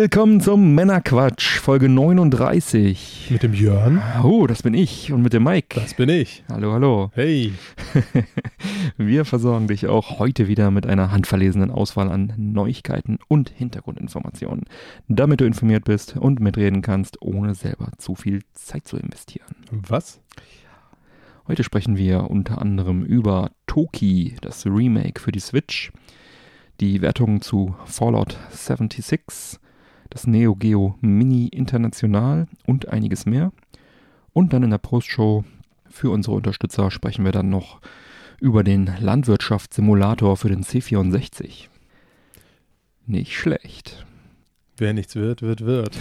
[0.00, 3.30] Willkommen zum Männerquatsch, Folge 39.
[3.30, 4.00] Mit dem Jörn.
[4.22, 5.74] Oh, das bin ich und mit dem Mike.
[5.74, 6.44] Das bin ich.
[6.48, 7.10] Hallo, hallo.
[7.14, 7.52] Hey.
[8.96, 14.66] Wir versorgen dich auch heute wieder mit einer handverlesenen Auswahl an Neuigkeiten und Hintergrundinformationen,
[15.08, 19.56] damit du informiert bist und mitreden kannst, ohne selber zu viel Zeit zu investieren.
[19.72, 20.20] Was?
[21.48, 25.90] Heute sprechen wir unter anderem über Toki, das Remake für die Switch,
[26.78, 29.58] die Wertungen zu Fallout 76,
[30.10, 33.52] das Neo Geo Mini International und einiges mehr.
[34.32, 35.44] Und dann in der Postshow
[35.88, 37.80] für unsere Unterstützer sprechen wir dann noch
[38.40, 41.68] über den Landwirtschaftssimulator für den C64.
[43.06, 44.06] Nicht schlecht.
[44.76, 45.98] Wer nichts wird, wird, wird.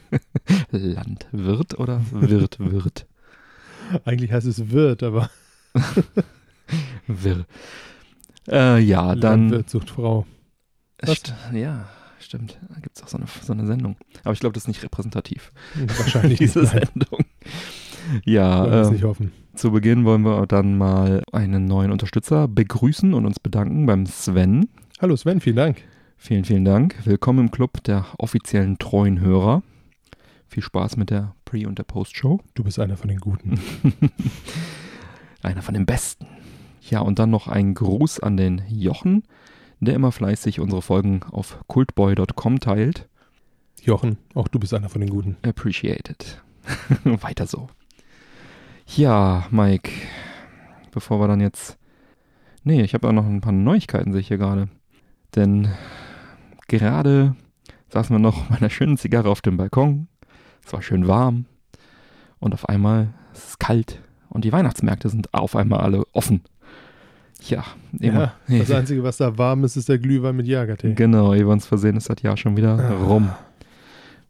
[0.70, 3.06] Landwirt oder wird, wird?
[4.04, 5.30] Eigentlich heißt es wird, aber.
[7.06, 7.44] Wirr.
[8.48, 9.48] Äh, ja, dann.
[9.48, 10.26] Landwirt sucht Frau.
[11.04, 11.88] St ja,
[12.28, 12.58] stimmt.
[12.68, 13.96] Da gibt es auch so eine, so eine Sendung.
[14.22, 15.50] Aber ich glaube, das ist nicht repräsentativ.
[15.96, 16.72] Wahrscheinlich diese nicht.
[16.72, 17.24] Sendung.
[18.24, 19.32] Ja, Wollen äh, nicht hoffen.
[19.54, 24.68] zu Beginn wollen wir dann mal einen neuen Unterstützer begrüßen und uns bedanken beim Sven.
[25.00, 25.82] Hallo Sven, vielen Dank.
[26.18, 26.96] Vielen, vielen Dank.
[27.04, 29.62] Willkommen im Club der offiziellen treuen Hörer.
[30.48, 32.40] Viel Spaß mit der Pre- und der Post-Show.
[32.54, 33.58] Du bist einer von den Guten.
[35.42, 36.26] Einer von den Besten.
[36.90, 39.22] Ja, und dann noch ein Gruß an den Jochen,
[39.80, 43.08] der immer fleißig unsere Folgen auf cultboy.com teilt.
[43.82, 45.36] Jochen, auch du bist einer von den Guten.
[45.42, 46.42] Appreciated.
[47.04, 47.68] Weiter so.
[48.86, 49.90] Ja, Mike,
[50.90, 51.78] bevor wir dann jetzt.
[52.64, 54.68] Nee, ich habe auch noch ein paar Neuigkeiten, sehe ich hier gerade.
[55.36, 55.68] Denn
[56.66, 57.36] gerade
[57.90, 60.08] saßen wir noch bei einer schönen Zigarre auf dem Balkon.
[60.64, 61.46] Es war schön warm.
[62.40, 64.02] Und auf einmal ist es kalt.
[64.28, 66.42] Und die Weihnachtsmärkte sind auf einmal alle offen.
[67.42, 67.64] Ja,
[67.98, 68.32] immer.
[68.48, 70.94] Ja, das Einzige, was da warm ist, ist der Glühwein mit Jagertee.
[70.94, 73.04] Genau, ehe wir uns versehen, ist das Jahr schon wieder Ah.
[73.04, 73.30] rum.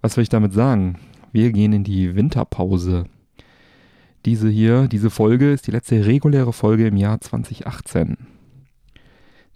[0.03, 0.99] Was will ich damit sagen?
[1.33, 3.05] Wir gehen in die Winterpause.
[4.25, 8.17] Diese hier, diese Folge ist die letzte reguläre Folge im Jahr 2018.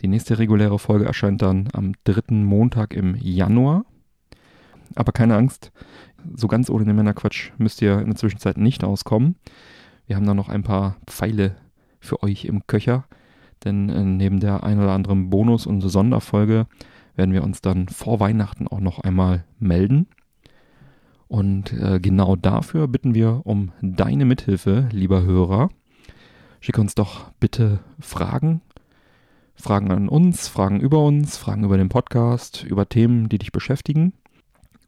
[0.01, 3.85] Die nächste reguläre Folge erscheint dann am dritten Montag im Januar.
[4.95, 5.73] Aber keine Angst,
[6.35, 9.37] so ganz ohne den Männerquatsch müsst ihr in der Zwischenzeit nicht auskommen.
[10.07, 11.57] Wir haben da noch ein paar Pfeile
[12.01, 13.05] für euch im Köcher.
[13.65, 16.67] Denn äh, neben der ein oder anderen Bonus- und Sonderfolge
[17.15, 20.09] werden wir uns dann vor Weihnachten auch noch einmal melden.
[21.29, 25.71] Und äh, genau dafür bitten wir um deine Mithilfe, lieber Hörer.
[26.61, 28.61] Schick uns doch bitte Fragen.
[29.55, 34.13] Fragen an uns, Fragen über uns, Fragen über den Podcast, über Themen, die dich beschäftigen.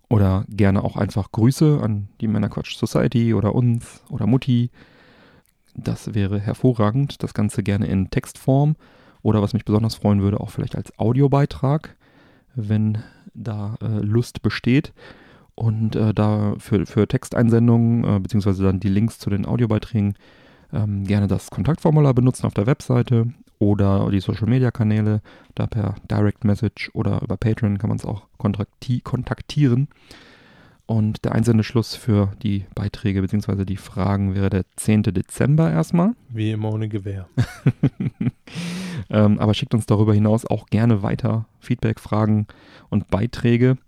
[0.08, 4.70] Oder gerne auch einfach Grüße an die Männerquatsch Society oder uns oder Mutti.
[5.74, 7.22] Das wäre hervorragend.
[7.22, 8.76] Das Ganze gerne in Textform
[9.22, 11.96] oder was mich besonders freuen würde, auch vielleicht als Audiobeitrag,
[12.54, 12.98] wenn
[13.34, 14.92] da äh, Lust besteht.
[15.56, 20.14] Und äh, da für, für Texteinsendungen, äh, beziehungsweise dann die Links zu den Audiobeiträgen,
[20.72, 25.22] ähm, gerne das Kontaktformular benutzen auf der Webseite oder die Social Media Kanäle,
[25.54, 29.88] da per Direct Message oder über Patreon kann man es auch kontakti kontaktieren.
[30.86, 33.64] Und der Einsendeschluss für die Beiträge bzw.
[33.64, 35.04] die Fragen wäre der 10.
[35.04, 36.12] Dezember erstmal.
[36.28, 37.26] Wie immer ohne Gewehr.
[39.10, 42.46] ähm, aber schickt uns darüber hinaus auch gerne weiter Feedback, Fragen
[42.90, 43.78] und Beiträge,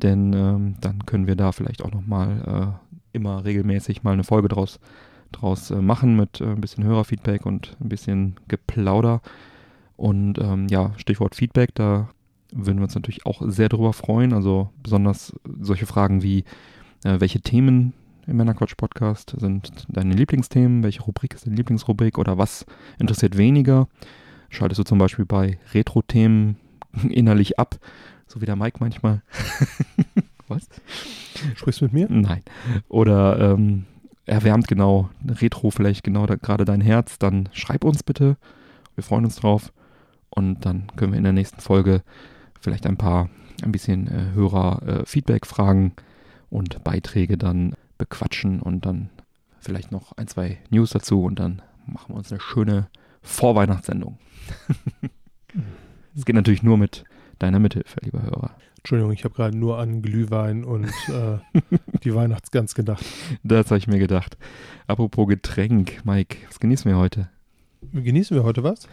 [0.00, 2.78] denn ähm, dann können wir da vielleicht auch nochmal
[3.12, 4.78] äh, immer regelmäßig mal eine Folge draus,
[5.32, 9.22] draus äh, machen mit äh, ein bisschen Hörerfeedback und ein bisschen Geplauder.
[9.96, 12.10] Und ähm, ja, Stichwort Feedback, da
[12.52, 14.32] würden wir uns natürlich auch sehr darüber freuen.
[14.32, 16.44] Also besonders solche Fragen wie,
[17.04, 17.92] äh, welche Themen
[18.26, 22.66] im Männerquatsch-Podcast sind deine Lieblingsthemen, welche Rubrik ist deine Lieblingsrubrik oder was
[22.98, 23.88] interessiert weniger?
[24.50, 26.56] Schaltest du zum Beispiel bei Retro-Themen
[27.08, 27.76] innerlich ab,
[28.26, 29.22] so wie der Mike manchmal?
[30.48, 30.68] was?
[31.54, 32.06] Sprichst du mit mir?
[32.10, 32.42] Nein.
[32.88, 33.86] Oder ähm,
[34.26, 38.36] erwärmt genau Retro vielleicht genau da, gerade dein Herz, dann schreib uns bitte.
[38.94, 39.72] Wir freuen uns drauf.
[40.30, 42.02] Und dann können wir in der nächsten Folge
[42.60, 43.28] vielleicht ein paar,
[43.62, 45.92] ein bisschen äh, Hörer-Feedback-Fragen
[46.50, 49.10] und Beiträge dann bequatschen und dann
[49.60, 52.88] vielleicht noch ein, zwei News dazu und dann machen wir uns eine schöne
[53.22, 54.18] Vorweihnachtssendung.
[56.14, 57.04] Es geht natürlich nur mit
[57.38, 58.54] deiner Mithilfe, lieber Hörer.
[58.78, 61.38] Entschuldigung, ich habe gerade nur an Glühwein und äh,
[62.04, 63.04] die Weihnachtsgans gedacht.
[63.42, 64.38] Das habe ich mir gedacht.
[64.86, 67.28] Apropos Getränk, Mike, was genießen wir heute?
[67.92, 68.88] Genießen wir heute was?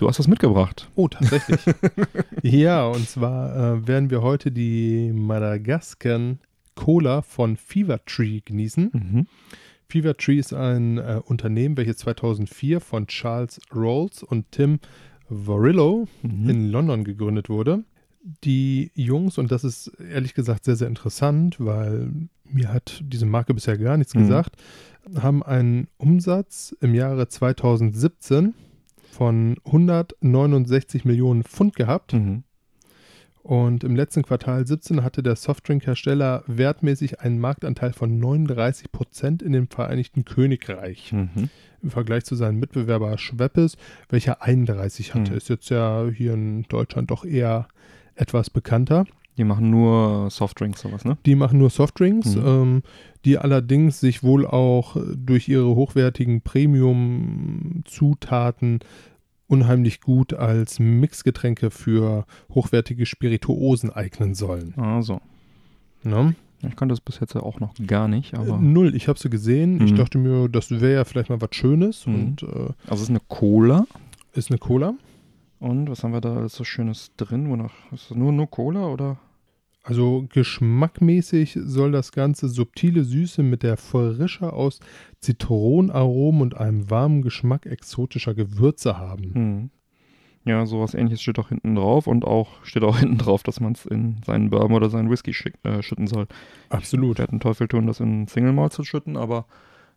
[0.00, 0.90] Du hast was mitgebracht.
[0.94, 1.60] Oh, tatsächlich.
[2.42, 6.38] ja, und zwar äh, werden wir heute die Madagascan
[6.74, 8.88] Cola von Fever Tree genießen.
[8.94, 9.26] Mhm.
[9.90, 14.78] Fever Tree ist ein äh, Unternehmen, welches 2004 von Charles Rolls und Tim
[15.28, 16.48] Vorillo Mhm.
[16.48, 17.84] in London gegründet wurde.
[18.42, 22.10] Die Jungs, und das ist ehrlich gesagt sehr, sehr interessant, weil
[22.44, 24.20] mir hat diese Marke bisher gar nichts Mhm.
[24.20, 24.56] gesagt,
[25.20, 28.54] haben einen Umsatz im Jahre 2017
[29.10, 32.12] von 169 Millionen Pfund gehabt.
[32.12, 32.44] Mhm.
[33.42, 39.52] Und im letzten Quartal 17 hatte der Softdrinkhersteller wertmäßig einen Marktanteil von 39 Prozent in
[39.52, 41.12] dem Vereinigten Königreich.
[41.12, 41.48] Mhm.
[41.82, 43.76] Im Vergleich zu seinem Mitbewerber Schweppes,
[44.10, 45.30] welcher 31 hatte.
[45.30, 45.36] Hm.
[45.38, 47.68] Ist jetzt ja hier in Deutschland doch eher
[48.14, 49.06] etwas bekannter.
[49.38, 51.16] Die machen nur Softdrinks, sowas, ne?
[51.24, 52.42] Die machen nur Softdrinks, Mhm.
[52.46, 52.82] ähm,
[53.24, 58.80] die allerdings sich wohl auch durch ihre hochwertigen Premium-Zutaten
[59.46, 62.24] unheimlich gut als Mixgetränke für
[62.54, 64.74] hochwertige Spirituosen eignen sollen.
[64.76, 65.20] Also.
[66.04, 66.34] Ne?
[66.62, 68.58] Ich kannte das bis jetzt ja auch noch gar nicht, Äh, aber.
[68.58, 69.82] Null, ich habe sie gesehen.
[69.84, 69.96] Ich Mhm.
[69.96, 72.14] dachte mir, das wäre ja vielleicht mal was Schönes Mhm.
[72.14, 72.46] und äh,
[72.86, 73.86] Also es ist eine Cola.
[74.34, 74.94] ist eine Cola.
[75.60, 77.50] Und was haben wir da alles so Schönes drin?
[77.50, 77.74] Wonach?
[77.92, 79.18] Ist das nur, nur Cola oder?
[79.82, 84.80] Also geschmackmäßig soll das Ganze subtile Süße mit der Frische aus
[85.20, 89.34] Zitronenaromen und einem warmen Geschmack exotischer Gewürze haben.
[89.34, 89.70] Hm.
[90.46, 93.72] Ja, sowas ähnliches steht auch hinten drauf und auch steht auch hinten drauf, dass man
[93.72, 96.26] es in seinen Bourbon oder seinen Whisky schick, äh, schütten soll.
[96.66, 97.18] Ich Absolut.
[97.18, 99.46] werde einen Teufel tun, das in Single Malt zu schütten, aber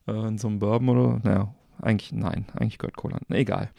[0.07, 3.19] äh, in so einem Bourbon oder, naja, eigentlich, nein, eigentlich gehört Cola.
[3.29, 3.69] Egal.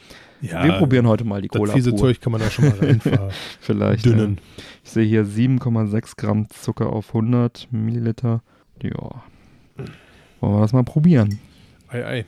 [0.40, 1.98] Ja, Wir probieren heute mal die das Cola fiese pur.
[2.00, 3.30] Zeug kann man da schon mal reinfahren.
[3.60, 4.04] Vielleicht.
[4.04, 4.38] Dünnen.
[4.38, 8.42] Äh, ich sehe hier 7,6 Gramm Zucker auf 100 Milliliter.
[8.82, 9.22] Ja.
[10.40, 11.38] Wollen wir das mal probieren?
[11.88, 12.18] Ei, ei.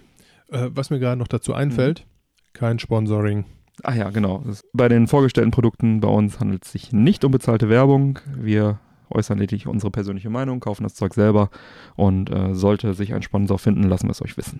[0.51, 2.53] Äh, was mir gerade noch dazu einfällt, Mhm.
[2.59, 3.45] kein Sponsoring.
[3.83, 4.43] Ah ja, genau.
[4.47, 8.19] Das- Bei den vorgestellten Produkten bei uns handelt es sich nicht um bezahlte Werbung.
[8.35, 8.79] Wir
[9.11, 11.51] äußern lediglich unsere persönliche Meinung, kaufen das Zeug selber
[11.95, 14.59] und äh, sollte sich ein Sponsor finden, lassen wir es euch wissen.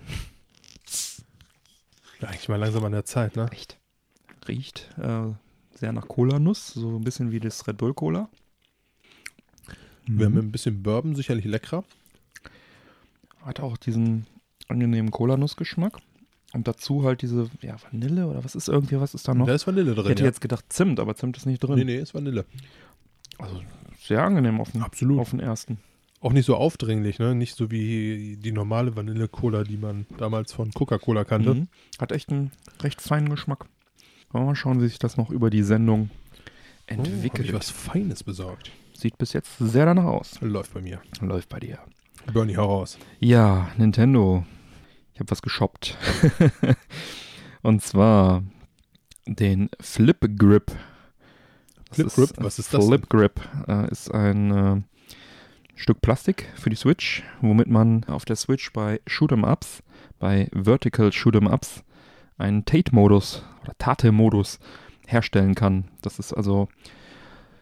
[2.21, 3.47] Ja, eigentlich mal langsam an der Zeit, ne?
[3.51, 3.77] Echt.
[4.47, 5.33] Riecht äh,
[5.75, 8.29] sehr nach Cola-Nuss, so ein bisschen wie das Red Bull Cola.
[10.05, 10.35] Wir Mhm.
[10.37, 11.83] haben ein bisschen Bourbon, sicherlich leckerer.
[13.41, 14.25] Hat auch diesen
[14.67, 15.97] angenehmen Cola-Nuss-Geschmack.
[16.53, 19.45] Und dazu halt diese, ja, Vanille oder was ist irgendwie, was ist da noch?
[19.47, 20.07] Da ist Vanille ich drin.
[20.07, 20.27] hätte Ja.
[20.27, 21.75] jetzt gedacht Zimt, aber Zimt ist nicht drin.
[21.75, 22.45] Nee, nee, ist Vanille.
[23.37, 23.61] Also
[23.99, 25.19] sehr angenehm auf den, Absolut.
[25.19, 25.77] auf den ersten.
[26.19, 27.35] Auch nicht so aufdringlich, ne?
[27.35, 31.53] Nicht so wie die normale Vanille-Cola, die man damals von Coca-Cola kannte.
[31.53, 31.67] Mhm.
[31.99, 33.65] Hat echt einen recht feinen Geschmack.
[34.31, 36.09] Wir mal schauen, wie sich das noch über die Sendung
[36.89, 37.47] Oh, entwickelt.
[37.47, 38.71] ich was Feines besorgt.
[38.93, 40.39] Sieht bis jetzt sehr danach aus.
[40.41, 41.01] Läuft bei mir.
[41.21, 41.79] Läuft bei dir.
[42.33, 42.97] Bernie, hau raus.
[43.19, 44.45] Ja, Nintendo.
[45.13, 45.97] Ich habe was geshoppt.
[47.61, 48.43] Und zwar
[49.27, 50.71] den Flip Grip.
[51.91, 52.31] Flip Grip?
[52.37, 54.81] Was ist das Flip Grip äh, ist ein äh,
[55.77, 59.83] Stück Plastik für die Switch, womit man auf der Switch bei Shoot'em Ups,
[60.17, 61.83] bei Vertical Shoot'em Ups,
[62.39, 64.59] einen Tate-Modus oder Tate-Modus
[65.05, 65.85] herstellen kann.
[66.01, 66.67] Das ist also,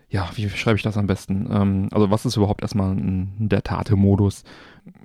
[0.09, 1.49] ja, wie schreibe ich das am besten?
[1.51, 4.45] Ähm, also was ist überhaupt erstmal ein, der Tate-Modus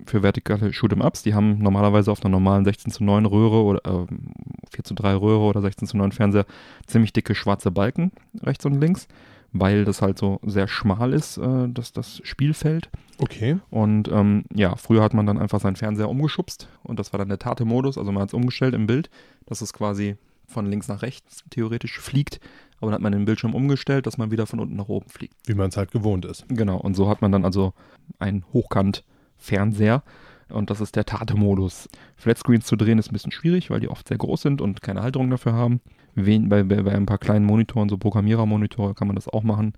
[0.06, 1.24] für vertikale Shoot'em Ups?
[1.24, 4.34] Die haben normalerweise auf einer normalen 16 zu 9 Röhre oder ähm,
[4.72, 6.46] 4 zu 3 Röhre oder 16 zu 9 Fernseher
[6.86, 9.08] ziemlich dicke schwarze Balken rechts und links,
[9.52, 12.90] weil das halt so sehr schmal ist, äh, das, das Spielfeld.
[13.18, 13.58] Okay.
[13.70, 17.28] Und ähm, ja, früher hat man dann einfach seinen Fernseher umgeschubst und das war dann
[17.28, 19.10] der Tate-Modus, also man hat es umgestellt im Bild,
[19.46, 20.16] dass es quasi
[20.46, 22.40] von links nach rechts theoretisch fliegt,
[22.78, 25.34] aber dann hat man den Bildschirm umgestellt, dass man wieder von unten nach oben fliegt.
[25.46, 26.44] Wie man es halt gewohnt ist.
[26.48, 27.72] Genau, und so hat man dann also
[28.18, 30.02] einen Hochkant-Fernseher
[30.48, 31.88] und das ist der Tate-Modus.
[32.16, 35.02] Flatscreens zu drehen ist ein bisschen schwierig, weil die oft sehr groß sind und keine
[35.02, 35.80] Halterung dafür haben.
[36.26, 39.74] Wen, bei, bei, ein paar kleinen Monitoren, so Programmierer-Monitore, kann man das auch machen,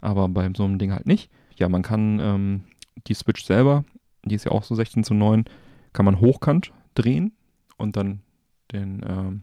[0.00, 1.30] aber bei so einem Ding halt nicht.
[1.56, 2.64] Ja, man kann ähm,
[3.06, 3.84] die Switch selber,
[4.24, 5.44] die ist ja auch so 16 zu 9,
[5.92, 7.32] kann man hochkant drehen
[7.76, 8.20] und dann
[8.72, 9.42] den ähm,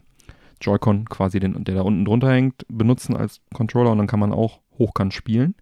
[0.60, 4.32] Joy-Con quasi, den, der da unten drunter hängt, benutzen als Controller und dann kann man
[4.32, 5.54] auch hochkant spielen.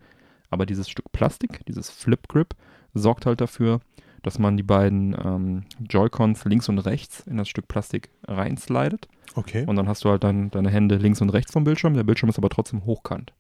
[0.50, 2.54] Aber dieses Stück Plastik, dieses Flip Grip,
[2.94, 3.80] sorgt halt dafür,
[4.22, 9.08] dass man die beiden ähm, Joy-Cons links und rechts in das Stück Plastik reinslidet.
[9.34, 9.64] Okay.
[9.66, 11.94] Und dann hast du halt dein, deine Hände links und rechts vom Bildschirm.
[11.94, 13.32] Der Bildschirm ist aber trotzdem hochkant.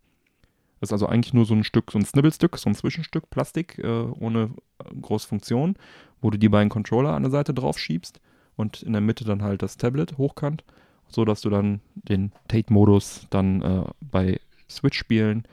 [0.80, 3.78] Das ist also eigentlich nur so ein Stück, so ein Snibbelstück, so ein Zwischenstück Plastik
[3.78, 5.76] äh, ohne äh, große Funktion,
[6.20, 8.20] wo du die beiden Controller an der Seite drauf schiebst
[8.56, 10.64] und in der Mitte dann halt das Tablet hochkant,
[11.06, 15.44] so dass du dann den Tate-Modus dann äh, bei Switch-Spielen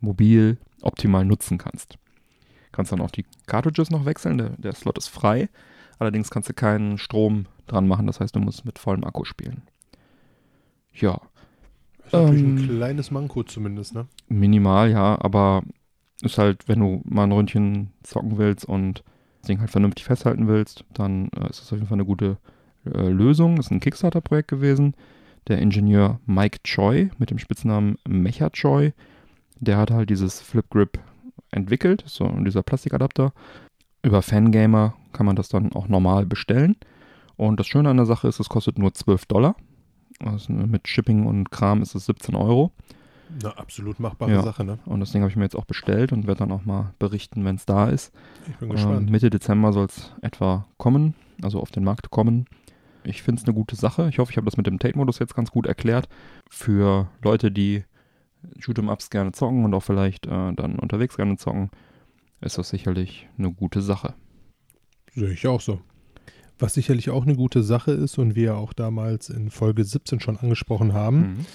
[0.00, 1.96] mobil optimal nutzen kannst.
[2.72, 5.48] Kannst dann auch die Cartridges noch wechseln, der, der Slot ist frei.
[5.98, 9.62] Allerdings kannst du keinen Strom dran machen, das heißt, du musst mit vollem Akku spielen.
[10.92, 11.20] Ja,
[12.04, 14.06] Ist natürlich Ähm, ein kleines Manko zumindest, ne?
[14.28, 15.62] minimal, ja, aber
[16.22, 19.02] ist halt, wenn du mal ein Ründchen zocken willst und
[19.40, 22.38] das Ding halt vernünftig festhalten willst, dann äh, ist das auf jeden Fall eine gute
[22.86, 23.56] äh, Lösung.
[23.56, 24.94] Das ist ein Kickstarter-Projekt gewesen.
[25.48, 28.92] Der Ingenieur Mike Choi mit dem Spitznamen Mecha Choi,
[29.60, 30.98] der hat halt dieses Flip Grip
[31.52, 33.32] entwickelt, so dieser Plastikadapter.
[34.02, 36.76] Über Fangamer kann man das dann auch normal bestellen.
[37.36, 39.54] Und das Schöne an der Sache ist, es kostet nur 12 Dollar.
[40.24, 42.72] Also mit Shipping und Kram ist es 17 Euro.
[43.42, 44.42] Eine absolut machbare Ja.
[44.42, 44.78] Sache, ne?
[44.84, 47.44] Und das Ding habe ich mir jetzt auch bestellt und werde dann auch mal berichten,
[47.44, 48.12] wenn es da ist.
[48.50, 49.10] Ich bin Ähm, gespannt.
[49.10, 52.46] Mitte Dezember soll es etwa kommen, also auf den Markt kommen.
[53.04, 54.08] Ich finde es eine gute Sache.
[54.10, 56.08] Ich hoffe, ich habe das mit dem Tate-Modus jetzt ganz gut erklärt.
[56.50, 57.84] Für Leute, die
[58.58, 61.70] Shoot'em-Ups gerne zocken und auch vielleicht äh, dann unterwegs gerne zocken,
[62.40, 64.14] ist das sicherlich eine gute Sache.
[65.14, 65.80] Sehe ich auch so.
[66.58, 70.36] Was sicherlich auch eine gute Sache ist und wir auch damals in Folge 17 schon
[70.36, 71.46] angesprochen haben, Mhm.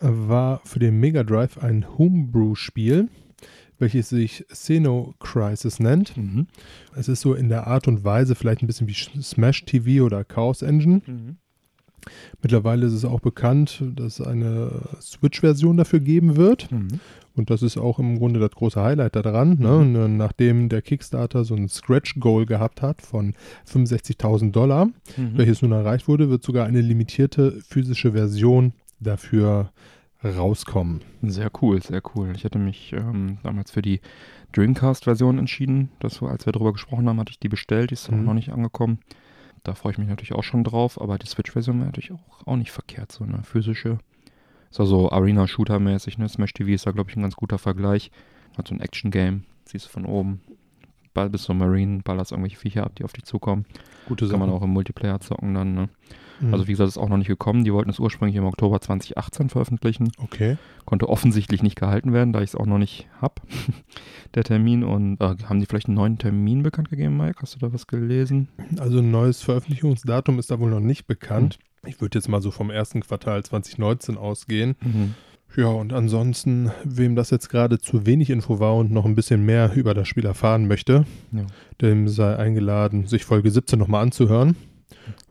[0.00, 3.08] äh, war für den Mega Drive ein Homebrew-Spiel,
[3.78, 6.16] welches sich Xeno Crisis nennt.
[6.16, 6.46] Mhm.
[6.94, 10.24] Es ist so in der Art und Weise vielleicht ein bisschen wie Smash TV oder
[10.24, 11.02] Chaos Engine.
[11.06, 11.36] Mhm.
[12.42, 16.70] Mittlerweile ist es auch bekannt, dass es eine Switch-Version dafür geben wird.
[16.70, 17.00] Mhm.
[17.34, 19.58] Und das ist auch im Grunde das große Highlight daran.
[19.58, 19.76] Ne?
[19.76, 23.34] Und, äh, nachdem der Kickstarter so ein Scratch-Goal gehabt hat von
[23.64, 25.32] 65.000 Dollar, Mhm.
[25.34, 29.70] welches nun erreicht wurde, wird sogar eine limitierte physische Version dafür
[30.24, 31.02] rauskommen.
[31.22, 32.32] Sehr cool, sehr cool.
[32.34, 34.00] Ich hatte mich ähm, damals für die
[34.52, 35.90] Dreamcast-Version entschieden.
[36.00, 37.90] Das als wir darüber gesprochen haben, hatte ich die bestellt.
[37.90, 38.24] Die ist Mhm.
[38.24, 38.98] noch nicht angekommen.
[39.62, 42.56] Da freue ich mich natürlich auch schon drauf, aber die Switch-Version wäre natürlich auch, auch
[42.56, 43.12] nicht verkehrt.
[43.12, 43.98] So eine physische.
[44.70, 46.28] Ist also Arena-Shooter-mäßig, ne?
[46.28, 48.10] Smash TV ist da, glaube ich, ein ganz guter Vergleich.
[48.56, 49.44] Hat so ein Action-Game.
[49.64, 50.40] Siehst du von oben.
[51.14, 53.64] Ball bis zum Marine, ballerst irgendwelche Viecher ab, die auf dich zukommen.
[54.06, 55.88] Gute Kann man auch im Multiplayer zocken dann, ne?
[56.40, 56.52] Mhm.
[56.52, 57.64] Also wie gesagt, ist auch noch nicht gekommen.
[57.64, 60.56] Die wollten es ursprünglich im Oktober 2018 veröffentlichen okay.
[60.84, 63.34] konnte offensichtlich nicht gehalten werden, da ich es auch noch nicht habe,
[64.34, 64.84] der Termin.
[64.84, 67.40] Und äh, haben die vielleicht einen neuen Termin bekannt gegeben, Mike?
[67.42, 68.48] Hast du da was gelesen?
[68.78, 71.58] Also ein neues Veröffentlichungsdatum ist da wohl noch nicht bekannt.
[71.82, 71.88] Mhm.
[71.88, 74.74] Ich würde jetzt mal so vom ersten Quartal 2019 ausgehen.
[75.56, 79.44] Ja, und ansonsten, wem das jetzt gerade zu wenig Info war und noch ein bisschen
[79.46, 81.46] mehr über das Spiel erfahren möchte, Ja.
[81.80, 84.56] dem sei eingeladen, sich Folge 17 nochmal anzuhören.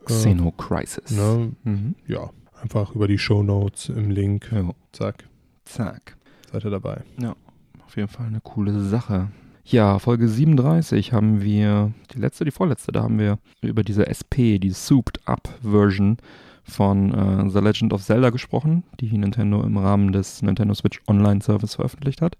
[0.04, 1.10] Xeno Crisis.
[1.10, 1.94] Ne, Mhm.
[2.06, 2.30] ja,
[2.62, 4.50] einfach über die Show Notes im Link.
[4.52, 4.70] Ja.
[4.92, 5.24] Zack,
[5.64, 6.16] Zack.
[6.52, 7.02] seid ihr dabei.
[7.84, 9.28] Auf jeden Fall eine coole Sache.
[9.64, 14.58] Ja, Folge 37 haben wir, die letzte, die vorletzte, da haben wir über diese SP,
[14.60, 16.18] die Souped Up Version
[16.62, 21.40] von äh, The Legend of Zelda gesprochen, die Nintendo im Rahmen des Nintendo Switch Online
[21.40, 22.36] Service veröffentlicht hat,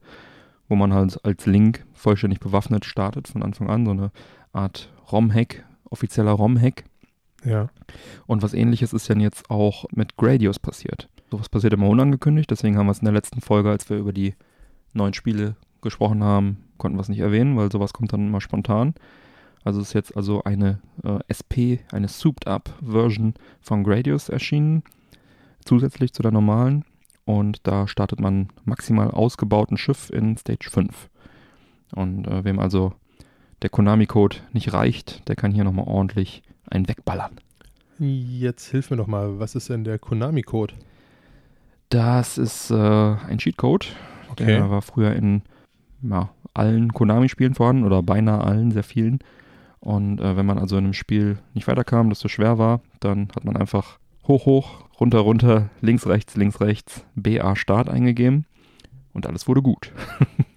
[0.68, 4.10] wo man halt als Link vollständig bewaffnet startet von Anfang an, so eine
[4.52, 6.84] Art ROM-Hack, offizieller ROM-Hack.
[7.46, 7.68] Ja,
[8.26, 11.08] Und was ähnliches ist dann jetzt auch mit Gradius passiert.
[11.30, 14.12] Sowas passiert immer unangekündigt, deswegen haben wir es in der letzten Folge, als wir über
[14.12, 14.34] die
[14.92, 18.94] neuen Spiele gesprochen haben, konnten wir es nicht erwähnen, weil sowas kommt dann immer spontan.
[19.64, 24.82] Also ist jetzt also eine äh, SP, eine Souped-Up-Version von Gradius erschienen,
[25.64, 26.84] zusätzlich zu der normalen.
[27.24, 31.08] Und da startet man maximal ausgebauten Schiff in Stage 5.
[31.94, 32.92] Und äh, wem also
[33.62, 37.32] der Konami-Code nicht reicht, der kann hier nochmal ordentlich einen wegballern.
[37.98, 40.74] jetzt hilf mir doch mal, was ist denn der Konami-Code?
[41.88, 43.94] Das ist äh, ein Cheatcode.
[44.38, 45.42] Der war früher in
[46.02, 49.20] ja, allen Konami-Spielen vorhanden oder beinahe allen, sehr vielen.
[49.80, 53.28] Und äh, wenn man also in einem Spiel nicht weiterkam, das so schwer war, dann
[53.34, 58.46] hat man einfach hoch, hoch, runter, runter, links, rechts, links, rechts, BA Start eingegeben
[59.16, 59.90] und alles wurde gut.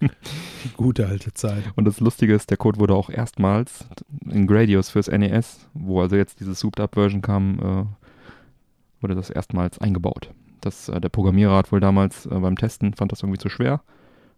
[0.02, 1.64] Die gute alte Zeit.
[1.76, 3.86] Und das Lustige ist, der Code wurde auch erstmals
[4.28, 10.34] in Gradius fürs NES, wo also jetzt diese Souped-Up-Version kam, äh, wurde das erstmals eingebaut.
[10.60, 13.80] Das, äh, der Programmierer hat wohl damals äh, beim Testen, fand das irgendwie zu schwer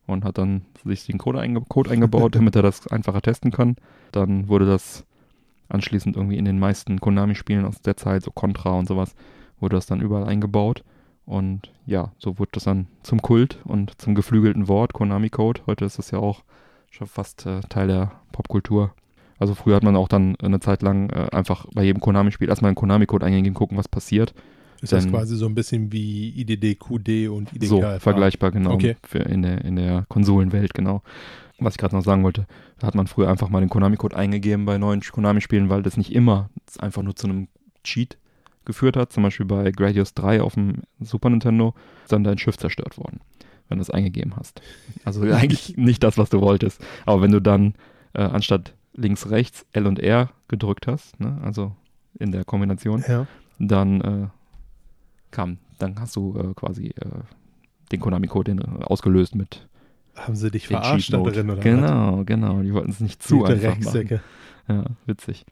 [0.07, 3.75] und hat dann sich den Code, einge Code eingebaut, damit er das einfacher testen kann.
[4.13, 5.05] Dann wurde das
[5.69, 9.17] anschließend irgendwie in den meisten Konami-Spielen aus der Zeit, so Contra und sowas,
[9.59, 10.85] wurde das dann überall eingebaut.
[11.25, 15.63] Und ja, so wurde das dann zum Kult und zum geflügelten Wort, Konami-Code.
[15.67, 16.43] Heute ist das ja auch
[16.91, 18.95] schon fast äh, Teil der Popkultur.
[19.39, 22.69] Also früher hat man auch dann eine Zeit lang äh, einfach bei jedem Konami-Spiel erstmal
[22.71, 24.35] einen Konami-Code eingegeben, gucken, was passiert.
[24.81, 27.69] Ist das Dann- quasi so ein bisschen wie IDD, QD und IDK?
[27.69, 28.73] so, vergleichbar, genau.
[28.73, 28.97] Okay.
[29.29, 31.03] In, der, in der Konsolenwelt, genau.
[31.59, 32.47] Was ich gerade noch sagen wollte,
[32.81, 36.13] da hat man früher einfach mal den Konami-Code eingegeben bei neuen Konami-Spielen, weil das nicht
[36.13, 36.51] immer
[36.81, 37.47] einfach nur zu einem
[37.85, 38.19] Cheat
[38.65, 39.13] geführt hat.
[39.13, 43.21] Zum Beispiel bei Gradius 3 auf dem Super Nintendo ist dann dein Schiff zerstört worden.
[43.69, 44.61] wenn du es eingegeben hast.
[45.05, 46.81] Also eigentlich nicht das, was du wolltest.
[47.07, 47.75] Aber wenn du dann
[48.15, 51.75] äh, anstatt links, rechts L und R gedrückt hast, ne, also
[52.19, 53.27] in der Kombination, Ja.
[53.59, 54.27] dann äh,
[55.31, 57.21] kam, dann hast du äh, quasi äh,
[57.91, 59.67] den Konami-Code ausgelöst mit
[60.15, 61.65] Haben sie dich verarscht da drin oder was?
[61.65, 62.61] Genau, genau.
[62.63, 64.21] Die wollten es nicht zu Die einfach machen.
[64.69, 65.45] Ja, witzig.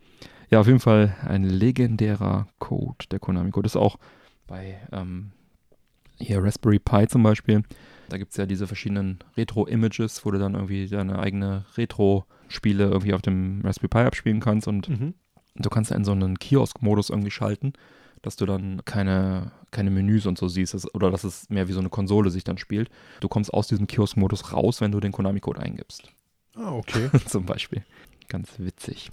[0.50, 3.66] Ja, auf jeden Fall ein legendärer Code, der Konami-Code.
[3.66, 3.99] Ist auch
[4.47, 5.30] bei ähm,
[6.19, 7.62] hier Raspberry Pi zum Beispiel.
[8.09, 13.14] Da gibt es ja diese verschiedenen Retro-Images, wo du dann irgendwie deine eigene Retro-Spiele irgendwie
[13.14, 15.14] auf dem Raspberry Pi abspielen kannst und Mhm.
[15.54, 17.73] du kannst in so einen Kiosk-Modus irgendwie schalten,
[18.23, 21.73] dass du dann keine, keine Menüs und so siehst dass, oder dass es mehr wie
[21.73, 22.90] so eine Konsole sich dann spielt.
[23.21, 26.11] Du kommst aus diesem Kiosk-Modus raus, wenn du den Konami-Code eingibst,
[26.57, 27.09] Ah, okay.
[27.26, 27.85] zum Beispiel.
[28.28, 29.11] Ganz witzig.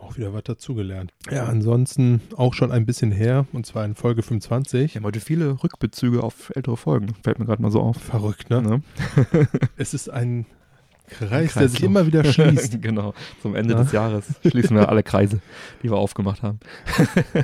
[0.00, 1.12] Auch wieder was dazugelernt.
[1.30, 4.94] Ja, ansonsten auch schon ein bisschen her, und zwar in Folge 25.
[4.94, 7.14] Wir haben heute viele Rückbezüge auf ältere Folgen.
[7.22, 7.98] Fällt mir gerade mal so auf.
[7.98, 8.62] Verrückt, ne?
[8.62, 8.82] Ne?
[9.76, 10.46] Es ist ein
[11.08, 12.80] Kreis, Ein der sich immer wieder schließt.
[12.82, 13.14] genau.
[13.42, 13.82] Zum Ende Ja.
[13.82, 15.40] des Jahres schließen wir alle Kreise,
[15.82, 16.60] die wir aufgemacht haben,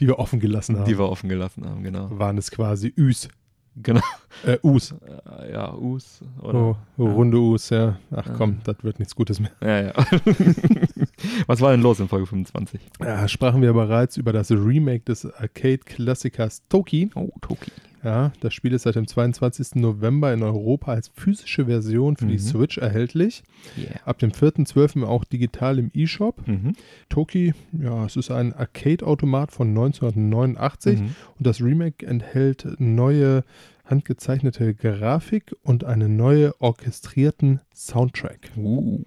[0.00, 0.84] die wir offen gelassen haben.
[0.86, 1.82] die wir offen gelassen haben.
[1.82, 2.08] Genau.
[2.18, 3.28] waren es quasi Üs.
[3.76, 4.00] Genau.
[4.44, 4.92] Äh, Us.
[5.40, 6.20] Äh, Ja, Us.
[6.42, 6.54] Oder?
[6.58, 7.12] Oh, oh, Ja.
[7.12, 7.96] runde Us, ja.
[8.10, 8.32] Ach Ja.
[8.34, 9.50] komm, das wird nichts Gutes mehr.
[9.60, 9.92] Ja, ja.
[11.46, 12.80] Was war denn los in Folge 25?
[13.00, 17.10] Ja, sprachen wir bereits über das Remake des Arcade-Klassikers Toki.
[17.14, 17.70] Oh, Toki.
[18.04, 19.76] Ja, das Spiel ist seit dem 22.
[19.76, 22.38] November in Europa als physische Version für die Mhm.
[22.38, 23.44] Switch erhältlich.
[23.78, 24.00] Yeah.
[24.04, 25.04] Ab dem 4.12.
[25.04, 26.46] auch digital im E-Shop.
[26.48, 26.72] Mhm.
[27.08, 31.14] Toki, ja, es ist ein Arcade-Automat von 1989 Mhm.
[31.38, 33.44] und das Remake enthält neue
[33.84, 38.50] handgezeichnete Grafik und einen neue orchestrierten Soundtrack.
[38.56, 39.02] Uh.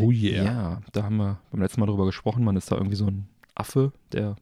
[0.00, 2.44] Oh Ja, da haben wir beim letzten Mal drüber gesprochen.
[2.44, 4.36] Man ist da irgendwie so ein Affe, der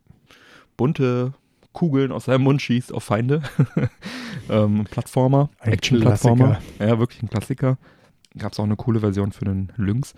[0.76, 1.32] bunte
[1.78, 3.40] Kugeln aus seinem Mund schießt auf Feinde.
[4.50, 6.58] ähm, Plattformer, Action-Plattformer.
[6.80, 7.78] Ja, wirklich ein Klassiker.
[8.36, 10.14] Gab es auch eine coole Version für den Lynx.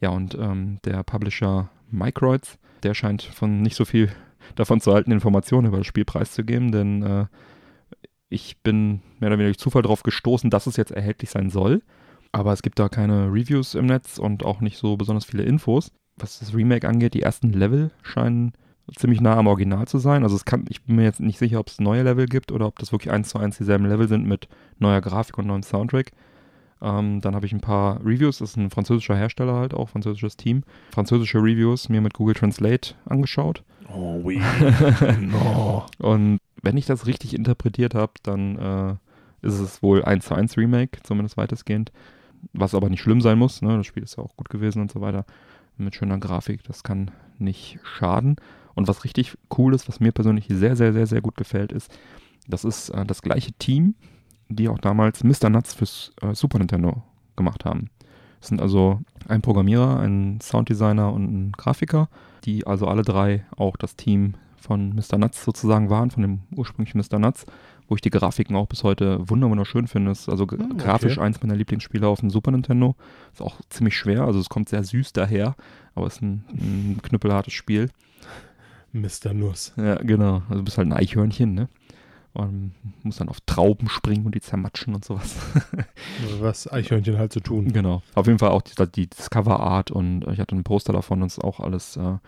[0.00, 4.12] Ja, und ähm, der Publisher Microids, der scheint von nicht so viel
[4.54, 7.26] davon zu halten, Informationen über das Spiel preiszugeben, denn äh,
[8.28, 11.82] ich bin mehr oder weniger durch Zufall darauf gestoßen, dass es jetzt erhältlich sein soll.
[12.30, 15.90] Aber es gibt da keine Reviews im Netz und auch nicht so besonders viele Infos.
[16.14, 18.52] Was das Remake angeht, die ersten Level scheinen
[18.96, 20.22] ziemlich nah am Original zu sein.
[20.22, 22.66] Also es kann, ich bin mir jetzt nicht sicher, ob es neue Level gibt oder
[22.66, 24.48] ob das wirklich eins zu eins dieselben Level sind mit
[24.78, 26.12] neuer Grafik und neuem Soundtrack.
[26.82, 30.36] Ähm, dann habe ich ein paar Reviews, das ist ein französischer Hersteller halt auch, französisches
[30.36, 30.62] Team.
[30.92, 33.62] Französische Reviews mir mit Google Translate angeschaut.
[33.92, 34.40] Oh, oui.
[35.20, 35.84] no.
[35.98, 40.56] Und wenn ich das richtig interpretiert habe, dann äh, ist es wohl 1 zu 1
[40.56, 41.92] Remake, zumindest weitestgehend.
[42.52, 43.76] Was aber nicht schlimm sein muss, ne?
[43.76, 45.26] das Spiel ist ja auch gut gewesen und so weiter.
[45.76, 48.36] Mit schöner Grafik, das kann nicht schaden.
[48.80, 51.92] Und was richtig cool ist, was mir persönlich sehr, sehr, sehr, sehr gut gefällt, ist,
[52.48, 53.94] das ist äh, das gleiche Team,
[54.48, 55.50] die auch damals Mr.
[55.50, 57.02] Nuts fürs äh, Super Nintendo
[57.36, 57.90] gemacht haben.
[58.40, 62.08] Es sind also ein Programmierer, ein Sounddesigner und ein Grafiker,
[62.46, 65.18] die also alle drei auch das Team von Mr.
[65.18, 67.18] Nuts sozusagen waren, von dem ursprünglichen Mr.
[67.18, 67.44] Nuts,
[67.86, 70.12] wo ich die Grafiken auch bis heute wunder wunderschön finde.
[70.12, 70.74] Ist also Hm, okay.
[70.78, 72.96] grafisch eins meiner Lieblingsspiele auf dem Super Nintendo.
[73.34, 75.54] Ist auch ziemlich schwer, also es kommt sehr süß daher,
[75.94, 77.90] aber ist ein, ein knüppelhartes Spiel.
[78.92, 79.32] Mr.
[79.34, 79.72] Nuss.
[79.76, 80.42] Ja, genau.
[80.48, 81.68] Also du bist halt ein Eichhörnchen, ne?
[82.32, 85.34] Und musst dann auf Trauben springen und die zermatschen und sowas.
[86.40, 87.72] Was Eichhörnchen halt zu tun.
[87.72, 88.02] Genau.
[88.14, 91.22] Auf jeden Fall auch die, die das Cover Art und ich hatte ein Poster davon
[91.22, 92.18] und es ist auch alles äh,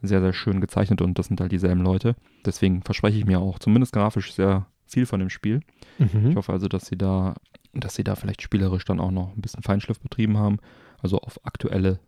[0.00, 2.16] sehr, sehr schön gezeichnet und das sind halt dieselben Leute.
[2.46, 5.60] Deswegen verspreche ich mir auch zumindest grafisch sehr viel von dem Spiel.
[5.98, 6.30] Mhm.
[6.30, 7.34] Ich hoffe also, dass sie da,
[7.74, 10.58] dass sie da vielleicht spielerisch dann auch noch ein bisschen Feinschliff betrieben haben,
[11.02, 12.00] also auf aktuelle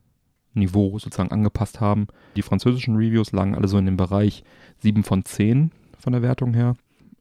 [0.54, 2.06] Niveau sozusagen angepasst haben.
[2.36, 4.44] Die französischen Reviews lagen alle so in dem Bereich
[4.78, 6.74] 7 von 10 von der Wertung her.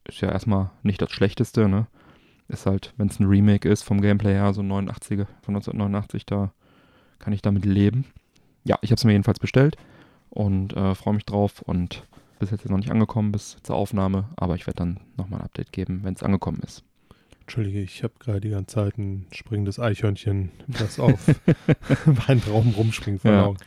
[0.06, 1.88] Ist ja erstmal nicht das Schlechteste, ne?
[2.48, 6.26] Ist halt, wenn es ein Remake ist vom Gameplay her, so ein 89er von 1989,
[6.26, 6.52] da
[7.20, 8.06] kann ich damit leben.
[8.66, 9.78] Ja, ich habe es mir jedenfalls bestellt
[10.30, 12.06] und äh, freue mich drauf und
[12.40, 15.72] bis jetzt noch nicht angekommen bis zur Aufnahme, aber ich werde dann nochmal ein Update
[15.72, 16.84] geben, wenn es angekommen ist.
[17.52, 21.20] Entschuldige, ich habe gerade die ganze Zeit ein springendes Eichhörnchen, das auf
[22.06, 23.46] Weintrauben rumspringt vor den Ja.
[23.46, 23.58] Augen.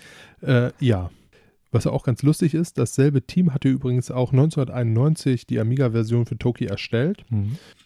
[0.41, 1.11] Äh, ja.
[1.71, 6.65] Was auch ganz lustig ist, dasselbe Team hatte übrigens auch 1991 die Amiga-Version für Toki
[6.65, 7.27] erstellt,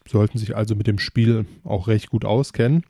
[0.06, 2.84] sollten sich also mit dem Spiel auch recht gut auskennen.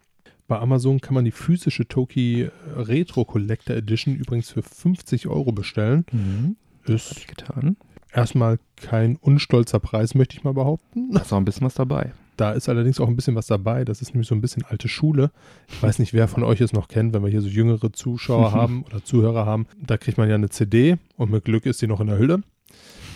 [0.47, 6.05] Bei Amazon kann man die physische Toki Retro Collector Edition übrigens für 50 Euro bestellen.
[6.13, 6.57] Mhm.
[6.93, 7.77] Ist getan.
[8.13, 11.13] erstmal kein unstolzer Preis, möchte ich mal behaupten.
[11.13, 12.13] Da ist auch ein bisschen was dabei.
[12.39, 13.85] Da ist allerdings auch ein bisschen was dabei.
[13.85, 15.31] Das ist nämlich so ein bisschen alte Schule.
[15.69, 18.53] Ich weiß nicht, wer von euch es noch kennt, wenn wir hier so jüngere Zuschauer
[18.61, 19.67] haben oder Zuhörer haben.
[19.85, 22.43] Da kriegt man ja eine CD und mit Glück ist die noch in der Hülle.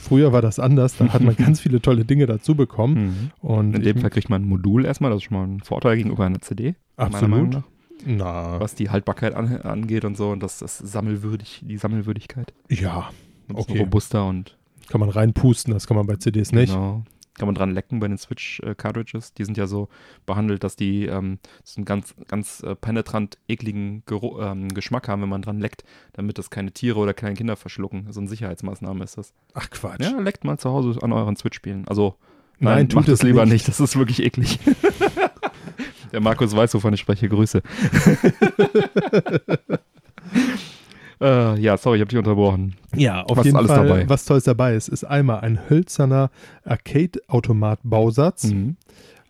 [0.02, 3.30] Früher war das anders, da hat man ganz viele tolle Dinge dazu bekommen.
[3.40, 3.48] Mhm.
[3.48, 5.96] Und In dem Fall kriegt man ein Modul erstmal, das ist schon mal ein Vorteil
[5.96, 6.74] gegenüber einer CD.
[6.96, 7.62] absolut.
[8.04, 12.52] Na, Was die Haltbarkeit an, angeht und so und das, das Sammelwürdig, die Sammelwürdigkeit.
[12.68, 13.10] ja,
[13.54, 13.78] Okay.
[13.78, 14.56] robuster und
[14.88, 16.72] kann man reinpusten, das kann man bei CDs nicht.
[16.72, 17.04] Genau.
[17.38, 19.32] Kann man dran lecken bei den Switch-Cartridges.
[19.32, 19.88] die sind ja so
[20.26, 25.22] behandelt, dass die ähm, so einen ganz, ganz äh, penetrant ekligen Gero ähm, Geschmack haben,
[25.22, 28.12] wenn man dran leckt, damit das keine Tiere oder kleine Kinder verschlucken.
[28.12, 29.32] So eine Sicherheitsmaßnahme ist das.
[29.54, 30.02] Ach Quatsch.
[30.02, 31.88] Ja, leckt mal zu Hause an euren Switch-Spielen.
[31.88, 32.16] Also,
[32.58, 33.54] Nein, nein, tut es lieber nicht.
[33.54, 33.68] nicht.
[33.68, 34.60] Das ist wirklich eklig.
[36.12, 37.28] Der Markus weiß, wovon ich spreche.
[37.28, 37.62] Grüße.
[41.22, 42.74] äh, ja, sorry, ich habe dich unterbrochen.
[42.94, 44.08] Ja, auf Was jeden Fall, dabei?
[44.08, 46.30] was Tolles dabei ist, ist einmal ein hölzerner
[46.64, 48.76] Arcade-Automat-Bausatz, Mhm.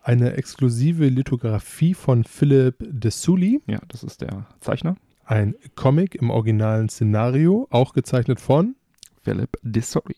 [0.03, 6.89] eine exklusive Lithografie von Philip Desuli, Ja, das ist der Zeichner, ein Comic im originalen
[6.89, 8.75] Szenario, auch gezeichnet von,
[9.23, 10.17] Philip Dissori.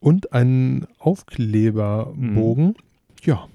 [0.00, 2.66] und ein Aufkleberbogen.
[2.66, 2.74] Mhm.
[3.22, 3.46] Ja,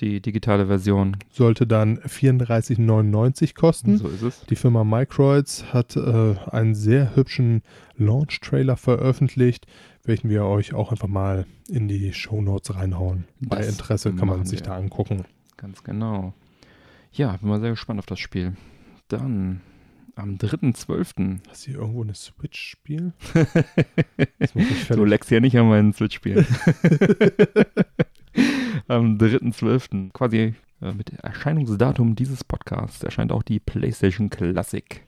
[0.00, 1.16] Die digitale Version.
[1.30, 3.96] sollte dann 34,99 kosten.
[3.98, 4.40] So ist es.
[4.46, 7.62] Die Firma Microids hat äh, einen sehr hübschen
[7.96, 9.66] Launch-Trailer veröffentlicht,
[10.02, 13.24] welchen wir euch auch einfach mal in die Shownotes reinhauen.
[13.40, 14.66] Bei Das Interesse kann man sich wir.
[14.66, 15.24] da angucken.
[15.56, 16.34] Ganz genau.
[17.12, 18.56] Ja, bin mal sehr gespannt auf das Spiel.
[19.06, 19.60] Dann
[20.16, 21.38] am 3.12.
[21.48, 23.12] Hast du hier irgendwo eine Switch-Spiel?
[24.88, 26.46] Du leckst ja nicht an meinen Switch-Spielen.
[28.88, 30.12] am 3.12.
[30.12, 35.02] quasi äh, mit Erscheinungsdatum dieses Podcasts erscheint auch die PlayStation Classic.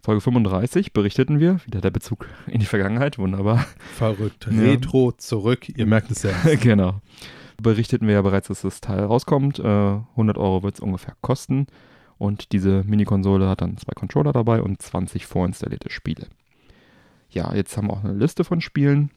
[0.00, 3.66] Folge 35 berichteten wir, wieder der Bezug in die Vergangenheit, wunderbar.
[3.94, 4.48] Verrückt.
[4.50, 4.62] Ja.
[4.62, 5.68] Retro zurück.
[5.68, 6.32] Ihr merkt es ja.
[6.60, 7.00] genau.
[7.60, 9.58] Berichteten wir ja bereits, dass das Teil rauskommt.
[9.58, 11.66] Äh, 100 Euro wird es ungefähr kosten.
[12.16, 16.26] Und diese Mini-Konsole hat dann zwei Controller dabei und 20 vorinstallierte Spiele.
[17.30, 19.10] Ja, jetzt haben wir auch eine Liste von Spielen.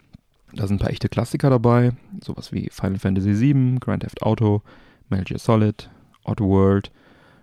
[0.54, 1.94] Da sind ein paar echte Klassiker dabei.
[2.24, 4.62] Sowas wie Final Fantasy VII, Grand Theft Auto,
[5.10, 5.90] Metal Gear Solid,
[6.24, 6.92] Oddworld,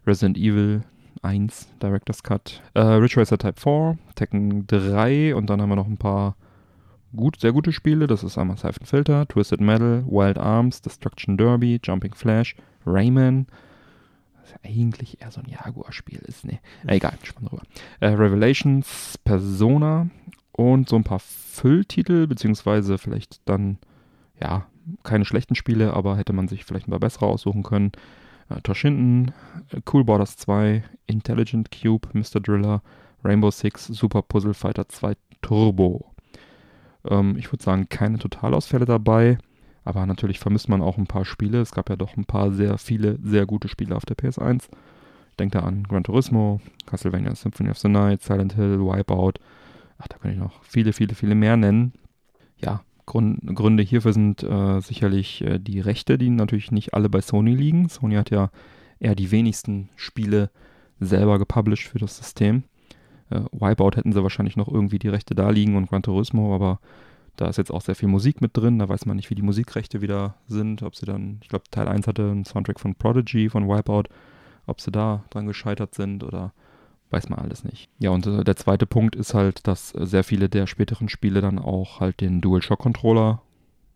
[0.07, 0.83] Resident Evil
[1.23, 5.87] 1, Director's Cut, äh, Ridge Racer Type 4, Tekken 3 und dann haben wir noch
[5.87, 6.37] ein paar
[7.15, 8.07] gut, sehr gute Spiele.
[8.07, 13.47] Das ist einmal Siphon Filter, Twisted Metal, Wild Arms, Destruction Derby, Jumping Flash, Rayman.
[14.41, 16.61] Was ja eigentlich eher so ein Jaguar-Spiel ist, ne?
[16.87, 17.63] Egal, spann drüber.
[18.01, 20.09] Äh, Revelations, Persona
[20.59, 23.79] und so ein paar Fülltitel, beziehungsweise vielleicht dann,
[24.41, 24.67] ja,
[25.05, 27.93] keine schlechten Spiele, aber hätte man sich vielleicht ein paar bessere aussuchen können.
[28.49, 29.33] Äh, Toshinden,
[29.71, 32.41] äh, Cool Borders 2, Intelligent Cube, Mr.
[32.41, 32.83] Driller,
[33.23, 36.13] Rainbow Six, Super Puzzle Fighter 2 Turbo.
[37.09, 39.39] Ähm, ich würde sagen, keine Totalausfälle dabei,
[39.85, 41.61] aber natürlich vermisst man auch ein paar Spiele.
[41.61, 44.65] Es gab ja doch ein paar sehr viele, sehr gute Spiele auf der PS1.
[45.41, 49.35] Ich da an Gran Turismo, Castlevania Symphony of the Night, Silent Hill, Wipeout.
[49.99, 51.93] Ach, da kann ich noch viele, viele, viele mehr nennen.
[52.57, 57.21] Ja, Grund, Gründe hierfür sind äh, sicherlich äh, die Rechte, die natürlich nicht alle bei
[57.21, 57.89] Sony liegen.
[57.89, 58.51] Sony hat ja
[59.01, 60.51] eher die wenigsten Spiele
[61.01, 62.65] selber gepublished für das System.
[63.31, 66.81] Äh, Wipeout hätten sie wahrscheinlich noch irgendwie die Rechte da liegen und Gran Turismo, aber
[67.37, 68.79] da ist jetzt auch sehr viel Musik mit drin.
[68.79, 70.83] Da weiß man nicht, wie die Musikrechte wieder sind.
[70.83, 74.05] Ob sie dann, ich glaube, Teil 1 hatte einen Soundtrack von Prodigy, von Wipeout.
[74.67, 76.53] Ob sie da dran gescheitert sind oder
[77.11, 77.89] weiß man alles nicht.
[77.99, 81.41] Ja, und äh, der zweite Punkt ist halt, dass äh, sehr viele der späteren Spiele
[81.41, 83.43] dann auch halt den DualShock-Controller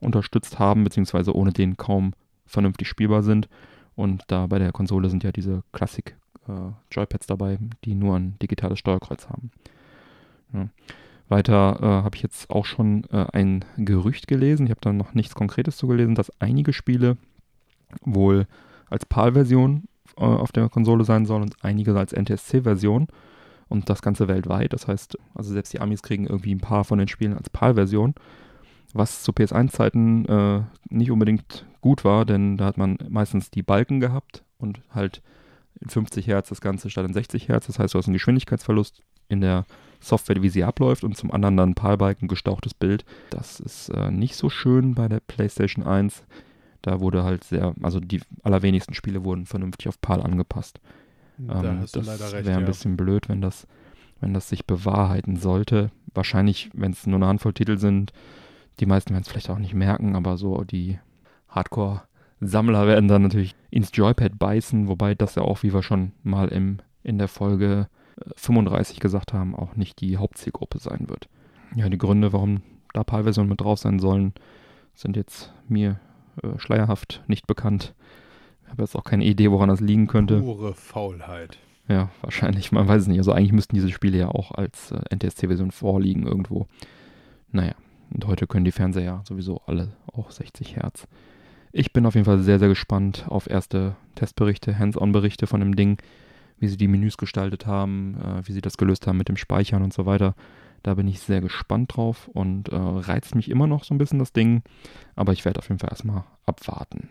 [0.01, 2.13] unterstützt haben, beziehungsweise ohne den kaum
[2.47, 3.49] vernünftig spielbar sind.
[3.95, 6.17] Und da bei der Konsole sind ja diese Classic
[6.49, 6.53] äh,
[6.91, 9.51] Joypads dabei, die nur ein digitales Steuerkreuz haben.
[10.53, 10.69] Ja.
[11.29, 15.15] Weiter äh, habe ich jetzt auch schon äh, ein Gerücht gelesen, ich habe da noch
[15.15, 17.17] nichts Konkretes zu gelesen, dass einige Spiele
[18.03, 18.47] wohl
[18.91, 19.85] als PAL-Version
[20.17, 23.09] auf der Konsole sein sollen und einige als NTSC-Version
[23.69, 24.73] und das Ganze weltweit.
[24.73, 28.15] Das heißt, also selbst die Amis kriegen irgendwie ein paar von den Spielen als PAL-Version,
[28.93, 34.01] was zu PS1-Zeiten äh, nicht unbedingt gut war, denn da hat man meistens die Balken
[34.01, 35.23] gehabt und halt
[35.81, 37.67] in 50 Hertz das Ganze statt in 60 Hertz.
[37.67, 39.65] Das heißt, du hast einen Geschwindigkeitsverlust in der
[40.01, 43.05] Software, wie sie abläuft und zum anderen dann PAL-Balken, gestauchtes Bild.
[43.31, 46.25] Das ist äh, nicht so schön bei der PlayStation 1.
[46.83, 50.81] Da wurde halt sehr, also die allerwenigsten Spiele wurden vernünftig auf PAL angepasst.
[51.39, 51.95] Da Ähm, das
[52.45, 52.67] wäre ein Ja.
[52.67, 53.67] bisschen blöd, wenn das,
[54.21, 55.91] wenn das sich bewahrheiten sollte.
[56.15, 58.13] Wahrscheinlich, wenn es nur eine Handvoll Titel sind,
[58.81, 60.99] die meisten werden es vielleicht auch nicht merken, aber so die
[61.49, 66.49] Hardcore-Sammler werden dann natürlich ins Joypad beißen, wobei das ja auch, wie wir schon mal
[66.49, 67.89] im, in der Folge
[68.21, 71.29] äh, 35 gesagt haben, auch nicht die Hauptzielgruppe sein wird.
[71.75, 74.35] Ja, die Gründe, warum da PAL-Versionen mit drauf sein sollen,
[74.95, 75.99] sind jetzt mir
[76.43, 77.95] äh, schleierhaft nicht bekannt.
[78.65, 80.41] Ich habe jetzt auch keine Idee, woran das liegen könnte.
[80.41, 81.59] Pure Faulheit.
[81.89, 83.19] Ja, wahrscheinlich, man weiß es nicht.
[83.19, 86.67] Also eigentlich müssten diese Spiele ja auch als äh, NTSC-Version vorliegen irgendwo.
[87.51, 87.75] Naja,
[88.15, 91.07] Und heute können die Fernseher sowieso alle auch 60 Hertz.
[91.73, 95.99] Ich bin auf jeden Fall sehr, sehr gespannt auf erste Testberichte, Hands-on-Berichte von dem Ding,
[96.59, 99.83] wie sie die Menüs gestaltet haben, äh, wie sie das gelöst haben mit dem Speichern
[99.83, 100.35] und so weiter.
[100.83, 104.19] Da bin ich sehr gespannt drauf und äh, reizt mich immer noch so ein bisschen
[104.19, 104.63] das Ding.
[105.15, 107.09] Aber ich werde auf jeden Fall erstmal abwarten.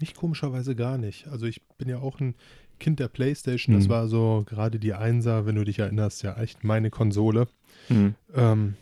[0.00, 1.28] Nicht komischerweise gar nicht.
[1.28, 2.34] Also ich bin ja auch ein
[2.80, 3.76] Kind der Playstation.
[3.76, 3.90] Das Mhm.
[3.90, 7.46] war so gerade die Einser, wenn du dich erinnerst, ja echt meine Konsole.
[7.88, 8.14] Mhm.
[8.34, 8.74] Ähm,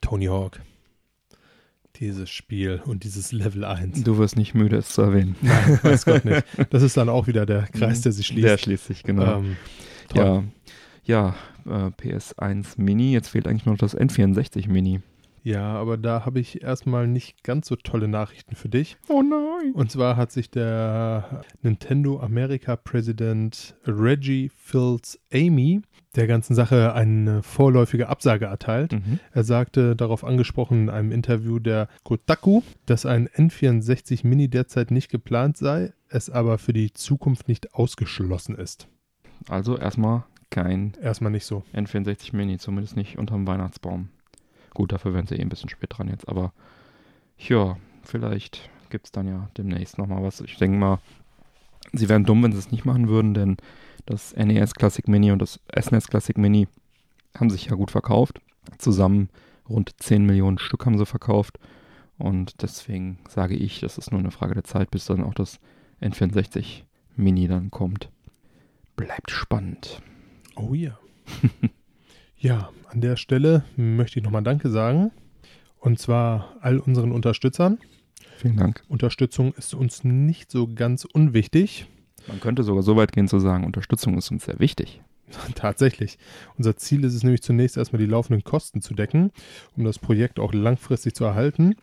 [0.00, 0.60] Tony Hawk.
[1.96, 4.04] Dieses Spiel und dieses Level 1.
[4.04, 5.34] Du wirst nicht müde, es zu erwähnen.
[5.40, 6.44] Nein, weiß Gott nicht.
[6.70, 8.44] Das ist dann auch wieder der Kreis, der sich schließt.
[8.46, 9.38] Der schließt sich, genau.
[9.38, 9.56] Ähm,
[10.14, 10.44] ja,
[11.04, 11.34] ja
[11.66, 13.12] äh, PS1 Mini.
[13.12, 15.00] Jetzt fehlt eigentlich nur noch das N64 Mini.
[15.46, 18.96] Ja, aber da habe ich erstmal nicht ganz so tolle Nachrichten für dich.
[19.08, 19.74] Oh nein.
[19.74, 25.82] Und zwar hat sich der Nintendo America Präsident Reggie Fils Amy
[26.16, 28.94] der ganzen Sache eine vorläufige Absage erteilt.
[28.94, 29.20] Mhm.
[29.30, 35.10] Er sagte darauf angesprochen in einem Interview der Kotaku, dass ein N64 Mini derzeit nicht
[35.12, 38.88] geplant sei, es aber für die Zukunft nicht ausgeschlossen ist.
[39.48, 41.64] Also erstmal kein Erstmal nicht so.
[41.74, 44.08] N64 Mini, zumindest nicht unterm Weihnachtsbaum.
[44.74, 46.52] Gut, dafür wären sie eh ein bisschen spät dran jetzt, aber
[47.38, 50.40] ja, vielleicht gibt es dann ja demnächst nochmal was.
[50.40, 50.98] Ich denke mal,
[51.92, 53.56] sie wären dumm, wenn sie es nicht machen würden, denn
[54.06, 56.68] das NES Classic Mini und das SNES Classic Mini
[57.36, 58.40] haben sich ja gut verkauft.
[58.78, 59.30] Zusammen
[59.68, 61.58] rund 10 Millionen Stück haben sie verkauft.
[62.18, 65.58] Und deswegen sage ich, das ist nur eine Frage der Zeit, bis dann auch das
[66.00, 66.82] N64
[67.16, 68.10] Mini dann kommt.
[68.94, 70.00] Bleibt spannend.
[70.56, 70.98] Oh ja.
[72.36, 75.12] ja, an der Stelle möchte ich nochmal Danke sagen.
[75.78, 77.78] Und zwar all unseren Unterstützern.
[78.38, 78.82] Vielen Dank.
[78.88, 81.86] Unterstützung ist uns nicht so ganz unwichtig.
[82.26, 85.00] Man könnte sogar so weit gehen zu sagen, Unterstützung ist uns sehr wichtig.
[85.54, 86.18] Tatsächlich.
[86.56, 89.32] Unser Ziel ist es nämlich zunächst erstmal die laufenden Kosten zu decken,
[89.76, 91.76] um das Projekt auch langfristig zu erhalten.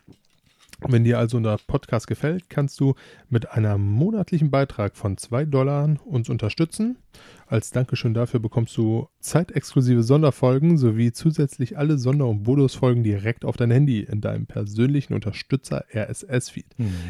[0.86, 2.94] Wenn dir also unser Podcast gefällt, kannst du
[3.30, 6.98] mit einem monatlichen Beitrag von 2 Dollar uns unterstützen.
[7.46, 13.56] Als Dankeschön dafür bekommst du zeitexklusive Sonderfolgen sowie zusätzlich alle Sonder- und Bonusfolgen direkt auf
[13.56, 16.66] dein Handy in deinem persönlichen Unterstützer RSS-Feed.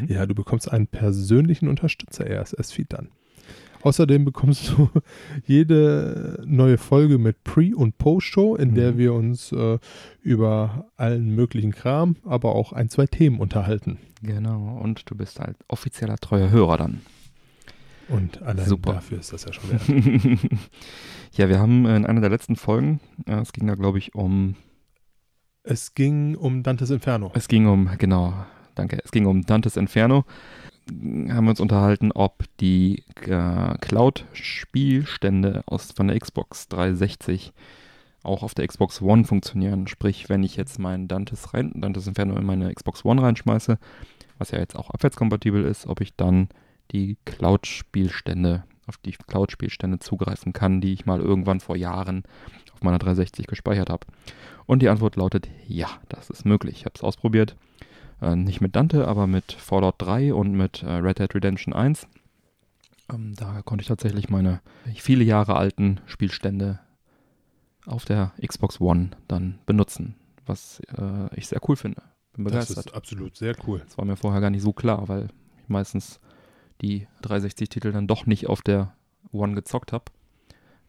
[0.07, 3.09] Ja, du bekommst einen persönlichen Unterstützer RSS-Feed dann.
[3.81, 4.89] Außerdem bekommst du
[5.45, 8.97] jede neue Folge mit Pre- und Post-Show, in der Mhm.
[8.97, 9.77] wir uns äh,
[10.21, 13.99] über allen möglichen Kram, aber auch ein, zwei Themen unterhalten.
[14.23, 17.01] Genau, und du bist halt offizieller treuer Hörer dann.
[18.07, 18.93] Und allein Super.
[18.93, 20.39] dafür ist das ja schon wert.
[21.33, 24.55] ja, wir haben in einer der letzten Folgen, äh, es ging da glaube ich um,
[25.63, 27.31] es ging um Dantes Inferno.
[27.33, 28.33] es ging um, genau,
[28.75, 30.25] danke, es ging um Dantes Inferno.
[30.87, 37.53] Haben wir uns unterhalten, ob die äh, Cloud-Spielstände von der Xbox 360
[38.25, 39.87] auch auf der Xbox One funktionieren.
[39.87, 43.77] Sprich, wenn ich jetzt mein Dantes, rein, Dantes Inferno in meine Xbox One reinschmeiße,
[44.37, 46.49] was ja jetzt auch abwärtskompatibel ist, ob ich dann
[46.91, 52.23] die Cloud-Spielstände, auf die Cloud-Spielstände zugreifen kann, die ich mal irgendwann vor Jahren
[52.73, 54.05] auf meiner 360 gespeichert habe.
[54.65, 56.77] Und die Antwort lautet, ja, das ist möglich.
[56.77, 57.55] Ich habe es ausprobiert.
[58.25, 62.07] Äh, nicht mit Dante, aber mit Fallout 3 und mit äh, Red Dead Redemption 1.
[63.13, 64.61] Ähm, da konnte ich tatsächlich meine
[64.95, 66.79] viele Jahre alten Spielstände
[67.85, 70.15] auf der Xbox One dann benutzen,
[70.47, 72.01] was äh, ich sehr cool finde.
[72.33, 72.87] Bin Das begeistert.
[72.87, 73.83] ist absolut sehr cool.
[73.85, 75.27] Das war mir vorher gar nicht so klar, weil
[75.61, 76.19] ich meistens
[76.81, 78.95] die 360-Titel dann doch nicht auf der
[79.31, 80.05] One gezockt habe.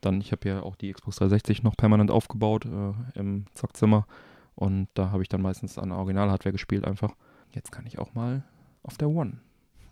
[0.00, 4.06] Dann, ich habe ja auch die Xbox 360 noch permanent aufgebaut äh, im Zockzimmer
[4.54, 7.14] und da habe ich dann meistens an Original-Hardware gespielt einfach.
[7.56, 8.44] Jetzt kann ich auch mal
[8.82, 9.38] auf der One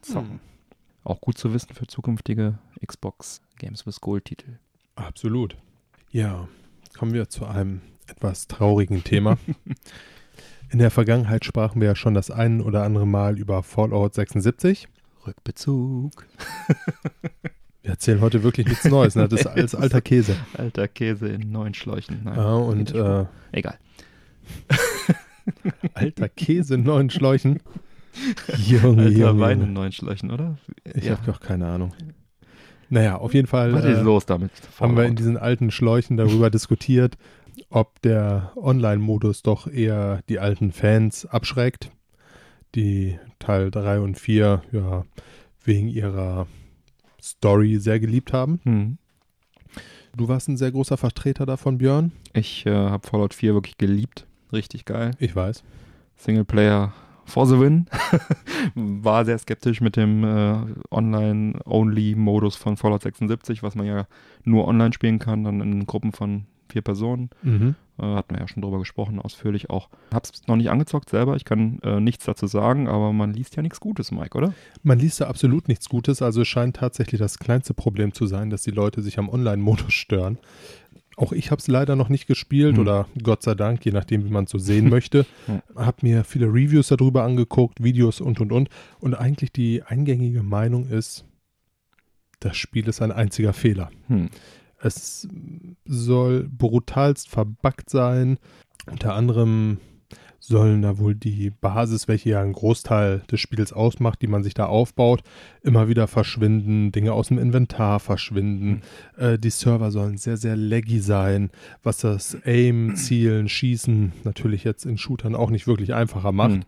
[0.03, 0.33] zocken.
[0.33, 0.41] Hm.
[1.03, 4.59] Auch gut zu wissen für zukünftige Xbox Games with Gold-Titel.
[4.97, 5.57] Absolut.
[6.11, 6.47] Ja,
[6.97, 9.39] kommen wir zu einem etwas traurigen Thema.
[10.71, 14.89] In der Vergangenheit sprachen wir ja schon das ein oder andere Mal über Fallout 76.
[15.27, 16.27] Rückbezug.
[17.83, 19.29] Wir erzählen heute wirklich nichts Neues, ne?
[19.29, 20.37] Das ist alles alter Käse.
[20.57, 22.23] Alter Käse in neuen Schläuchen.
[22.25, 23.79] Nein, Ja, und äh, Egal.
[25.95, 27.61] alter Käse in neuen Schläuchen.
[28.57, 30.57] Junge, Alter Junge, Wein in neuen Schläuchen, oder?
[30.95, 31.93] Ich habe doch keine Ahnung.
[32.89, 34.51] Naja, auf jeden Fall Was ist äh, los damit?
[34.79, 37.17] haben wir in diesen alten Schläuchen darüber diskutiert,
[37.71, 41.91] ob der Online-Modus doch eher die alten Fans abschreckt,
[42.75, 45.05] die Teil 3 und 4 ja
[45.65, 46.47] wegen ihrer
[47.21, 48.61] Story sehr geliebt haben.
[48.65, 48.99] Hm.
[50.17, 52.13] Du warst ein sehr großer Vertreter davon, Björn.
[52.33, 54.27] Ich äh, habe Fallout 4 wirklich geliebt.
[54.55, 55.11] Richtig geil.
[55.19, 55.63] Ich weiß.
[56.17, 56.93] Singleplayer
[57.27, 57.87] for the win.
[58.75, 60.57] War sehr skeptisch mit dem äh,
[60.91, 64.07] Online-Only-Modus von Fallout 76, was man ja
[64.45, 67.31] nur online spielen kann, dann in Gruppen von vier Personen.
[67.43, 67.75] Mhm.
[67.99, 69.89] Äh, hatten wir ja schon drüber gesprochen, ausführlich auch.
[70.13, 73.63] Hab's noch nicht angezockt selber, ich kann äh, nichts dazu sagen, aber man liest ja
[73.63, 74.53] nichts Gutes, Mike, oder?
[74.83, 78.63] Man liest da absolut nichts Gutes, also scheint tatsächlich das kleinste Problem zu sein, dass
[78.63, 80.39] die Leute sich am Online-Modus stören.
[81.17, 82.83] Auch ich habe es leider noch nicht gespielt Hm.
[82.83, 85.27] oder Gott sei Dank, je nachdem, wie man es so sehen möchte.
[85.47, 85.63] Hm.
[85.77, 88.69] Habe mir viele Reviews darüber angeguckt, Videos und und und.
[89.01, 91.25] Und eigentlich die eingängige Meinung ist,
[92.41, 93.91] das Spiel ist ein einziger Fehler.
[94.09, 94.29] Hm.
[94.81, 95.27] Es
[95.87, 98.39] soll brutalst verbuggt sein.
[98.91, 99.79] Unter anderem
[100.47, 104.53] sollen da wohl die Basis, welche ja einen Großteil des Spiels ausmacht, die man sich
[104.53, 105.23] da aufbaut,
[105.63, 108.83] immer wieder verschwinden, Dinge aus dem Inventar verschwinden.
[109.17, 111.51] Äh, die Server sollen sehr, sehr laggy sein,
[111.83, 116.51] was das Aim, Zielen, Schießen natürlich jetzt in Shootern auch nicht wirklich einfacher macht.
[116.51, 116.65] Hm.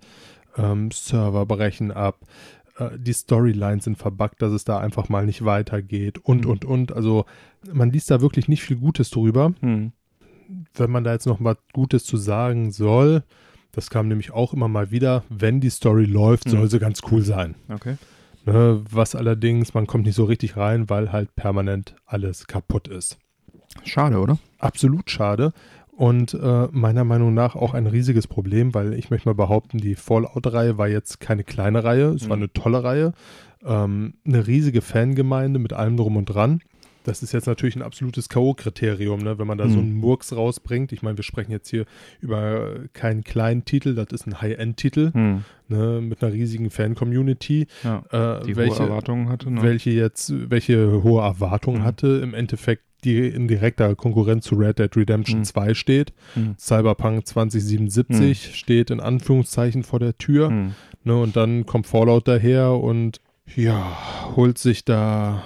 [0.56, 2.20] Ähm, Server brechen ab.
[2.78, 6.50] Äh, die Storylines sind verbuggt, dass es da einfach mal nicht weitergeht und, Mhm.
[6.50, 6.92] und, und.
[6.92, 7.26] Also
[7.70, 9.52] man liest da wirklich nicht viel Gutes drüber.
[9.60, 9.92] Hm.
[10.74, 13.22] Wenn man da jetzt noch mal Gutes zu sagen soll,
[13.76, 16.50] das kam nämlich auch immer mal wieder, wenn die Story läuft, Mhm.
[16.50, 17.54] soll sie ganz cool sein.
[17.72, 17.96] Okay.
[18.44, 23.18] Ne, was allerdings, man kommt nicht so richtig rein, weil halt permanent alles kaputt ist.
[23.84, 24.38] Schade, oder?
[24.58, 25.52] Absolut schade.
[25.90, 29.94] Und äh, meiner Meinung nach auch ein riesiges Problem, weil ich möchte mal behaupten, die
[29.94, 32.42] Fallout-Reihe war jetzt keine kleine Reihe, es war Mhm.
[32.44, 33.12] eine tolle Reihe.
[33.64, 36.60] Ähm, eine riesige Fangemeinde mit allem drum und dran.
[37.06, 39.38] Das ist jetzt natürlich ein absolutes K.O.-Kriterium, ne?
[39.38, 39.82] wenn man da so Mhm.
[39.84, 40.90] einen Murks rausbringt.
[40.92, 41.84] Ich meine, wir sprechen jetzt hier
[42.20, 45.44] über keinen kleinen Titel, das ist ein High-End-Titel Hm.
[45.68, 46.00] ne?
[46.02, 48.02] mit einer riesigen Fan-Community, Ja.
[48.40, 49.50] äh, Die welche, hohe Erwartungen hatte.
[49.52, 49.62] Ne?
[49.62, 51.84] welche jetzt, welche hohe Erwartungen Mhm.
[51.84, 55.44] hatte, im Endeffekt die in direkter Konkurrenz zu Red Dead Redemption Mhm.
[55.44, 56.12] 2 steht.
[56.34, 56.56] Hm.
[56.58, 60.48] Cyberpunk 2077 steht in Anführungszeichen vor der Tür.
[60.48, 60.74] Hm.
[61.04, 63.20] Ne, und dann kommt Fallout daher und
[63.54, 63.96] ja,
[64.34, 65.44] holt sich da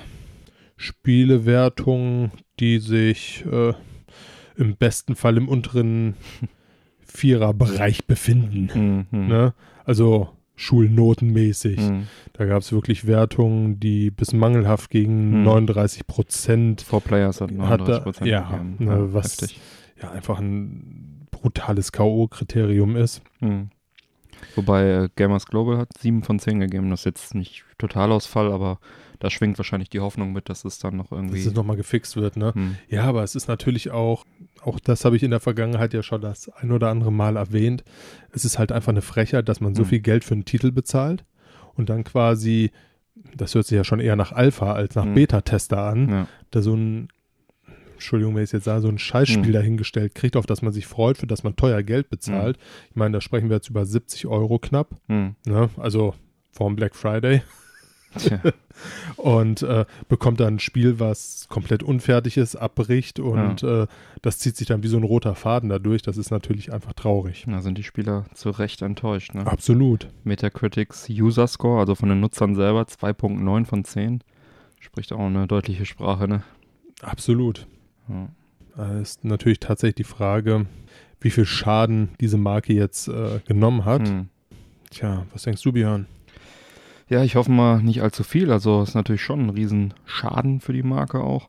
[0.81, 3.73] Spielewertungen, die sich äh,
[4.57, 6.15] im besten Fall im unteren
[7.01, 8.69] Viererbereich befinden.
[8.73, 9.07] Hm.
[9.11, 9.29] Hm.
[9.29, 9.55] Ne?
[9.85, 11.79] Also schulnotenmäßig.
[11.81, 12.07] Hm.
[12.35, 15.43] Da gab es wirklich Wertungen, die bis mangelhaft gegen Hm.
[15.45, 16.83] 39 Prozent.
[16.83, 18.77] Four Players hat Hat er- 39% ja, gegeben.
[18.79, 19.61] ne, was- heftig.
[20.03, 23.23] Ja, einfach ein brutales K.O.-Kriterium ist.
[23.41, 23.69] Hm.
[24.55, 26.89] Wobei äh, Gamers Global hat 7 von 10 gegeben.
[26.91, 28.79] Das ist jetzt nicht Totalausfall, aber
[29.21, 31.39] da schwingt wahrscheinlich die Hoffnung mit, dass es dann noch Dass irgendwie.
[31.47, 32.53] es nochmal gefixt wird, ne?
[32.55, 32.77] Hm.
[32.89, 34.25] Ja, aber es ist natürlich auch,
[34.63, 37.85] auch das habe ich in der Vergangenheit ja schon das ein oder andere Mal erwähnt.
[38.33, 39.87] Es ist halt einfach eine Frechheit, dass man so Mhm.
[39.87, 41.25] viel Geld für einen Titel bezahlt
[41.75, 42.73] und dann quasi,
[43.37, 45.15] das hört sich ja schon eher nach Alpha als nach Mhm.
[45.15, 46.27] Beta-Tester an, Ja.
[46.51, 47.09] da so ein,
[47.93, 49.53] Entschuldigung, wenn ich es jetzt sage, so ein Scheißspiel Mhm.
[49.53, 52.57] dahingestellt kriegt, auf das man sich freut, für das man teuer Geld bezahlt.
[52.89, 55.37] Ich meine, da sprechen wir jetzt über 70 Euro knapp, Hm.
[55.45, 55.69] ne?
[55.77, 56.15] also
[56.51, 57.43] vorm Black Friday.
[59.17, 63.87] und äh, bekommt dann ein Spiel, was komplett unfertig ist, abbricht und äh,
[64.23, 66.03] das zieht sich dann wie so ein roter Faden dadurch.
[66.03, 67.45] Das ist natürlich einfach traurig.
[67.47, 69.35] Da sind die Spieler zu Recht enttäuscht.
[69.35, 69.47] Ne?
[69.47, 70.09] Absolut.
[70.25, 74.23] Metacritics User Score, also von den Nutzern selber, 2.9 von 10.
[74.81, 76.43] Spricht auch eine deutliche Sprache, ne?
[77.03, 77.67] Absolut.
[78.09, 78.29] Ja.
[78.77, 80.67] Da ist natürlich tatsächlich die Frage,
[81.21, 84.09] wie viel Schaden diese Marke jetzt äh, genommen hat.
[84.09, 84.29] Hm.
[84.91, 86.07] Tja, was denkst du, Björn?
[87.11, 88.51] Ja, ich hoffe mal nicht allzu viel.
[88.53, 91.49] Also ist natürlich schon ein Riesenschaden für die Marke auch.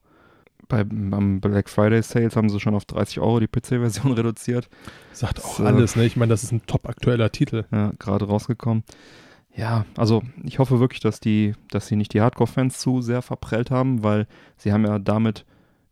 [0.68, 4.70] Bei, beim Black Friday Sales haben sie schon auf 30 Euro die PC-Version reduziert.
[5.14, 5.64] Sagt auch So.
[5.66, 6.06] alles, ne?
[6.06, 7.66] Ich meine, das ist ein top aktueller Titel.
[7.72, 8.84] Ja, gerade rausgekommen.
[9.56, 13.70] Ja, also ich hoffe wirklich, dass die, dass sie nicht die Hardcore-Fans zu sehr verprellt
[13.70, 15.46] haben, weil sie haben ja damit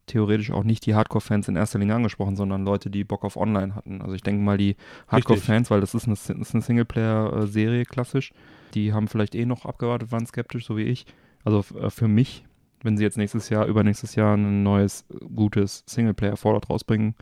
[0.07, 3.75] theoretisch auch nicht die Hardcore-Fans in erster Linie angesprochen, sondern Leute, die Bock auf Online
[3.75, 4.01] hatten.
[4.01, 4.77] Also ich denke mal, die
[5.09, 8.31] Hardcore-Fans, weil das ist eine, ist eine Singleplayer-Serie klassisch,
[8.73, 11.05] die haben vielleicht eh noch abgewartet, waren skeptisch, so wie ich.
[11.43, 12.45] Also äh, für mich,
[12.83, 15.05] wenn sie jetzt nächstes Jahr, übernächstes Jahr ein neues,
[15.35, 17.15] gutes Singleplayer-Fallout rausbringen,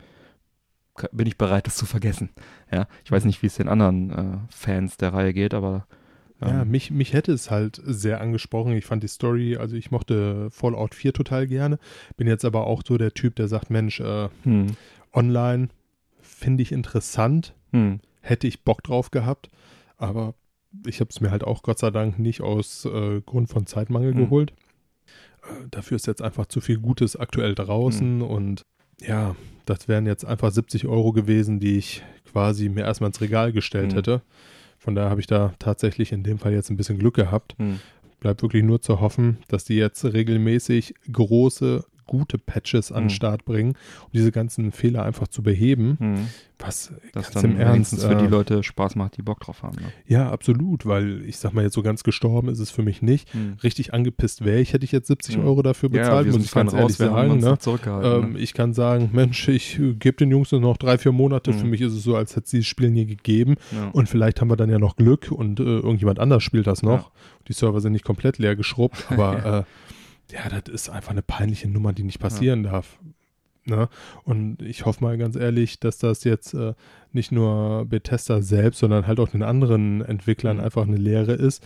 [1.12, 2.30] bin ich bereit, das zu vergessen.
[2.72, 5.86] Ja, ich weiß nicht, wie es den anderen äh, Fans der Reihe geht, aber
[6.40, 8.72] Ja, ähm, mich, mich hätte es halt sehr angesprochen.
[8.72, 11.78] Ich fand die Story, also ich mochte Fallout 4 total gerne.
[12.16, 14.76] Bin jetzt aber auch so der Typ, der sagt, Mensch, äh, hm,
[15.12, 15.68] online
[16.20, 19.48] finde ich interessant, hm, hätte ich Bock drauf gehabt,
[19.96, 20.34] aber
[20.86, 24.12] ich habe es mir halt auch Gott sei Dank nicht aus äh, Grund von Zeitmangel
[24.14, 24.24] Hm.
[24.24, 24.52] geholt.
[25.42, 28.62] Äh, dafür ist jetzt einfach zu viel Gutes aktuell draußen und
[29.00, 33.52] ja, das wären jetzt einfach 70 Euro gewesen, die ich quasi mir erstmal ins Regal
[33.52, 33.96] gestellt Hm.
[33.98, 34.22] hätte.
[34.78, 37.54] Von daher habe ich da tatsächlich in dem Fall jetzt ein bisschen Glück gehabt.
[37.58, 37.80] hm,
[38.20, 43.10] Bleibt wirklich nur zu hoffen, dass die jetzt regelmäßig große, gute Patches an den Mhm.
[43.10, 43.70] Start bringen,
[44.06, 45.96] um diese ganzen Fehler einfach zu beheben.
[46.00, 46.14] Hm.
[46.60, 49.62] Was Das ganz dann im Ernst, für die äh, Leute Spaß macht, die Bock drauf
[49.62, 49.76] haben.
[49.76, 49.92] Ne?
[50.08, 53.32] Ja, absolut, weil ich sag mal jetzt so ganz gestorben ist es für mich nicht.
[53.32, 53.58] Hm.
[53.62, 55.44] Richtig angepisst wäre ich, hätte ich jetzt 70 Mhm.
[55.44, 57.38] Euro dafür bezahlt, wir muss ich ganz ehrlich sagen.
[57.38, 57.56] Ne?
[58.02, 58.38] Ähm, ne?
[58.40, 61.52] ich kann sagen, Mensch, ich gebe den Jungs nur noch drei, vier Monate.
[61.52, 61.58] Mhm.
[61.58, 63.54] Für mich ist es so, als hätte es dieses Spiel nie gegeben.
[63.70, 63.90] ja.
[63.92, 67.02] Und vielleicht haben wir dann ja noch Glück und äh, irgendjemand anders spielt das noch.
[67.02, 67.10] Ja.
[67.46, 69.62] Die Server sind nicht komplett leer geschrubbt, aber äh,
[70.32, 72.98] ja, das ist einfach eine peinliche Nummer, die nicht passieren darf.
[73.64, 73.88] Ne?
[74.24, 76.72] Und ich hoffe mal ganz ehrlich, dass das jetzt äh,
[77.12, 80.64] nicht nur Bethesda selbst, sondern halt auch den anderen Entwicklern Mhm.
[80.64, 81.62] einfach eine Lehre ist,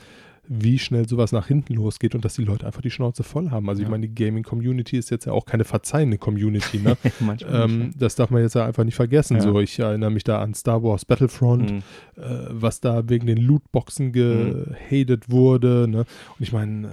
[0.48, 3.68] wie schnell sowas nach hinten losgeht und dass die Leute einfach die Schnauze voll haben.
[3.68, 3.90] Also ich Ja.
[3.92, 6.78] meine, die Gaming-Community ist jetzt ja auch keine verzeihende Community.
[6.80, 6.96] Ne?
[7.48, 9.36] Ähm, das darf man jetzt ja einfach nicht vergessen.
[9.36, 9.42] Ja.
[9.42, 11.82] So, ich erinnere mich da an Star Wars Battlefront, ne?
[12.16, 12.22] Hm.
[12.24, 15.86] äh, was da wegen den Lootboxen gehatet wurde.
[15.88, 15.98] Ne?
[16.00, 16.06] Und
[16.40, 16.90] ich meine, äh,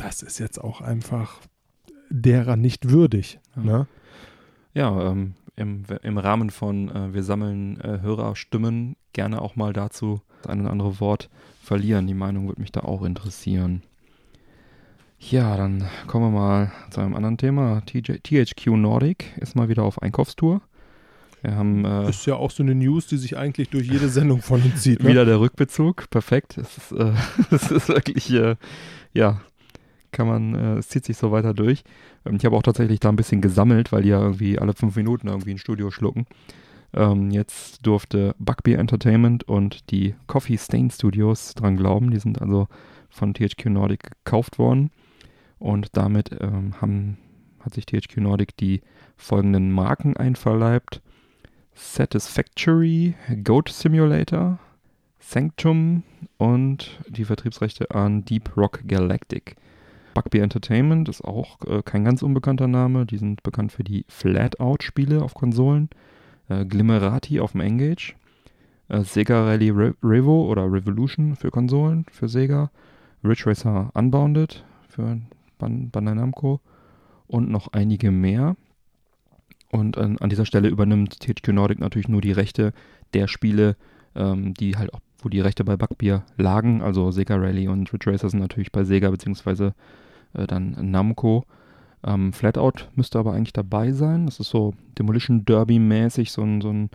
[0.00, 1.40] das ist jetzt auch einfach
[2.08, 3.38] derer nicht würdig.
[3.56, 3.62] Ja.
[3.62, 3.86] Ne?
[4.72, 10.20] Ja, ähm, im, im Rahmen von äh, wir sammeln äh, Hörerstimmen gerne auch mal dazu
[10.42, 11.28] das ein oder andere Wort
[11.62, 12.06] verlieren.
[12.06, 13.82] Die Meinung würde mich da auch interessieren.
[15.18, 17.82] Ja, dann kommen wir mal zu einem anderen Thema.
[17.84, 20.62] TJ, THQ Nordic ist mal wieder auf Einkaufstour.
[21.42, 24.40] Wir haben äh, Ist ja auch so eine News, die sich eigentlich durch jede Sendung
[24.40, 25.00] von uns zieht.
[25.02, 25.10] Ne?
[25.10, 26.08] wieder der Rückbezug.
[26.08, 26.56] Perfekt.
[26.56, 27.12] Es ist, äh,
[27.50, 28.56] es ist wirklich, äh,
[29.12, 29.40] ja,
[30.12, 31.84] kann man, äh, es zieht sich so weiter durch.
[32.24, 34.96] Ähm, ich habe auch tatsächlich da ein bisschen gesammelt, weil die ja irgendwie alle fünf
[34.96, 36.26] Minuten irgendwie ein Studio schlucken.
[36.92, 42.10] Ähm, jetzt durfte Bugbear Entertainment und die Coffee Stain Studios dran glauben.
[42.10, 42.68] Die sind also
[43.08, 44.90] von THQ Nordic gekauft worden.
[45.58, 47.18] Und damit ähm, haben,
[47.60, 48.80] hat sich THQ Nordic die
[49.16, 51.02] folgenden Marken einverleibt.
[51.74, 54.58] Satisfactory, Goat Simulator,
[55.18, 56.02] Sanctum
[56.38, 59.56] und die Vertriebsrechte an Deep Rock Galactic.
[60.14, 63.06] Bugbear Entertainment ist auch äh, kein ganz unbekannter Name.
[63.06, 65.88] Die sind bekannt für die Flatout-Spiele auf Konsolen.
[66.48, 68.14] Äh, Glimmerati auf dem Engage.
[68.88, 72.70] Äh, Sega Rally Re Revo oder Revolution für Konsolen, für Sega.
[73.22, 75.20] Ridge Racer Unbounded für
[75.58, 76.60] Ban Bandai Namco.
[77.26, 78.56] Und noch einige mehr.
[79.70, 82.72] Und an, an dieser Stelle übernimmt THQ Nordic natürlich nur die Rechte
[83.14, 83.76] der Spiele,
[84.16, 86.82] ähm, die halt auch, wo die Rechte bei Bugbear lagen.
[86.82, 89.74] Also Sega Rally und Ridge Racer sind natürlich bei Sega beziehungsweise
[90.34, 91.44] äh, dann Namco.
[92.04, 94.26] Ähm, Flatout müsste aber eigentlich dabei sein.
[94.26, 96.90] Das ist so Demolition Derby-mäßig, so ein, so ein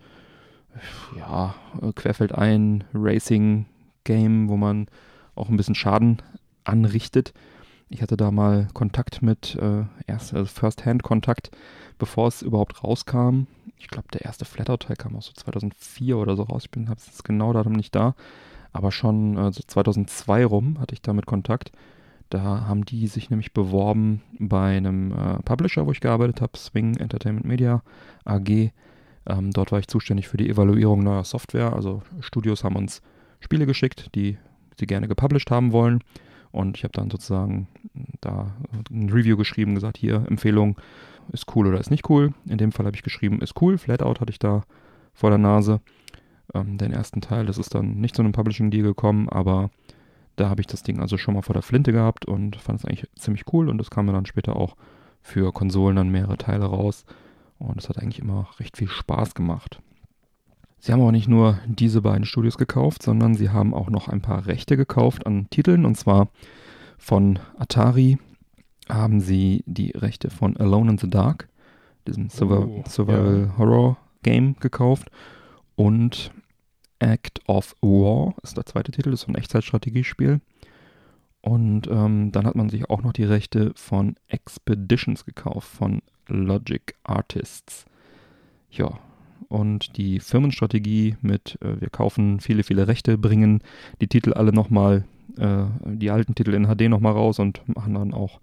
[1.18, 4.88] ja, äh, querfeldein Racing-Game, wo man
[5.36, 6.22] auch ein bisschen Schaden
[6.64, 7.34] anrichtet.
[7.90, 11.52] Ich hatte da mal Kontakt mit, äh, erst also First-Hand-Kontakt,
[12.00, 13.44] bevor es überhaupt rauskam.
[13.78, 16.64] Ich glaube, der erste Flatout-Teil kam auch so 2004 oder so raus.
[16.66, 18.16] Ich bin jetzt genau darum nicht da.
[18.74, 21.72] Aber schon äh, so 2002 rum hatte ich damit Kontakt.
[22.30, 26.98] Da haben die sich nämlich beworben bei einem äh, Publisher, wo ich gearbeitet habe, Swing
[26.98, 27.84] Entertainment Media
[28.26, 28.72] AG.
[29.28, 31.74] Ähm, dort war ich zuständig für die Evaluierung neuer Software.
[31.74, 33.02] Also Studios haben uns
[33.40, 34.38] Spiele geschickt, die
[34.78, 36.04] sie gerne gepublished haben wollen.
[36.52, 37.68] Und ich habe dann sozusagen
[38.22, 38.52] da
[38.90, 40.78] ein Review geschrieben, gesagt, hier Empfehlung,
[41.32, 42.34] ist cool oder ist nicht cool.
[42.48, 43.78] In dem Fall habe ich geschrieben, ist cool.
[43.78, 44.64] Flatout hatte ich da
[45.14, 45.82] vor der Nase.
[46.54, 49.70] Ähm, den ersten Teil, das ist dann nicht zu einem Publishing-Deal gekommen, aber
[50.36, 52.86] da habe ich das Ding also schon mal vor der Flinte gehabt und fand es
[52.86, 54.76] eigentlich ziemlich cool und das kam mir dann später auch
[55.22, 57.06] für Konsolen dann mehrere Teile raus
[57.58, 59.82] und es hat eigentlich immer recht viel Spaß gemacht.
[60.78, 64.22] Sie haben auch nicht nur diese beiden Studios gekauft, sondern sie haben auch noch ein
[64.22, 66.28] paar Rechte gekauft an Titeln und zwar
[66.98, 68.20] von Atari
[68.90, 71.50] haben sie die Rechte von Alone in the Dark,
[72.08, 75.10] diesem Survival, Oh, Survival Horror Game gekauft
[75.76, 76.32] und
[77.00, 80.40] Act of War ist der zweite Titel, das ist so ein Echtzeitstrategiespiel.
[81.42, 86.96] Und ähm, dann hat man sich auch noch die Rechte von Expeditions gekauft, von Logic
[87.04, 87.86] Artists.
[88.72, 89.00] Ja,
[89.48, 93.62] und die Firmenstrategie mit, äh, wir kaufen viele, viele Rechte, bringen
[94.02, 95.06] die Titel alle nochmal,
[95.38, 98.40] äh, die alten Titel in HD nochmal raus und machen dann auch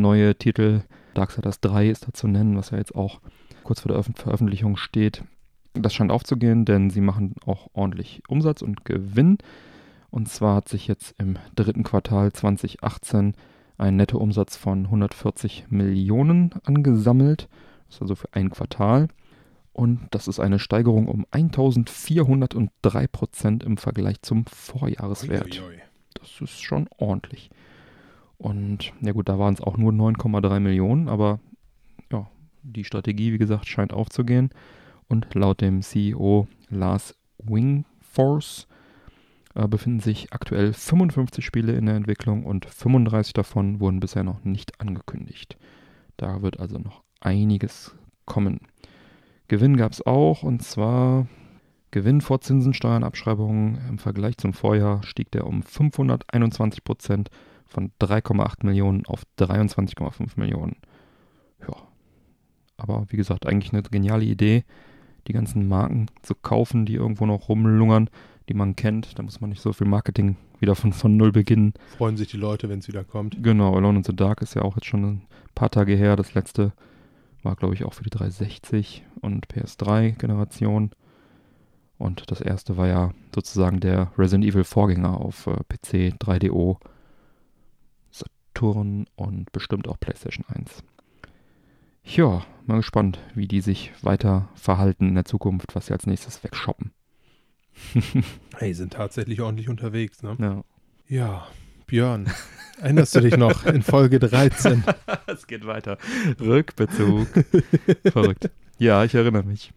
[0.00, 0.82] neue Titel.
[1.14, 3.20] Darksiders 3 ist da zu nennen, was ja jetzt auch
[3.64, 5.24] kurz vor der Öf Veröffentlichung steht.
[5.74, 9.38] Das scheint aufzugehen, denn sie machen auch ordentlich Umsatz und Gewinn.
[10.10, 13.34] Und zwar hat sich jetzt im dritten Quartal 2018
[13.78, 17.48] ein Nettoumsatz von 140 Millionen angesammelt.
[17.86, 19.08] Das ist also für ein Quartal.
[19.72, 25.62] Und das ist eine Steigerung um 1403 Prozent im Vergleich zum Vorjahreswert.
[26.14, 27.50] Das ist schon ordentlich.
[28.38, 31.40] Und ja gut, da waren es auch nur 9,3 Millionen, aber
[32.12, 32.28] ja,
[32.62, 34.50] die Strategie, wie gesagt, scheint aufzugehen.
[35.08, 38.66] Und laut dem CEO Lars Wingforce
[39.54, 44.44] äh, befinden sich aktuell 55 Spiele in der Entwicklung und 35 davon wurden bisher noch
[44.44, 45.56] nicht angekündigt.
[46.16, 48.60] Da wird also noch einiges kommen.
[49.48, 51.26] Gewinn gab es auch und zwar
[51.92, 57.30] Gewinn vor Zinsen, Steuern, Abschreibungen im Vergleich zum Vorjahr stieg der um 521 Prozent
[57.66, 60.76] von 3,8 Millionen auf 23,5 Millionen.
[61.60, 61.74] Ja,
[62.76, 64.64] aber wie gesagt, eigentlich eine geniale Idee,
[65.26, 68.10] die ganzen Marken zu kaufen, die irgendwo noch rumlungern,
[68.48, 69.18] die man kennt.
[69.18, 71.74] Da muss man nicht so viel Marketing wieder von, von null beginnen.
[71.98, 73.42] Freuen sich die Leute, wenn es wieder kommt.
[73.42, 75.22] Genau, Alone in the Dark ist ja auch jetzt schon ein
[75.54, 76.16] paar Tage her.
[76.16, 76.72] Das letzte
[77.42, 80.90] war, glaube ich, auch für die 360 und PS3-Generation.
[81.98, 86.76] Und das erste war ja sozusagen der Resident Evil Vorgänger auf äh, PC, 3DO,
[88.56, 90.82] Saturn und bestimmt auch PlayStation 1.
[92.04, 96.42] Ja, mal gespannt, wie die sich weiter verhalten in der Zukunft, was sie als nächstes
[96.42, 96.92] wegshoppen.
[98.56, 100.36] hey, sind tatsächlich ordentlich unterwegs, ne?
[100.38, 100.64] Ja.
[101.08, 101.46] Ja,
[101.86, 102.28] Björn,
[102.80, 104.82] erinnerst du dich noch in Folge 13?
[105.26, 105.98] es geht weiter.
[106.40, 107.28] Rückbezug.
[108.06, 108.50] Verrückt.
[108.78, 109.72] Ja, ich erinnere mich.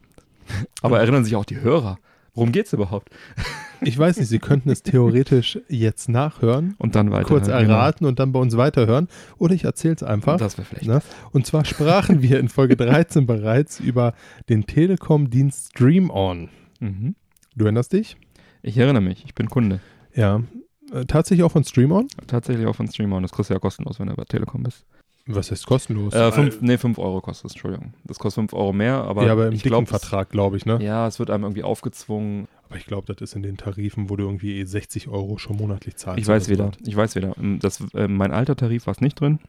[0.81, 1.99] Aber erinnern sich auch die Hörer?
[2.39, 3.09] Worum geht's überhaupt?
[3.81, 6.75] Ich weiß nicht, Sie könnten es theoretisch jetzt nachhören.
[6.77, 7.25] Und dann weiter.
[7.25, 8.09] Kurz erraten genau.
[8.09, 9.09] und dann bei uns weiterhören.
[9.37, 10.37] Oder ich erzähle es einfach.
[10.37, 10.87] Das wäre vielleicht.
[10.87, 11.01] Ne?
[11.31, 14.13] Und zwar sprachen wir in Folge 13 bereits über
[14.47, 16.47] den Telekom-Dienst Stream On.
[16.79, 17.15] Mhm.
[17.57, 18.15] Du erinnerst dich?
[18.61, 19.81] Ich erinnere mich, ich bin Kunde.
[20.15, 20.41] Ja.
[20.93, 22.07] Äh, tatsächlich auch von Stream On?
[22.27, 23.21] Tatsächlich auch von Stream On.
[23.21, 24.85] Das kostet ja kostenlos, wenn du bei Telekom bist.
[25.31, 26.13] Was heißt kostenlos?
[26.13, 27.93] Äh, fünf, nee, 5 Euro kostet es, Entschuldigung.
[28.03, 29.25] Das kostet 5 Euro mehr, aber.
[29.27, 30.79] Ja, aber im ich dicken Vertrag, glaube ich, ne?
[30.81, 32.47] Ja, es wird einem irgendwie aufgezwungen.
[32.67, 35.95] Aber ich glaube, das ist in den Tarifen, wo du irgendwie 60 Euro schon monatlich
[35.97, 36.19] zahlst.
[36.19, 37.35] Ich weiß wieder, ich weiß wieder.
[37.59, 39.39] Das, äh, mein alter Tarif war es nicht drin.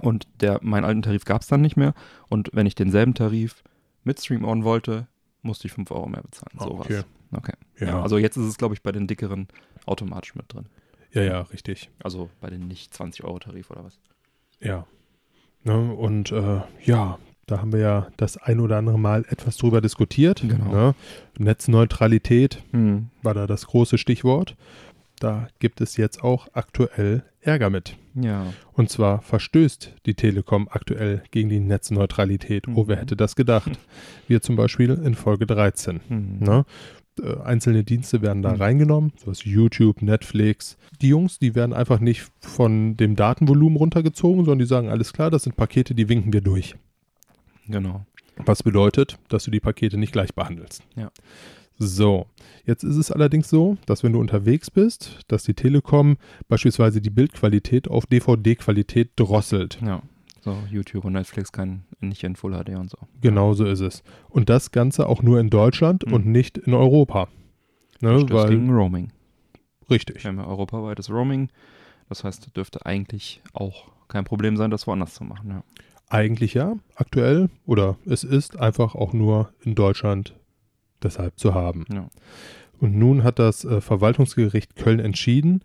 [0.00, 1.94] Und der, meinen alten Tarif gab es dann nicht mehr.
[2.28, 3.64] Und wenn ich denselben Tarif
[4.04, 5.08] mit Stream On wollte,
[5.42, 6.56] musste ich 5 Euro mehr bezahlen.
[6.58, 6.86] Ah, Sowas.
[6.86, 7.02] okay.
[7.32, 7.54] Okay.
[7.78, 7.86] Ja.
[7.88, 9.48] Ja, also jetzt ist es, glaube ich, bei den dickeren
[9.84, 10.66] automatisch mit drin.
[11.12, 11.90] Ja, ja, richtig.
[12.02, 13.98] Also bei den nicht 20 Euro Tarif oder was.
[14.60, 14.86] Ja.
[15.68, 19.80] Ne, und äh, ja, da haben wir ja das ein oder andere Mal etwas drüber
[19.80, 20.42] diskutiert.
[20.46, 20.72] Genau.
[20.72, 20.94] Ne?
[21.38, 23.08] Netzneutralität Hm.
[23.22, 24.56] war da das große Stichwort.
[25.20, 27.96] Da gibt es jetzt auch aktuell Ärger mit.
[28.14, 28.46] Ja.
[28.72, 32.68] Und zwar verstößt die Telekom aktuell gegen die Netzneutralität.
[32.68, 33.00] Oh, wer Mhm.
[33.00, 33.70] hätte das gedacht?
[34.28, 36.00] Wir zum Beispiel in Folge 13.
[36.08, 36.38] Hm.
[36.40, 36.64] Ne?
[37.18, 38.60] Äh, Einzelne Dienste werden da Mhm.
[38.62, 40.76] reingenommen, sowas wie YouTube, Netflix.
[41.00, 45.30] Die Jungs, die werden einfach nicht von dem Datenvolumen runtergezogen, sondern die sagen, alles klar,
[45.30, 46.74] das sind Pakete, die winken wir durch.
[47.66, 48.04] Genau.
[48.46, 50.82] Was bedeutet, dass du die Pakete nicht gleich behandelst.
[50.96, 51.10] Ja.
[51.80, 52.26] So,
[52.66, 56.16] jetzt ist es allerdings so, dass wenn du unterwegs bist, dass die Telekom
[56.48, 59.78] beispielsweise die Bildqualität auf DVD-Qualität drosselt.
[59.84, 60.02] Ja.
[60.48, 62.98] So, YouTube und Netflix kann nicht in Full HD und so.
[63.20, 64.02] Genauso ist es.
[64.28, 66.12] Und das Ganze auch nur in Deutschland Mhm.
[66.12, 67.28] und nicht in Europa.
[68.00, 69.10] Ne, weil, gegen Roaming.
[69.90, 70.22] richtig.
[70.22, 71.48] Wir haben ja europaweites Roaming.
[72.08, 75.50] Das heißt, dürfte eigentlich auch kein Problem sein, das woanders zu machen.
[75.50, 75.62] Ja.
[76.08, 80.34] Eigentlich ja, aktuell oder es ist einfach auch nur in Deutschland
[81.02, 81.84] deshalb zu haben.
[81.92, 82.08] Ja.
[82.80, 85.60] Und nun hat das äh, Verwaltungsgericht Köln entschieden,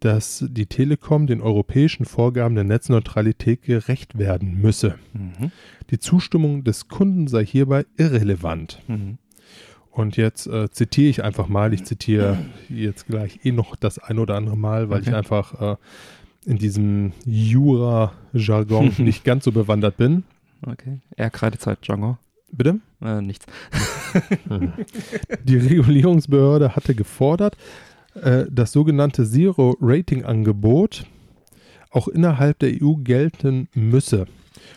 [0.00, 4.96] dass die Telekom den europäischen Vorgaben der Netzneutralität gerecht werden müsse.
[5.12, 5.50] Mhm.
[5.90, 8.80] Die Zustimmung des Kunden sei hierbei irrelevant.
[8.86, 9.18] Mhm.
[9.90, 12.38] Und jetzt äh, zitiere ich einfach mal, ich zitiere
[12.68, 15.16] jetzt gleich eh noch das ein oder andere Mal, weil ich Okay.
[15.16, 15.76] einfach äh,
[16.46, 20.24] in diesem Jura-Jargon nicht ganz so bewandert bin.
[20.66, 20.98] Okay.
[21.16, 22.18] Eher Kreidezeit, Django.
[22.52, 22.80] Bitte?
[23.02, 23.46] Äh, nichts.
[25.44, 27.56] Die Regulierungsbehörde hatte gefordert,
[28.14, 31.04] äh, das sogenannte Zero-Rating-Angebot
[31.90, 34.26] auch innerhalb der EU gelten müsse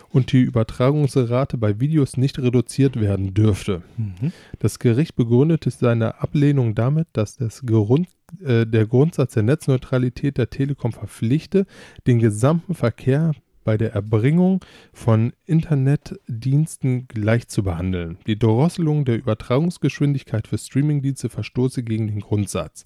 [0.09, 3.81] und die Übertragungsrate bei Videos nicht reduziert werden dürfte.
[3.97, 4.31] Mhm.
[4.59, 8.07] Das Gericht begründete seine Ablehnung damit, dass das Grund,
[8.43, 11.65] äh, der Grundsatz der Netzneutralität der Telekom verpflichte,
[12.05, 13.33] den gesamten Verkehr
[13.67, 14.63] bei der Erbringung
[14.93, 18.17] von Internetdiensten gleich zu behandeln.
[18.25, 22.85] Die Drosselung der Übertragungsgeschwindigkeit für Streamingdienste verstoße gegen den Grundsatz.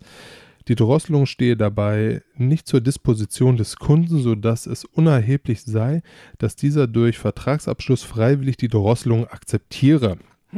[0.67, 6.01] Die Drosselung stehe dabei nicht zur Disposition des Kunden, sodass es unerheblich sei,
[6.39, 10.17] dass dieser durch Vertragsabschluss freiwillig die Drosselung akzeptiere.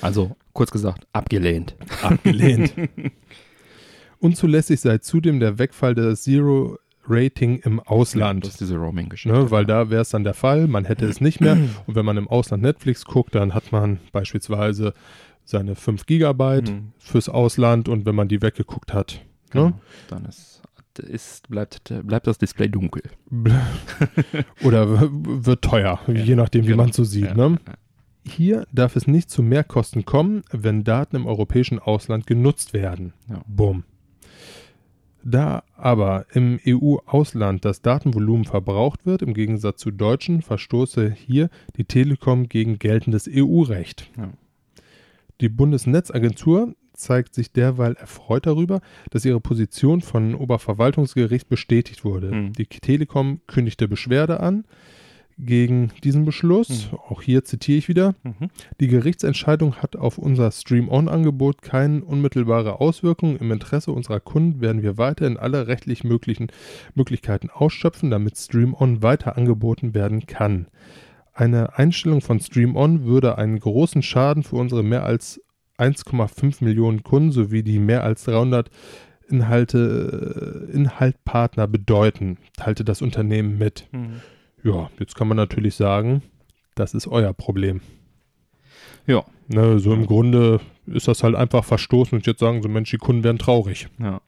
[0.00, 1.74] Also, kurz gesagt, abgelehnt.
[2.02, 2.72] Abgelehnt.
[4.20, 6.78] Unzulässig sei zudem der Wegfall der Zero
[7.08, 8.44] Rating im Ausland.
[8.44, 9.36] Das ist diese Roaming-Geschichte.
[9.36, 11.56] Ne, weil da wäre es dann der Fall, man hätte es nicht mehr.
[11.86, 14.94] Und wenn man im Ausland Netflix guckt, dann hat man beispielsweise
[15.44, 16.92] seine 5 Gigabyte Mhm.
[16.98, 19.68] fürs Ausland und wenn man die weggeguckt hat, Genau.
[19.68, 19.74] ne,
[20.08, 20.60] Dann ist,
[20.98, 23.02] ist, bleibt, bleibt das Display dunkel.
[24.62, 26.82] oder wird teuer, je nachdem, wie Genau.
[26.84, 27.26] man so sieht.
[27.28, 27.34] Ja.
[27.34, 27.58] Ne?
[28.26, 33.14] Hier darf es nicht zu Mehrkosten kommen, wenn Daten im europäischen Ausland genutzt werden.
[33.28, 33.40] Ja.
[33.46, 33.84] Bumm.
[35.24, 41.84] Da aber im EU-Ausland das Datenvolumen verbraucht wird, im Gegensatz zu Deutschen, verstoße hier die
[41.84, 44.10] Telekom gegen geltendes EU-Recht.
[44.16, 44.30] Ja.
[45.40, 52.32] Die Bundesnetzagentur zeigt sich derweil erfreut darüber, dass ihre Position von Oberverwaltungsgericht bestätigt wurde.
[52.32, 52.52] Mhm.
[52.54, 54.64] Die Telekom kündigte Beschwerde an
[55.38, 56.90] gegen diesen Beschluss.
[56.90, 56.98] Mhm.
[57.08, 58.14] Auch hier zitiere ich wieder.
[58.22, 58.48] Mhm.
[58.80, 63.36] Die Gerichtsentscheidung hat auf unser Stream-On-Angebot keine unmittelbare Auswirkung.
[63.36, 66.48] Im Interesse unserer Kunden werden wir weiterhin alle rechtlich möglichen
[66.94, 70.66] Möglichkeiten ausschöpfen, damit Stream-On weiter angeboten werden kann.
[71.32, 75.40] Eine Einstellung von Stream-On würde einen großen Schaden für unsere mehr als
[75.78, 78.70] 1,5 Millionen Kunden sowie die mehr als 300
[79.28, 83.86] Inhalte, äh, Inhaltpartner bedeuten, teilte das Unternehmen mit.
[83.92, 84.20] Mhm.
[84.62, 86.22] Ja, jetzt kann man natürlich sagen,
[86.74, 87.80] das ist euer Problem.
[89.06, 89.24] Ja.
[89.48, 92.98] Ne, so im Grunde ist das halt einfach verstoßen und jetzt sagen so, Mensch, die
[92.98, 93.88] Kunden werden traurig.
[93.98, 94.20] Ja.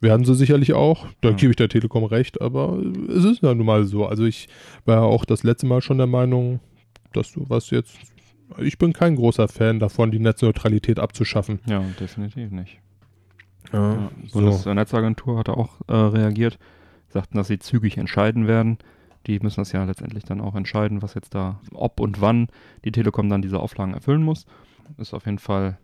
[0.00, 1.34] Werden sie sicherlich auch, da Ja.
[1.34, 4.06] gebe ich der Telekom recht, aber es ist ja nun mal so.
[4.06, 4.48] Also ich
[4.84, 6.60] war ja auch das letzte Mal schon der Meinung,
[7.14, 7.96] dass du was jetzt,
[8.58, 11.60] ich bin kein großer Fan davon, die Netzneutralität abzuschaffen.
[11.66, 12.78] Ja, definitiv nicht.
[13.72, 14.38] Ja, Ja, so.
[14.40, 16.58] Bundesnetzagentur hatte auch äh, reagiert,
[17.08, 18.78] sagten, dass sie zügig entscheiden werden.
[19.28, 22.48] Die müssen das ja letztendlich dann auch entscheiden, was jetzt da, ob und wann
[22.84, 24.46] die Telekom dann diese Auflagen erfüllen muss.
[24.96, 25.78] Ist auf jeden Fall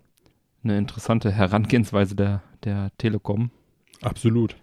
[0.65, 3.51] eine interessante Herangehensweise der, der Telekom.
[4.01, 4.57] Absolut.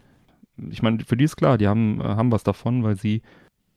[0.70, 3.22] Ich meine, für die ist klar, die haben, äh, haben was davon, weil sie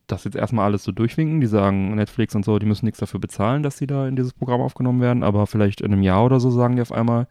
[0.07, 1.41] das jetzt erstmal alles so durchwinken.
[1.41, 4.33] Die sagen, Netflix und so, die müssen nichts dafür bezahlen, dass sie da in dieses
[4.33, 7.29] Programm aufgenommen werden, aber vielleicht in einem Jahr oder so sagen die auf einmal,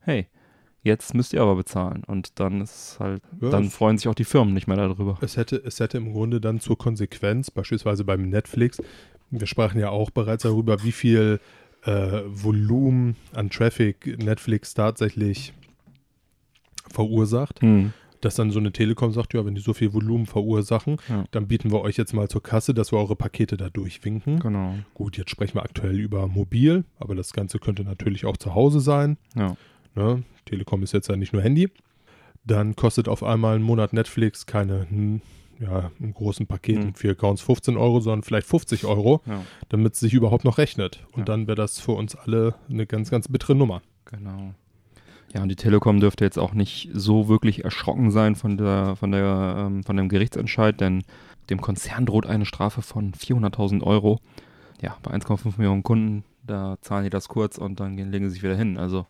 [0.00, 0.26] hey,
[0.82, 2.02] jetzt müsst ihr aber bezahlen.
[2.06, 5.18] Und dann ist halt, Ja, dann freuen sich auch die Firmen nicht mehr darüber.
[5.20, 8.80] Es hätte, es hätte im Grunde dann zur Konsequenz, beispielsweise beim Netflix,
[9.30, 11.40] wir sprachen ja auch bereits darüber, wie viel
[11.84, 15.52] äh, Volumen an Traffic Netflix tatsächlich
[16.90, 17.92] verursacht, Hm.
[18.20, 21.24] dass dann so eine Telekom sagt, ja, wenn die so viel Volumen verursachen, Ja.
[21.30, 24.40] dann bieten wir euch jetzt mal zur Kasse, dass wir eure Pakete da durchwinken.
[24.40, 24.74] Genau.
[24.94, 28.80] Gut, jetzt sprechen wir aktuell über mobil, aber das Ganze könnte natürlich auch zu Hause
[28.80, 29.18] sein.
[29.36, 29.56] Ja.
[29.94, 30.22] Ne?
[30.48, 31.70] Telekom ist jetzt ja nicht nur Handy.
[32.44, 35.20] Dann kostet auf einmal ein Monat Netflix keine, hm,
[35.60, 36.86] ja, einen großen Paket Hm.
[36.86, 40.56] mit vier Accounts 15 Euro, sondern vielleicht 50 Euro, Ja, damit es sich überhaupt noch
[40.58, 41.04] rechnet.
[41.12, 41.24] Und Ja.
[41.24, 43.82] dann wäre das für uns alle eine ganz, ganz bittere Nummer.
[44.04, 44.54] genau.
[45.34, 49.12] Ja, und die Telekom dürfte jetzt auch nicht so wirklich erschrocken sein von der, von
[49.12, 51.02] der, ähm, von dem Gerichtsentscheid, denn
[51.50, 54.20] dem Konzern droht eine Strafe von 400.000 Euro.
[54.80, 58.34] Ja, bei 1,5 Millionen Kunden, da zahlen die das kurz und dann gehen, legen sie
[58.34, 58.78] sich wieder hin.
[58.78, 59.06] Also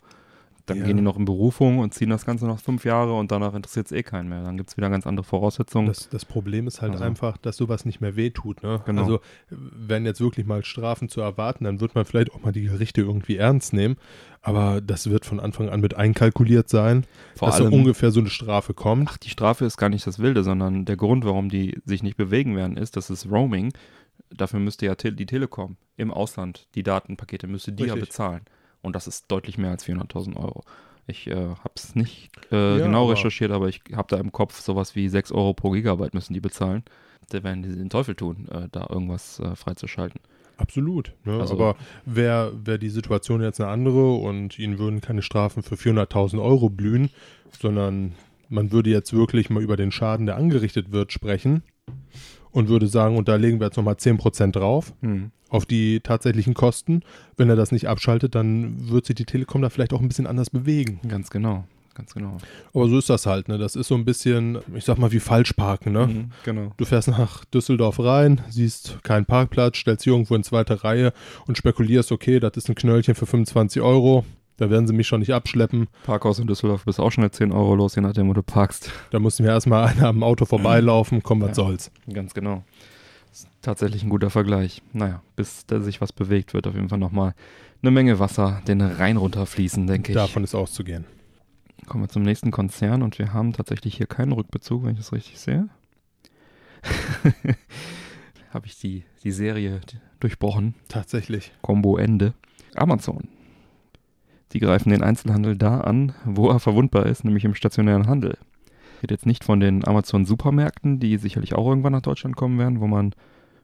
[0.69, 0.85] dann Ja.
[0.85, 3.87] gehen die noch in Berufung und ziehen das Ganze noch fünf Jahre und danach interessiert
[3.87, 4.43] es eh keinen mehr.
[4.43, 5.87] Dann gibt es wieder ganz andere Voraussetzungen.
[5.87, 7.03] Das, das Problem ist halt Also.
[7.03, 8.63] einfach, dass sowas nicht mehr wehtut.
[8.63, 8.81] Ne?
[8.85, 9.01] Genau.
[9.01, 12.63] Also, wenn jetzt wirklich mal Strafen zu erwarten, dann wird man vielleicht auch mal die
[12.63, 13.95] Gerichte irgendwie ernst nehmen.
[14.41, 17.05] Aber das wird von Anfang an mit einkalkuliert sein,
[17.35, 19.09] Vor dass so allem, ungefähr so eine Strafe kommt.
[19.11, 22.15] ach, die Strafe ist gar nicht das Wilde, sondern der Grund, warum die sich nicht
[22.15, 23.73] bewegen werden, ist, das ist Roaming.
[24.29, 28.09] Dafür müsste ja die Telekom im Ausland die Datenpakete, müsste die ja Richtig.
[28.11, 28.41] bezahlen.
[28.81, 30.63] Und das ist deutlich mehr als 400.000 Euro.
[31.07, 34.31] Ich äh, habe es nicht äh, Ja, genau aber- recherchiert, aber ich habe da im
[34.31, 36.83] Kopf sowas wie 6 Euro pro Gigabyte müssen die bezahlen.
[37.29, 40.19] Da werden die den Teufel tun, äh, da irgendwas äh, freizuschalten.
[40.57, 41.13] Absolut.
[41.25, 41.39] Ne?
[41.39, 41.75] Also- Aber
[42.05, 46.69] wäre wär die Situation jetzt eine andere und ihnen würden keine Strafen für 400.000 Euro
[46.69, 47.09] blühen,
[47.59, 48.13] sondern
[48.49, 51.63] man würde jetzt wirklich mal über den Schaden, der angerichtet wird, sprechen
[52.51, 55.31] und würde sagen, und da legen wir jetzt nochmal 10% drauf Hm.
[55.49, 57.01] Auf die tatsächlichen Kosten.
[57.37, 60.27] Wenn er das nicht abschaltet, dann wird sich die Telekom da vielleicht auch ein bisschen
[60.27, 60.99] anders bewegen.
[61.07, 61.63] Ganz genau,
[61.95, 62.37] ganz genau.
[62.73, 63.47] Aber so ist das halt.
[63.49, 63.57] Ne?
[63.57, 65.91] Das ist so ein bisschen, ich sag mal, wie Falschparken.
[65.93, 66.07] Ne?
[66.07, 66.71] Mhm, genau.
[66.77, 71.13] Du fährst nach Düsseldorf rein, siehst keinen Parkplatz, stellst dich irgendwo in zweite Reihe
[71.47, 74.23] und spekulierst, okay, das ist ein Knöllchen für 25 Euro.
[74.57, 75.87] Da werden sie mich schon nicht abschleppen.
[76.03, 78.91] Parkhaus in Düsseldorf bist auch schnell 10 Euro los, je nachdem, wo du parkst.
[79.09, 81.23] Da muss mir erstmal einer am Auto vorbeilaufen.
[81.23, 81.55] Komm, was Ja.
[81.55, 81.91] soll's.
[82.11, 82.65] Ganz genau.
[83.31, 84.81] Ist tatsächlich ein guter Vergleich.
[84.93, 87.33] Naja, bis da sich was bewegt, wird auf jeden Fall nochmal
[87.81, 90.15] eine Menge Wasser den Rhein runterfließen, denke ich.
[90.15, 91.05] Davon ist auszugehen.
[91.87, 95.13] Kommen wir zum nächsten Konzern und wir haben tatsächlich hier keinen Rückbezug, wenn ich das
[95.13, 95.69] richtig sehe.
[98.51, 99.81] Habe ich die, die Serie
[100.19, 100.75] durchbrochen.
[100.87, 101.51] Tatsächlich.
[101.61, 102.33] Combo Ende.
[102.75, 103.27] Amazon.
[104.53, 108.37] Die greifen den Einzelhandel da an, wo er verwundbar ist, nämlich im stationären Handel.
[108.99, 112.81] Ich rede jetzt nicht von den Amazon-Supermärkten, die sicherlich auch irgendwann nach Deutschland kommen werden,
[112.81, 113.15] wo man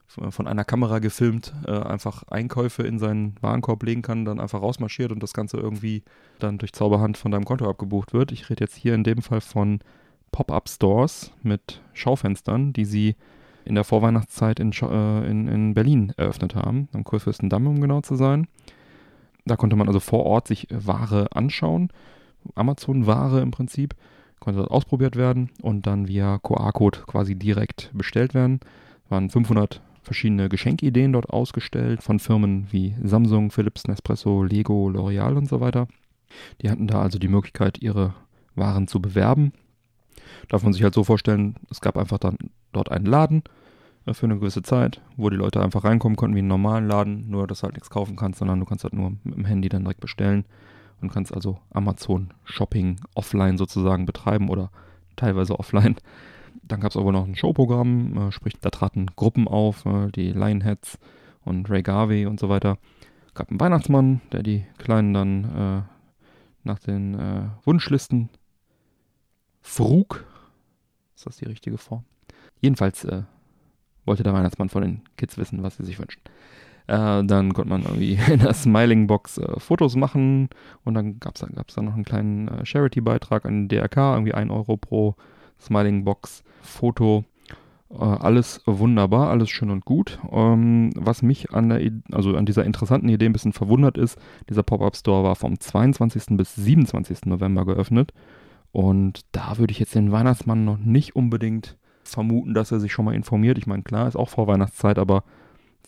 [0.07, 5.11] von einer Kamera gefilmt äh, einfach Einkäufe in seinen Warenkorb legen kann, dann einfach rausmarschiert
[5.11, 6.03] und das Ganze irgendwie
[6.39, 8.31] dann durch Zauberhand von deinem Konto abgebucht wird.
[8.31, 9.79] Ich rede jetzt hier in dem Fall von
[10.31, 13.17] Pop-up-Stores mit Schaufenstern, die sie
[13.65, 18.15] in der Vorweihnachtszeit in, äh, in, in Berlin eröffnet haben, am Kurfürstendamm, um genau zu
[18.15, 18.47] sein.
[19.43, 21.89] Da konnte man also vor Ort sich Ware anschauen,
[22.53, 23.95] Amazon-Ware im Prinzip,
[24.45, 28.59] konnte das ausprobiert werden und dann via QR-Code quasi direkt bestellt werden.
[29.03, 35.35] Es waren 500 verschiedene Geschenkideen dort ausgestellt von Firmen wie Samsung, Philips, Nespresso, Lego, L'Oreal
[35.35, 35.87] und so weiter.
[36.61, 38.13] Die hatten da also die Möglichkeit, ihre
[38.53, 39.51] Waren zu bewerben.
[40.47, 42.37] Darf man sich halt so vorstellen, es gab einfach dann
[42.71, 43.43] dort einen Laden
[44.05, 47.29] äh, für eine gewisse Zeit, wo die Leute einfach reinkommen konnten wie einen normalen Laden,
[47.29, 49.69] nur dass du halt nichts kaufen kannst, sondern du kannst halt nur mit dem Handy
[49.69, 50.45] dann direkt bestellen
[51.05, 54.71] und kannst also Amazon Shopping offline sozusagen betreiben oder
[55.15, 55.95] teilweise offline.
[56.63, 60.31] Dann gab es aber noch ein Showprogramm, äh, sprich, da traten Gruppen auf, äh, die
[60.31, 60.97] Lionheads
[61.43, 62.77] und Ray Garvey und so weiter.
[63.35, 65.81] Gab einen Weihnachtsmann, der die Kleinen dann äh,
[66.63, 68.29] nach den äh, Wunschlisten
[69.61, 70.25] frug.
[71.15, 72.03] Ist das die richtige Form?
[72.61, 73.23] Jedenfalls äh,
[74.05, 76.21] wollte der Weihnachtsmann von den Kids wissen, was sie sich wünschen.
[76.87, 80.49] Äh, dann konnte man irgendwie in der Smiling Box äh, Fotos machen
[80.83, 84.33] und dann gab es gab's dann noch einen kleinen äh, Charity-Beitrag an den DRK, irgendwie
[84.33, 85.15] 1 Euro pro
[85.59, 87.23] Smiling Box Foto.
[87.89, 90.19] Äh, alles wunderbar, alles schön und gut.
[90.31, 94.19] Ähm, was mich an, der, also an dieser interessanten Idee ein bisschen verwundert ist,
[94.49, 96.37] dieser Pop-Up-Store war vom 22.
[96.37, 97.25] bis 27.
[97.25, 98.13] November geöffnet.
[98.71, 103.05] Und da würde ich jetzt den Weihnachtsmann noch nicht unbedingt vermuten, dass er sich schon
[103.05, 103.57] mal informiert.
[103.57, 105.23] Ich meine, klar, ist auch vor Weihnachtszeit, aber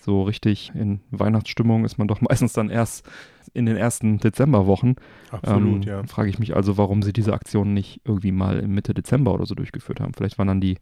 [0.07, 3.05] so richtig in Weihnachtsstimmung ist man doch meistens dann erst
[3.53, 4.95] in den ersten Dezemberwochen.
[5.31, 6.03] Absolut, ähm, ja.
[6.07, 9.45] Frage ich mich also, warum sie diese Aktion nicht irgendwie mal in Mitte Dezember oder
[9.45, 10.13] so durchgeführt haben.
[10.13, 10.77] Vielleicht war dann die,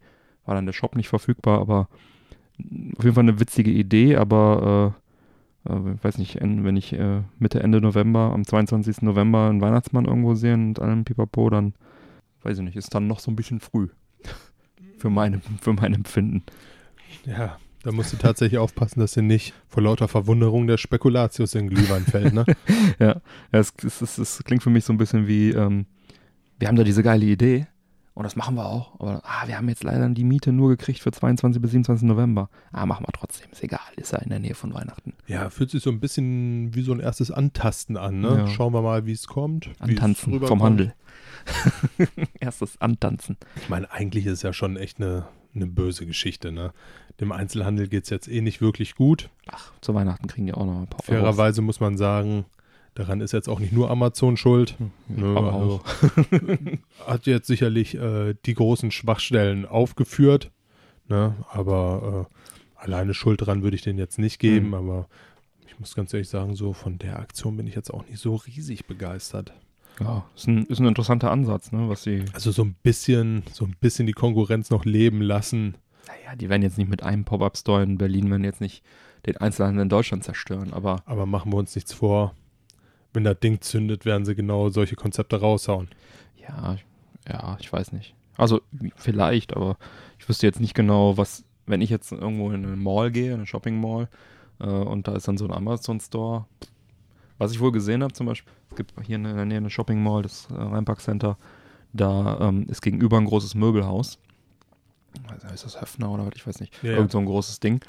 [0.46, 1.90] war dann der Shop nicht verfügbar, aber
[2.98, 4.94] auf jeden Fall eine witzige Idee, aber
[5.66, 9.02] äh, äh, weiß nicht, wenn ich äh, Mitte, Ende November, am 22.
[9.02, 11.74] November einen Weihnachtsmann irgendwo sehe und allem Pipapo, dann
[12.44, 13.88] weiß ich nicht, ist dann noch so ein bisschen früh.
[15.00, 16.44] für, meine, für mein Empfinden.
[17.26, 21.70] Ja, da musst du tatsächlich aufpassen, dass dir nicht vor lauter Verwunderung der Spekulatius in
[21.70, 22.44] Glühwein fällt, ne?
[23.00, 23.22] ja,
[23.52, 25.86] es, es, es, es, klingt für mich so ein bisschen wie, ähm,
[26.58, 27.68] wir haben da diese geile Idee
[28.16, 31.00] und das machen wir auch, aber ah, wir haben jetzt leider die Miete nur gekriegt
[31.00, 32.50] für 22 bis 27 November.
[32.72, 35.14] Ah, machen wir trotzdem, ist egal, ist ja in der Nähe von Weihnachten.
[35.28, 38.30] Ja, fühlt sich so ein bisschen wie so ein erstes Antasten an, ne?
[38.30, 38.48] Ja.
[38.48, 39.70] Schauen wir mal, wie es kommt.
[39.78, 40.64] Antanzen vom.
[40.64, 40.96] Handel.
[42.40, 43.38] Erstes Antanzen.
[43.58, 46.74] Ich meine, eigentlich ist es ja schon echt eine, eine böse Geschichte, ne?
[47.20, 49.30] Dem Einzelhandel geht es jetzt eh nicht wirklich gut.
[49.48, 51.02] Ach, zu Weihnachten kriegen die auch noch ein paar.
[51.04, 52.46] Fairerweise muss man sagen,
[52.94, 54.76] daran ist jetzt auch nicht nur Amazon schuld.
[55.08, 57.08] Ne, aber also, auch.
[57.08, 60.52] hat jetzt sicherlich äh, die großen Schwachstellen aufgeführt,
[61.08, 61.36] ne?
[61.50, 64.74] aber äh, alleine Schuld dran würde ich den jetzt nicht geben, Mhm.
[64.74, 65.08] aber
[65.68, 68.36] ich muss ganz ehrlich sagen, so von der Aktion bin ich jetzt auch nicht so
[68.36, 69.54] riesig begeistert.
[70.00, 72.26] Ja, ist ein, ist ein interessanter Ansatz, ne, was sie.
[72.34, 75.76] Also so ein bisschen, so ein bisschen die Konkurrenz noch leben lassen.
[76.08, 78.84] Naja, die werden jetzt nicht mit einem Pop-Up-Store in Berlin, werden jetzt nicht
[79.26, 82.36] den Einzelhandel in Deutschland zerstören, aber Aber machen wir uns nichts vor.
[83.14, 85.90] Wenn das Ding zündet, werden sie genau solche Konzepte raushauen.
[86.42, 86.78] ja,
[87.28, 88.14] ja, ich weiß nicht.
[88.38, 88.62] Also
[88.96, 89.78] vielleicht, aber
[90.20, 93.36] ich wüsste jetzt nicht genau, was, wenn ich jetzt irgendwo in eine Mall gehe, in
[93.36, 94.10] eine Shopping Mall,
[94.60, 96.46] äh, und da ist dann so ein Amazon Store.
[97.38, 100.02] Was ich wohl gesehen habe, zum Beispiel, es gibt hier in der Nähe eine Shopping
[100.02, 101.38] Mall, das äh, Rheinpark Center,
[101.94, 104.20] da ähm, ist gegenüber ein großes Möbelhaus.
[105.28, 106.82] Also ist das Höfner oder was, ich weiß nicht.
[106.84, 106.92] Ja.
[106.92, 107.80] Irgend so ein großes Ding.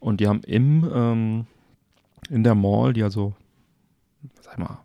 [0.00, 1.46] Und die haben im, ähm,
[2.28, 3.34] in der Mall, die also,
[4.40, 4.78] sag ich mal,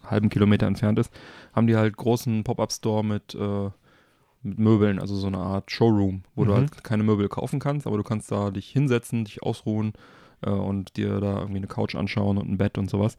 [0.00, 1.12] einen halben Kilometer entfernt ist,
[1.52, 3.70] haben die halt großen Pop-Up-Store mit, äh,
[4.42, 6.56] mit Möbeln, also so eine Art Showroom, wo du Mhm.
[6.56, 9.92] halt keine Möbel kaufen kannst, aber du kannst da dich hinsetzen, dich ausruhen
[10.42, 13.16] äh, und dir da irgendwie eine Couch anschauen und ein Bett und sowas.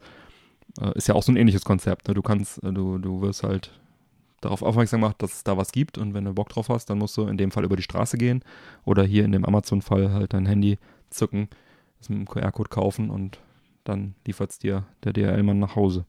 [0.80, 2.08] Äh, ist ja auch so ein ähnliches Konzept.
[2.08, 2.14] Ne?
[2.14, 3.72] Du kannst, äh, du, du wirst halt
[4.40, 6.98] darauf aufmerksam gemacht, dass es da was gibt und wenn du Bock drauf hast, dann
[6.98, 8.44] musst du in dem Fall über die Straße gehen
[8.84, 10.78] oder hier in dem Amazon-Fall halt dein Handy
[11.10, 11.48] zücken,
[11.98, 13.40] das mit dem QR-Code kaufen und
[13.84, 16.04] dann liefert es dir der DHL-Mann nach Hause.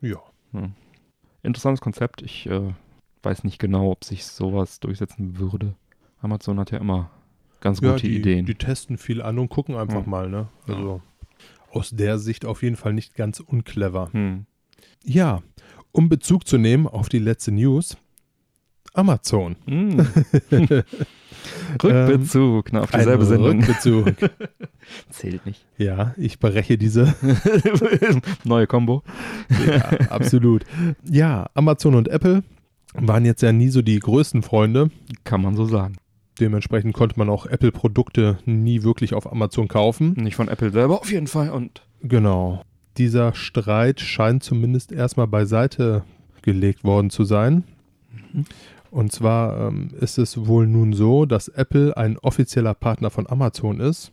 [0.00, 0.18] Ja.
[1.42, 2.22] Interessantes Konzept.
[2.22, 2.74] Ich äh,
[3.22, 5.74] weiß nicht genau, ob sich sowas durchsetzen würde.
[6.20, 7.10] Amazon hat ja immer
[7.60, 8.46] ganz ja, gute die, Ideen.
[8.46, 10.08] Die testen viel an und gucken einfach Ja.
[10.08, 10.48] mal, ne?
[10.66, 11.00] Also
[11.72, 14.10] aus der Sicht auf jeden Fall nicht ganz unclever.
[14.12, 14.46] hm.
[15.04, 15.42] Ja,
[15.90, 17.96] um Bezug zu nehmen auf die letzte News.
[18.94, 19.56] Amazon.
[19.66, 20.06] Hm.
[21.82, 23.58] Rückbezug na, auf dieselbe Sendung.
[23.58, 24.14] Rückbezug.
[25.10, 25.64] Zählt nicht.
[25.78, 27.14] ja, ich breche diese.
[28.44, 29.02] Neue Combo.
[29.66, 30.64] Ja, absolut.
[31.04, 32.44] Ja, Amazon und Apple
[32.94, 34.90] waren jetzt ja nie so die größten Freunde.
[35.24, 35.96] Kann man so sagen.
[36.40, 40.14] Dementsprechend konnte man auch Apple-Produkte nie wirklich auf Amazon kaufen.
[40.16, 41.50] Nicht von Apple selber auf jeden Fall.
[41.50, 42.62] Und Genau.
[42.98, 46.04] Dieser Streit scheint zumindest erstmal beiseite
[46.42, 47.64] gelegt worden zu sein.
[48.32, 48.44] Mhm.
[48.90, 53.80] Und zwar ähm, ist es wohl nun so, dass Apple ein offizieller Partner von Amazon
[53.80, 54.12] ist.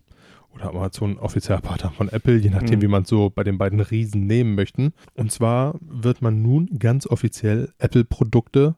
[0.56, 2.84] Oder Amazon ein offizieller Partner von Apple, je nachdem, Mhm.
[2.84, 4.94] wie man es so bei den beiden Riesen nehmen möchten.
[5.16, 8.76] Und zwar wird man nun ganz offiziell Apple-Produkte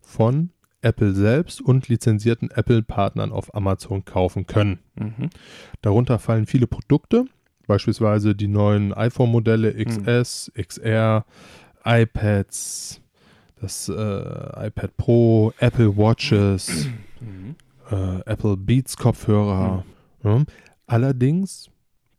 [0.00, 0.50] von
[0.82, 4.78] Apple selbst und lizenzierten Apple-Partnern auf Amazon kaufen können.
[4.94, 5.30] Mhm.
[5.82, 7.24] Darunter fallen viele Produkte,
[7.66, 11.24] beispielsweise die neuen iPhone-Modelle XS, XR,
[11.84, 13.00] iPads,
[13.60, 16.88] das äh, iPad Pro, Apple Watches,
[17.20, 17.54] Mhm.
[17.90, 19.84] äh, Apple Beats Kopfhörer.
[20.22, 20.44] Ja.
[20.86, 21.70] Allerdings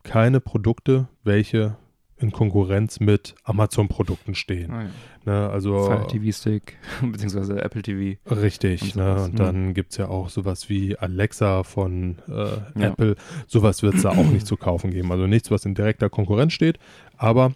[0.03, 1.77] keine Produkte, welche
[2.19, 4.71] in Konkurrenz mit Amazon-Produkten stehen.
[4.71, 4.89] Ah, ja.
[5.25, 8.17] Ne, also Fire TV Stick, beziehungsweise Apple TV.
[8.29, 9.23] Richtig, Und ne?
[9.25, 12.31] Und dann gibt es ja auch sowas wie Alexa von äh,
[12.79, 12.87] Ja.
[12.89, 13.15] Apple.
[13.47, 15.11] Sowas wird es da auch nicht zu kaufen geben.
[15.11, 16.79] Also nichts, was in direkter Konkurrenz steht,
[17.17, 17.53] aber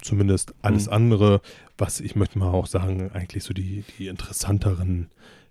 [0.00, 0.92] zumindest alles Mhm.
[0.94, 1.40] andere,
[1.78, 5.10] was ich möchte mal auch sagen, eigentlich so die, die interessanteren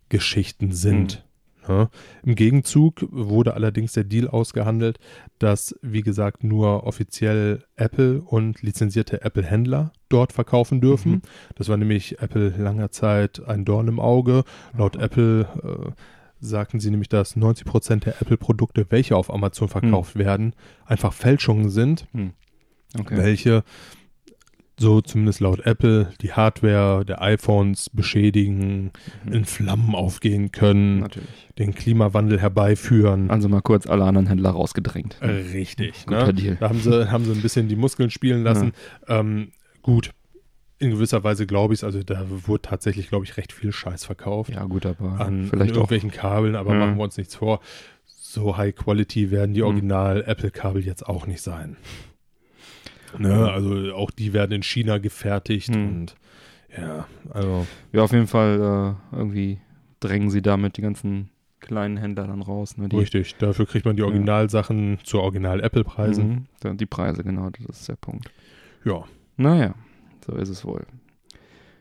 [0.09, 1.13] Geschichten sind.
[1.15, 1.23] Ne?
[1.67, 4.99] Im Gegenzug wurde allerdings der Deal ausgehandelt,
[5.39, 11.11] dass, wie gesagt, nur offiziell Apple und lizenzierte Apple-Händler dort verkaufen dürfen.
[11.11, 11.21] Mhm.
[11.55, 14.43] Das war nämlich Apple langer Zeit ein Dorn im Auge.
[14.77, 15.05] Laut Aha.
[15.05, 15.91] Apple äh,
[16.39, 20.53] sagten sie nämlich, dass 90 Prozent der Apple-Produkte, welche auf Amazon verkauft werden,
[20.85, 22.07] einfach Fälschungen sind,
[22.99, 23.15] Okay.
[23.15, 23.63] welche
[24.81, 28.91] so zumindest laut Apple die Hardware der iPhones beschädigen,
[29.25, 29.33] Mhm.
[29.33, 31.29] in Flammen aufgehen können, Natürlich.
[31.59, 33.29] den Klimawandel herbeiführen.
[33.29, 35.17] Also mal kurz alle anderen Händler rausgedrängt.
[35.21, 36.05] Äh, Richtig.
[36.07, 36.33] Guter Ne?
[36.33, 36.57] Deal.
[36.59, 38.71] Da haben sie, haben sie ein bisschen die Muskeln spielen lassen.
[39.07, 39.51] Ähm,
[39.83, 40.11] gut,
[40.79, 41.83] in gewisser Weise glaube ich es.
[41.83, 45.71] Also da wurde tatsächlich, glaube ich, recht viel Scheiß verkauft Ja, gut, aber an, vielleicht
[45.71, 45.81] an auch.
[45.91, 46.79] irgendwelchen Kabeln, aber Ja.
[46.79, 47.59] machen wir uns nichts vor.
[48.05, 49.67] So High Quality werden die Mhm.
[49.67, 51.77] Original-Apple-Kabel jetzt auch nicht sein.
[53.17, 55.87] Ne, also auch die werden in China gefertigt Mhm.
[55.87, 56.15] und
[56.77, 59.59] ja, also Ja, auf jeden Fall äh, irgendwie
[59.99, 62.77] drängen sie damit die ganzen kleinen Händler dann raus.
[62.77, 62.89] Ne?
[62.89, 63.35] Die, richtig.
[63.37, 64.07] Dafür kriegt man die Ja.
[64.07, 66.47] Originalsachen zu Original-Apple-Preisen.
[66.63, 68.31] Mhm, die Preise, genau, das ist der Punkt.
[68.83, 69.03] Ja,
[69.37, 69.75] Naja,
[70.25, 70.85] so ist es wohl.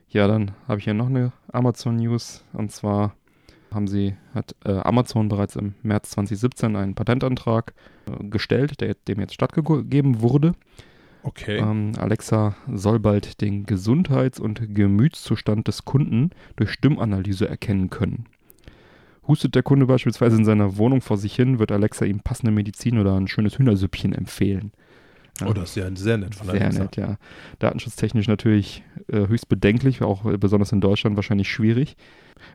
[0.09, 2.45] Ja, dann habe ich hier noch eine Amazon-News.
[2.53, 3.15] Und zwar
[3.73, 7.73] haben sie, hat äh, Amazon bereits im März 2017 einen Patentantrag
[8.07, 10.53] äh, gestellt, der dem jetzt stattgegeben wurde.
[11.23, 11.59] Okay.
[11.59, 18.27] Ähm, Alexa soll bald den Gesundheits- und Gemütszustand des Kunden durch Stimmanalyse erkennen können.
[19.27, 22.99] Hustet der Kunde beispielsweise in seiner Wohnung vor sich hin, wird Alexa ihm passende Medizin
[22.99, 24.73] oder ein schönes Hühnersüppchen empfehlen.
[25.41, 25.47] Ja.
[25.47, 26.83] Oh, das ist ja sehr nett von Sehr Alexa.
[26.83, 27.17] nett, ja.
[27.59, 31.97] Datenschutztechnisch natürlich äh, höchst bedenklich, auch äh, besonders in Deutschland wahrscheinlich schwierig.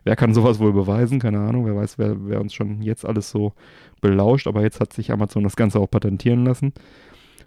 [0.04, 1.18] Wer kann sowas wohl beweisen?
[1.18, 1.66] Keine Ahnung.
[1.66, 3.54] Wer weiß, wer, wer uns schon jetzt alles so
[4.00, 4.46] belauscht.
[4.46, 6.72] Aber jetzt hat sich Amazon das Ganze auch patentieren lassen.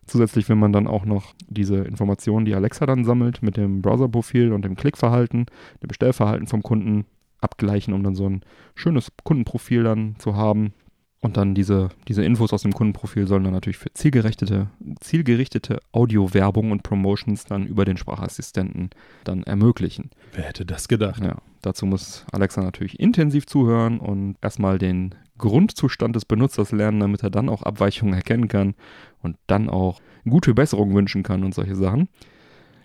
[0.10, 4.52] Zusätzlich will man dann auch noch diese Informationen, die Alexa dann sammelt, mit dem Browserprofil
[4.54, 5.46] und dem Klickverhalten,
[5.84, 7.06] dem Bestellverhalten vom Kunden
[7.42, 8.42] abgleichen, um dann so ein
[8.74, 10.74] schönes Kundenprofil dann zu haben.
[11.22, 14.70] Und dann diese, diese Infos aus dem Kundenprofil sollen dann natürlich für zielgerichtete,
[15.02, 18.90] zielgerichtete Audiowerbung und Promotions dann über den Sprachassistenten
[19.26, 20.10] dann ermöglichen.
[20.34, 21.22] Wer hätte das gedacht?
[21.22, 27.24] Ja, dazu muss Alexa natürlich intensiv zuhören und erstmal den Grundzustand des Benutzers lernen, damit
[27.24, 28.76] er dann auch Abweichungen erkennen kann
[29.24, 32.08] und dann auch gute Besserung wünschen kann und solche Sachen.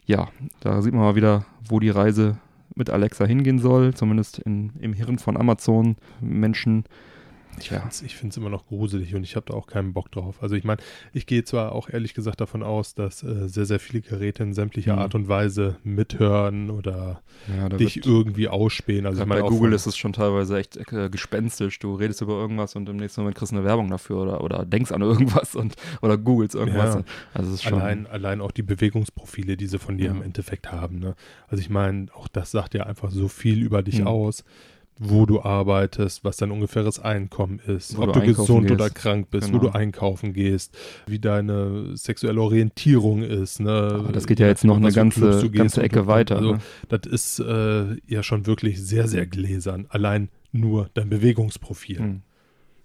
[0.07, 0.29] Ja,
[0.61, 2.39] da sieht man mal wieder, wo die Reise
[2.75, 6.85] mit Alexa hingehen soll, zumindest in, im Hirn von Amazon-Menschen.
[7.61, 7.81] Ich Ja.
[7.91, 10.43] finde es immer noch gruselig und ich habe da auch keinen Bock drauf.
[10.43, 10.81] Also ich meine,
[11.13, 14.53] ich gehe zwar auch ehrlich gesagt davon aus, dass äh, sehr, sehr viele Geräte in
[14.55, 14.99] sämtlicher Mhm.
[14.99, 17.23] Art und Weise mithören oder
[17.57, 19.07] Ja, dich irgendwie ausspähen.
[19.07, 21.79] Also ich meine, bei Google ist es schon teilweise echt äh, gespenstisch.
[21.79, 24.65] Du redest über irgendwas und im nächsten Moment kriegst du eine Werbung dafür oder, oder
[24.65, 26.95] denkst an irgendwas und oder googelst irgendwas.
[26.97, 27.05] Ja.
[27.33, 27.75] Also es ist schon.
[27.81, 30.99] allein, allein auch die Bewegungsprofile, die sie von dir im Endeffekt haben.
[30.99, 31.15] Ne?
[31.49, 34.07] Also ich meine, auch das sagt ja einfach so viel über dich Mhm.
[34.07, 34.45] aus,
[34.99, 38.81] wo du arbeitest, was dein ungefähres Einkommen ist, Wo ob du du, gesund gehst.
[38.81, 39.63] oder krank bist, Genau.
[39.63, 40.77] wo du einkaufen gehst,
[41.07, 43.61] wie deine sexuelle Orientierung ist.
[43.61, 43.71] Ne?
[43.71, 46.37] Aber das geht ja jetzt noch In eine ganze, ganze Ecke weiter.
[46.37, 46.59] Also ne?
[46.89, 49.87] das ist äh, ja schon wirklich sehr, sehr gläsern.
[49.89, 51.99] Allein nur dein Bewegungsprofil.
[51.99, 52.23] Hm.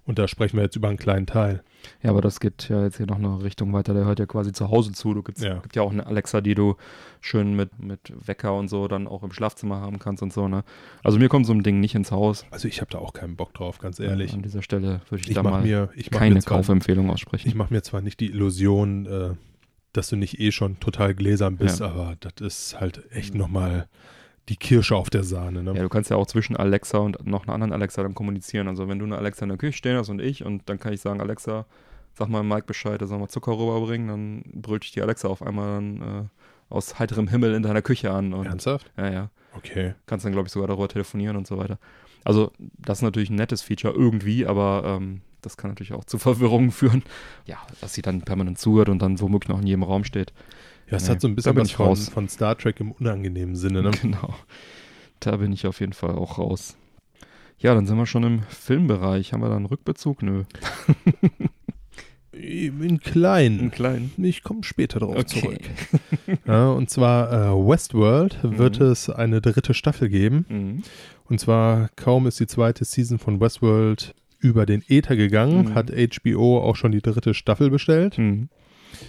[0.09, 1.61] Und da sprechen wir jetzt über einen kleinen Teil.
[2.01, 3.93] Ja, aber das geht ja jetzt hier noch eine Richtung weiter.
[3.93, 5.13] Der hört ja quasi zu Hause zu.
[5.13, 5.59] Du gibt's, Ja.
[5.59, 6.77] gibt ja auch eine Alexa, die du
[7.21, 10.47] schön mit, mit Wecker und so dann auch im Schlafzimmer haben kannst und so.
[10.47, 10.63] Ne?
[11.03, 12.43] Also mir kommt so ein Ding nicht ins Haus.
[12.49, 14.33] Also ich habe da auch keinen Bock drauf, ganz ehrlich.
[14.33, 17.47] An dieser Stelle würde ich, Ich da mal mir, ich keine zwar, Kaufempfehlung aussprechen.
[17.47, 19.29] Ich mache mir zwar nicht die Illusion, äh,
[19.93, 21.85] dass du nicht eh schon total gläsern bist, Ja.
[21.91, 23.87] aber das ist halt echt nochmal
[24.49, 25.63] die Kirsche auf der Sahne.
[25.63, 25.73] Ne?
[25.75, 28.67] Ja, du kannst ja auch zwischen Alexa und noch einer anderen Alexa dann kommunizieren.
[28.67, 30.91] Also wenn du eine Alexa in der Küche stehen hast und ich und dann kann
[30.91, 31.65] ich sagen, Alexa,
[32.15, 35.41] sag mal Mike Bescheid, er soll mal Zucker rüberbringen, dann brüllt dich die Alexa auf
[35.41, 38.33] einmal dann äh, aus heiterem Himmel in deiner Küche an.
[38.33, 38.91] Und, Ernsthaft?
[38.97, 39.29] Ja, ja.
[39.55, 39.93] Okay.
[40.05, 41.79] Kannst dann, glaube ich, sogar darüber telefonieren und so weiter.
[42.23, 46.17] Also das ist natürlich ein nettes Feature irgendwie, aber ähm, das kann natürlich auch zu
[46.17, 47.03] Verwirrungen führen.
[47.45, 50.33] Ja, dass sie dann permanent zuhört und dann womöglich noch in jedem Raum steht.
[50.89, 52.09] Ja, es Nee, hat so ein bisschen was von, raus.
[52.09, 53.83] von Star Trek im unangenehmen Sinne.
[53.83, 53.91] Ne?
[54.01, 54.33] Genau.
[55.19, 56.77] Da bin ich auf jeden Fall auch raus.
[57.59, 59.33] Ja, dann sind wir schon im Filmbereich.
[59.33, 60.23] Haben wir da einen Rückbezug?
[60.23, 60.43] Nö.
[62.31, 63.59] In klein.
[63.59, 64.11] Einen kleinen.
[64.17, 65.41] Ich komme später darauf Okay.
[65.41, 65.59] zurück.
[66.45, 68.85] Ja, und zwar äh, Westworld wird Mhm.
[68.85, 70.45] es eine dritte Staffel geben.
[70.47, 70.83] Mhm.
[71.25, 75.73] Und zwar kaum ist die zweite Season von Westworld über den Äther gegangen, Mhm.
[75.75, 78.17] hat HBO auch schon die dritte Staffel bestellt.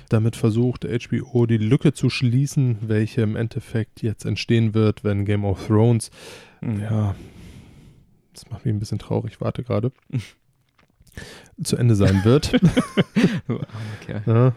[0.08, 5.44] Damit versucht HBO die Lücke zu schließen, welche im Endeffekt jetzt entstehen wird, wenn Game
[5.44, 6.10] of Thrones,
[6.62, 6.80] Mhm.
[6.80, 7.14] ja,
[8.34, 9.92] das macht mich ein bisschen traurig, warte gerade,
[11.62, 12.52] zu Ende sein wird.
[14.06, 14.22] Kerl.
[14.26, 14.52] ja.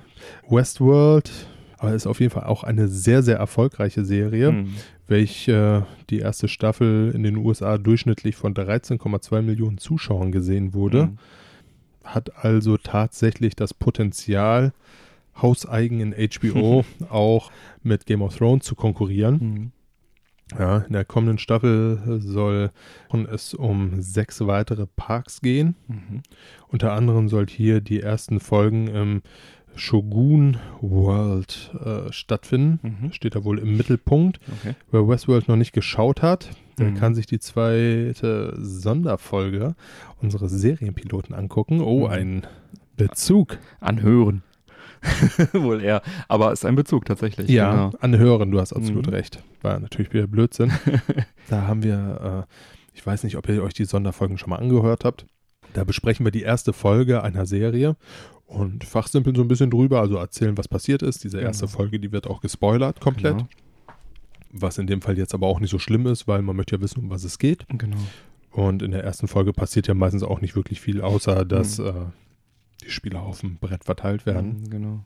[0.49, 1.31] Westworld,
[1.77, 4.73] aber ist auf jeden Fall auch eine sehr, sehr erfolgreiche Serie, Mhm.
[5.07, 11.07] welche die erste Staffel in den USA durchschnittlich von 13,2 Millionen Zuschauern gesehen wurde.
[11.07, 11.17] Mhm.
[12.05, 14.73] hat also tatsächlich das Potenzial,
[15.41, 19.37] hauseigen in HBO auch mit Game of Thrones zu konkurrieren.
[19.41, 19.71] Mhm.
[20.59, 22.69] Ja, in der kommenden Staffel soll
[23.31, 25.75] es um sechs weitere Parks gehen.
[25.87, 26.21] Mhm.
[26.67, 29.21] Unter anderem soll hier die ersten Folgen im
[29.75, 32.79] Shogun World äh, stattfinden.
[33.01, 33.11] Mhm.
[33.13, 34.39] Steht da wohl im Mittelpunkt.
[34.59, 34.75] Okay.
[34.91, 36.95] Wer Westworld noch nicht geschaut hat, der Mhm.
[36.95, 39.73] kann sich die zweite Sonderfolge
[40.21, 41.81] unseres Serienpiloten angucken.
[41.81, 42.13] Oh, Mhm.
[42.13, 42.47] ein
[42.97, 43.57] Bezug.
[43.79, 44.43] Anhören.
[45.53, 46.01] Wohl eher.
[46.27, 47.49] Aber ist ein Bezug tatsächlich.
[47.49, 47.91] Ja, Genau.
[48.01, 49.13] anhören, du hast absolut Mhm.
[49.13, 49.43] recht.
[49.61, 50.71] War natürlich wieder Blödsinn.
[51.49, 52.53] da haben wir, äh,
[52.95, 55.25] ich weiß nicht, ob ihr euch die Sonderfolgen schon mal angehört habt.
[55.73, 57.95] Da besprechen wir die erste Folge einer Serie
[58.45, 61.23] und fachsimpeln so ein bisschen drüber, also erzählen, was passiert ist.
[61.23, 61.75] Diese erste Genau.
[61.77, 63.37] Folge, die wird auch gespoilert komplett.
[63.37, 63.47] Genau.
[64.51, 66.81] Was in dem Fall jetzt aber auch nicht so schlimm ist, weil man möchte ja
[66.81, 67.65] wissen, um was es geht.
[67.69, 67.97] genau.
[68.51, 71.87] Und in der ersten Folge passiert ja meistens auch nicht wirklich viel, außer dass Mhm.
[71.87, 71.91] äh,
[72.83, 74.61] die Spieler auf dem Brett verteilt werden.
[74.61, 74.99] Mhm, Genau.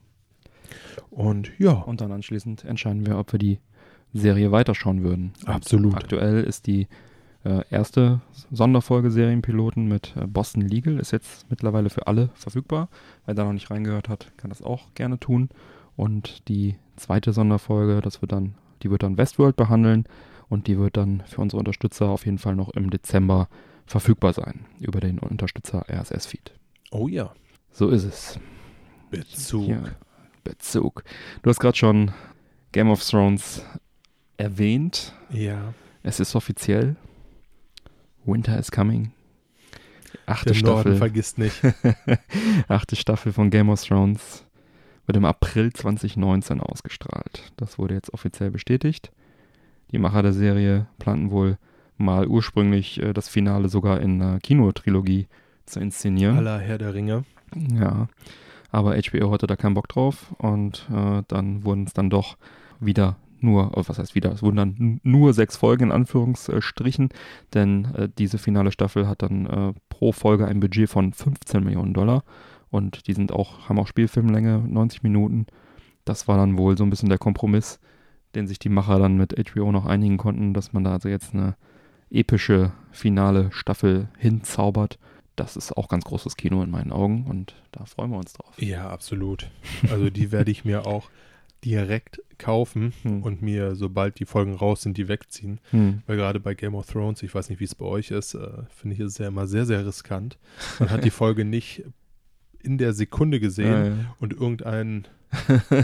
[1.10, 3.60] Und ja, Und dann anschließend entscheiden wir, ob wir die
[4.14, 5.34] Serie weiterschauen würden.
[5.46, 5.96] Und Absolut.
[5.96, 6.88] Aktuell ist die
[7.46, 8.22] äh, erste
[8.52, 12.90] Sonderfolge Serienpiloten mit äh, Boston Legal, ist jetzt mittlerweile für alle verfügbar.
[13.26, 15.50] Wer da noch nicht reingehört hat, kann das auch gerne tun.
[15.96, 20.06] Und die zweite Sonderfolge, das wird dann, die wird dann Westworld behandeln
[20.50, 23.48] und die wird dann für unsere Unterstützer auf jeden Fall noch im Dezember
[23.86, 26.52] verfügbar sein über den Unterstützer RSS-Feed.
[26.92, 27.32] oh ja,
[27.78, 28.40] So ist es.
[29.12, 29.68] Bezug.
[29.68, 29.84] Ja,
[30.44, 31.04] Bezug.
[31.44, 32.10] Du hast gerade schon
[32.72, 33.64] Game of Thrones
[34.38, 35.14] erwähnt.
[35.30, 36.96] Ja, Es ist offiziell.
[38.26, 39.12] Winter is coming.
[40.26, 40.96] Achte der Norden Staffel.
[40.98, 41.62] vergisst nicht.
[42.68, 44.44] Achte Staffel von Game of Thrones
[45.06, 47.54] wird im April 2019 ausgestrahlt.
[47.58, 49.12] Das wurde jetzt offiziell bestätigt.
[49.92, 51.60] Die Macher der Serie planten wohl
[51.98, 55.28] mal ursprünglich äh, das Finale sogar in einer Kinotrilogie
[55.68, 56.38] zu inszenieren.
[56.38, 57.24] Aller Herr der Ringe.
[57.56, 58.08] Ja,
[58.72, 62.38] aber HBO hatte da keinen Bock drauf und äh, dann wurden es dann doch
[62.80, 67.10] wieder nur, oh, was heißt wieder, es wurden dann nur sechs Folgen in Anführungsstrichen,
[67.54, 71.94] denn äh, diese finale Staffel hat dann äh, pro Folge ein Budget von 15 Millionen
[71.94, 72.24] Dollar
[72.70, 75.46] und die sind auch, haben auch Spielfilmlänge, 90 Minuten.
[76.06, 77.80] Das war dann wohl so ein bisschen der Kompromiss,
[78.36, 81.34] den sich die Macher dann mit HBO noch einigen konnten, dass man da also jetzt
[81.34, 81.56] eine
[82.10, 84.98] epische finale Staffel hinzaubert.
[85.38, 88.54] Das ist auch ganz großes Kino in meinen Augen und da freuen wir uns drauf.
[88.62, 89.50] Ja, absolut.
[89.90, 91.10] Also die werde ich mir auch
[91.64, 93.24] direkt kaufen Hm.
[93.24, 95.60] und mir, sobald die Folgen raus sind, die wegziehen.
[95.72, 96.02] Hm.
[96.08, 98.48] Weil gerade bei Game of Thrones, ich weiß nicht, wie es bei euch ist, äh,
[98.76, 100.38] finde ich, ist es ja immer sehr, sehr riskant.
[100.80, 101.84] Man hat die Folge nicht
[102.64, 104.16] in der Sekunde gesehen Ja, ja.
[104.20, 105.08] und irgendein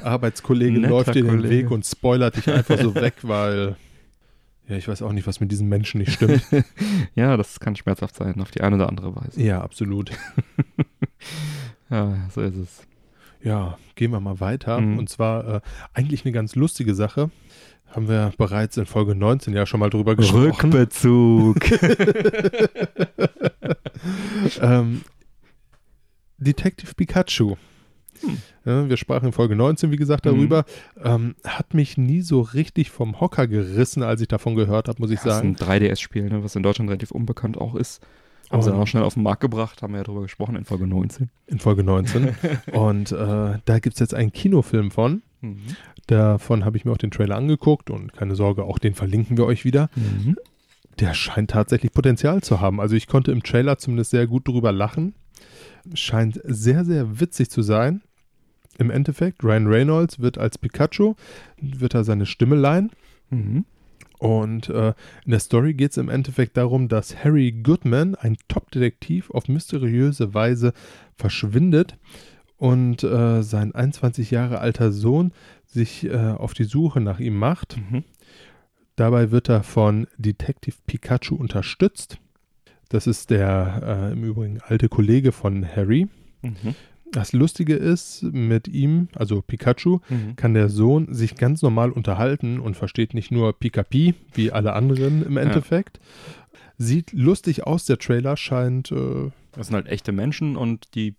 [0.04, 1.44] Arbeitskollege läuft dir den.
[1.44, 3.76] Weg und spoilert dich einfach so weg, weil
[4.68, 6.44] ja, ich weiß auch nicht, was mit diesen Menschen nicht stimmt.
[7.16, 9.42] ja, das kann schmerzhaft sein, auf die eine oder andere Weise.
[9.42, 10.12] ja, absolut.
[11.90, 12.88] Ja, so ist es.
[13.44, 14.82] Ja, gehen wir mal weiter.
[14.82, 14.98] Mhm.
[14.98, 15.62] Und zwar äh,
[15.94, 17.30] eigentlich eine ganz lustige Sache.
[17.88, 20.74] Haben wir bereits in Folge 19 ja schon mal drüber gesprochen.
[20.74, 21.58] Rückbezug.
[24.60, 25.02] ähm,
[26.40, 27.58] Detective Pikachu.
[28.24, 28.38] Hm.
[28.66, 30.66] Ja, wir sprachen in Folge 19, wie gesagt, darüber.
[31.04, 35.12] Ähm, hat mich nie so richtig vom Hocker gerissen, als ich davon gehört habe, muss
[35.12, 35.50] ich Das ist sagen.
[35.50, 38.02] ein 3DS-Spiel, ne, was in Deutschland relativ unbekannt auch ist.
[38.50, 40.56] Haben sie Und- dann auch schnell auf den Markt gebracht, haben wir ja drüber gesprochen
[40.56, 41.30] in Folge 19.
[41.48, 42.36] In Folge 19.
[42.74, 45.24] und äh, da gibt es jetzt einen Kinofilm von.
[45.42, 45.60] Mhm.
[46.08, 49.46] Davon habe ich mir auch den Trailer angeguckt und keine Sorge, auch den verlinken wir
[49.46, 49.90] euch wieder.
[49.96, 50.38] Mhm.
[51.00, 52.80] Der scheint tatsächlich Potenzial zu haben.
[52.80, 55.16] Also ich konnte im Trailer zumindest sehr gut drüber lachen.
[55.96, 58.02] Scheint sehr, sehr witzig zu sein.
[58.78, 61.16] Im Endeffekt, Ryan Reynolds wird als Pikachu,
[61.62, 62.92] wird er seine Stimme leihen.
[63.30, 63.66] Mhm.
[64.20, 64.94] Und äh,
[65.26, 70.34] in der Story geht es im Endeffekt darum, dass Harry Goodman, ein Top-Detektiv, auf mysteriöse
[70.34, 70.74] Weise
[71.18, 71.98] verschwindet
[72.58, 75.34] und äh, sein 21 Jahre alter Sohn
[75.66, 77.76] sich äh, auf die Suche nach ihm macht.
[77.78, 78.06] Mhm.
[78.96, 82.18] Dabei wird er von Detective Pikachu unterstützt.
[82.90, 86.08] Das ist der äh, im Übrigen alte Kollege von Harry.
[86.42, 86.76] Mhm.
[87.14, 90.36] Das Lustige ist, mit ihm, also Pikachu, Mhm.
[90.36, 95.24] kann der Sohn sich ganz normal unterhalten und versteht nicht nur Pikapi, wie alle anderen
[95.24, 96.00] im Endeffekt.
[96.78, 101.16] Sieht lustig aus, der Trailer scheint, äh, Das sind halt echte Menschen und die,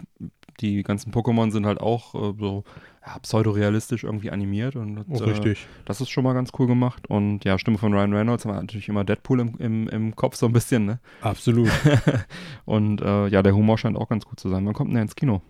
[0.61, 2.65] die ganzen Pokémon sind halt auch äh, so
[3.07, 4.75] ja, pseudorealistisch irgendwie animiert.
[4.75, 5.67] Und oh, äh, richtig.
[5.85, 7.09] das ist schon mal ganz cool gemacht.
[7.09, 10.35] Und ja, Stimme von Ryan Reynolds haben wir natürlich immer Deadpool im, im, im Kopf
[10.35, 10.99] so ein bisschen, ne?
[11.21, 11.71] Absolut.
[12.65, 14.67] und äh, ja, der Humor scheint auch ganz gut zu sein.
[14.67, 15.43] Wann kommt denn der ins Kino?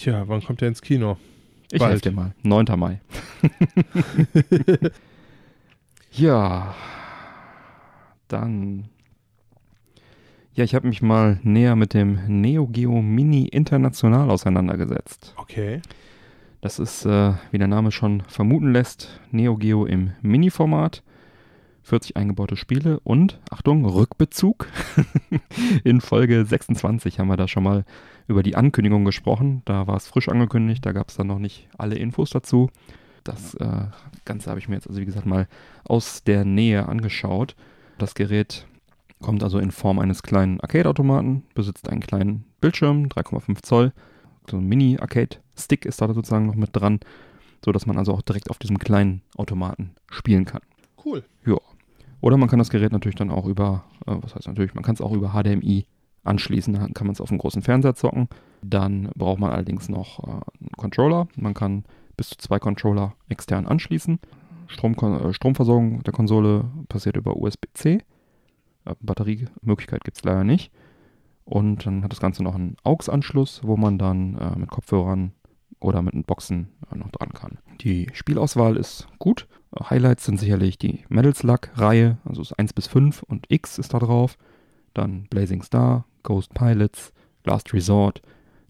[0.00, 1.18] Tja, wann kommt der ins Kino?
[1.70, 1.90] Ich Bald.
[1.90, 2.32] helfe dir mal.
[2.42, 2.64] 9.
[2.78, 3.02] Mai.
[6.12, 6.74] ja.
[8.26, 8.88] Dann.
[10.54, 15.34] Ja, ich habe mich mal näher mit dem Neo Geo Mini International auseinandergesetzt.
[15.36, 15.82] Okay.
[16.62, 21.02] Das ist, äh, wie der Name schon vermuten lässt, Neo Geo im Mini-Format.
[21.82, 24.68] 40 eingebaute Spiele und, Achtung, Rückbezug.
[25.84, 27.84] In Folge 26 haben wir da schon mal
[28.28, 29.62] über die Ankündigung gesprochen.
[29.64, 32.70] Da war es frisch angekündigt, da gab es dann noch nicht alle Infos dazu.
[33.24, 33.86] Das äh,
[34.24, 35.48] Ganze habe ich mir jetzt, also wie gesagt, mal
[35.84, 37.56] aus der Nähe angeschaut.
[37.98, 38.66] Das Gerät
[39.20, 43.92] kommt also in Form eines kleinen Arcade-Automaten, besitzt einen kleinen Bildschirm, 3,5 Zoll.
[44.50, 47.00] So ein Mini-Arcade-Stick ist da sozusagen noch mit dran,
[47.64, 50.62] sodass man also auch direkt auf diesem kleinen Automaten spielen kann.
[51.04, 51.24] Cool.
[52.20, 54.94] Oder man kann das Gerät natürlich dann auch über, äh, was heißt natürlich, man kann
[54.94, 55.86] es auch über HDMI
[56.24, 58.28] anschließen, dann kann man es auf dem großen Fernseher zocken.
[58.62, 61.28] Dann braucht man allerdings noch äh, einen Controller.
[61.36, 61.84] Man kann
[62.16, 64.18] bis zu zwei Controller extern anschließen.
[64.66, 68.02] Strom, äh, Stromversorgung der Konsole passiert über USB-C.
[68.84, 70.70] Äh, Batteriemöglichkeit gibt es leider nicht.
[71.44, 75.32] Und dann hat das Ganze noch einen AUX-Anschluss, wo man dann äh, mit Kopfhörern
[75.80, 77.58] oder mit Boxen äh, noch dran kann.
[77.80, 79.48] Die Spielauswahl ist gut.
[79.78, 83.98] Highlights sind sicherlich die Metal Slug-Reihe, also ist 1 bis 5 und X ist da
[83.98, 84.36] drauf.
[84.94, 87.12] Dann Blazing Star, Ghost Pilots,
[87.44, 88.20] Last Resort,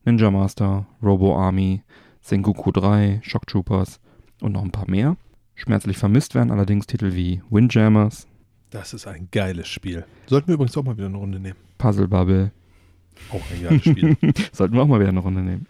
[0.04, 1.82] Ninja Master, Robo Army,
[2.20, 3.98] Sengoku 3, Shock Troopers
[4.40, 5.16] und noch ein paar mehr.
[5.54, 8.26] Schmerzlich vermisst werden allerdings Titel wie Windjammers,
[8.70, 10.04] Das ist ein geiles Spiel.
[10.26, 11.56] Sollten wir übrigens auch mal wieder eine Runde nehmen.
[11.78, 12.52] Puzzle Bubble,
[13.30, 14.16] Auch ein geiles Spiel.
[14.52, 15.66] Sollten wir auch mal wieder eine Runde nehmen.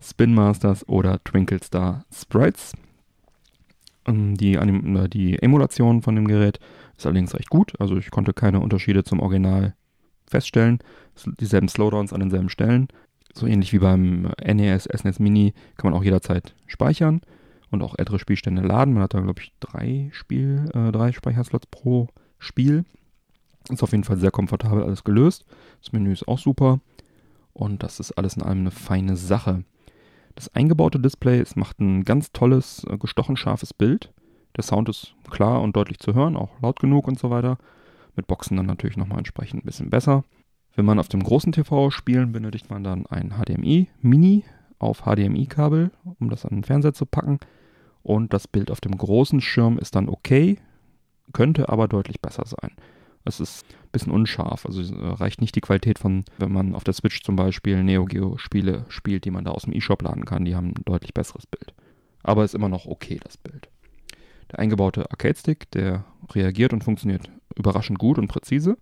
[0.00, 2.72] Spin Masters oder Twinkle Star Sprites.
[4.06, 6.58] Ähm, Die, Anim die Emulation von dem Gerät
[6.96, 7.72] ist allerdings recht gut.
[7.80, 9.74] Also ich konnte keine Unterschiede zum Original
[10.26, 10.78] feststellen.
[11.40, 12.88] Dieselben Slowdowns an denselben Stellen.
[13.32, 17.20] So ähnlich wie beim NES, SNES Mini kann man auch jederzeit speichern
[17.70, 18.94] und auch ältere Spielstände laden.
[18.94, 22.84] Man hat da, glaube ich, drei Spiel, äh, drei Speicherslots pro Spiel.
[23.68, 25.46] Ist auf jeden Fall sehr komfortabel alles gelöst.
[25.80, 26.80] Das Menü ist auch super.
[27.52, 29.64] Und das ist alles in allem eine feine Sache.
[30.34, 34.12] Das eingebaute Display, es macht ein ganz tolles, äh, gestochen scharfes Bild.
[34.56, 37.58] Der Sound ist klar und deutlich zu hören, auch laut genug und so weiter.
[38.16, 40.24] Mit Boxen dann natürlich nochmal entsprechend ein bisschen besser.
[40.76, 44.44] Wenn man auf dem großen TV spielen, benötigt man dann ein HDMI Mini
[44.78, 47.38] auf HDMI-Kabel, um das an den Fernseher zu packen.
[48.02, 50.58] Und das Bild auf dem großen Schirm ist dann okay,
[51.32, 52.72] könnte aber deutlich besser sein.
[53.24, 56.84] Es ist ein bisschen unscharf, also äh, reicht nicht die Qualität von, wenn man auf
[56.84, 60.24] der Switch zum Beispiel Neo Geo Spiele spielt, die man da aus dem eShop laden
[60.24, 60.44] kann.
[60.44, 61.72] Die haben ein deutlich besseres Bild.
[62.22, 63.68] Aber ist immer noch okay, das Bild.
[64.50, 68.76] Der eingebaute Arcade-Stick, der reagiert und funktioniert überraschend gut und präzise.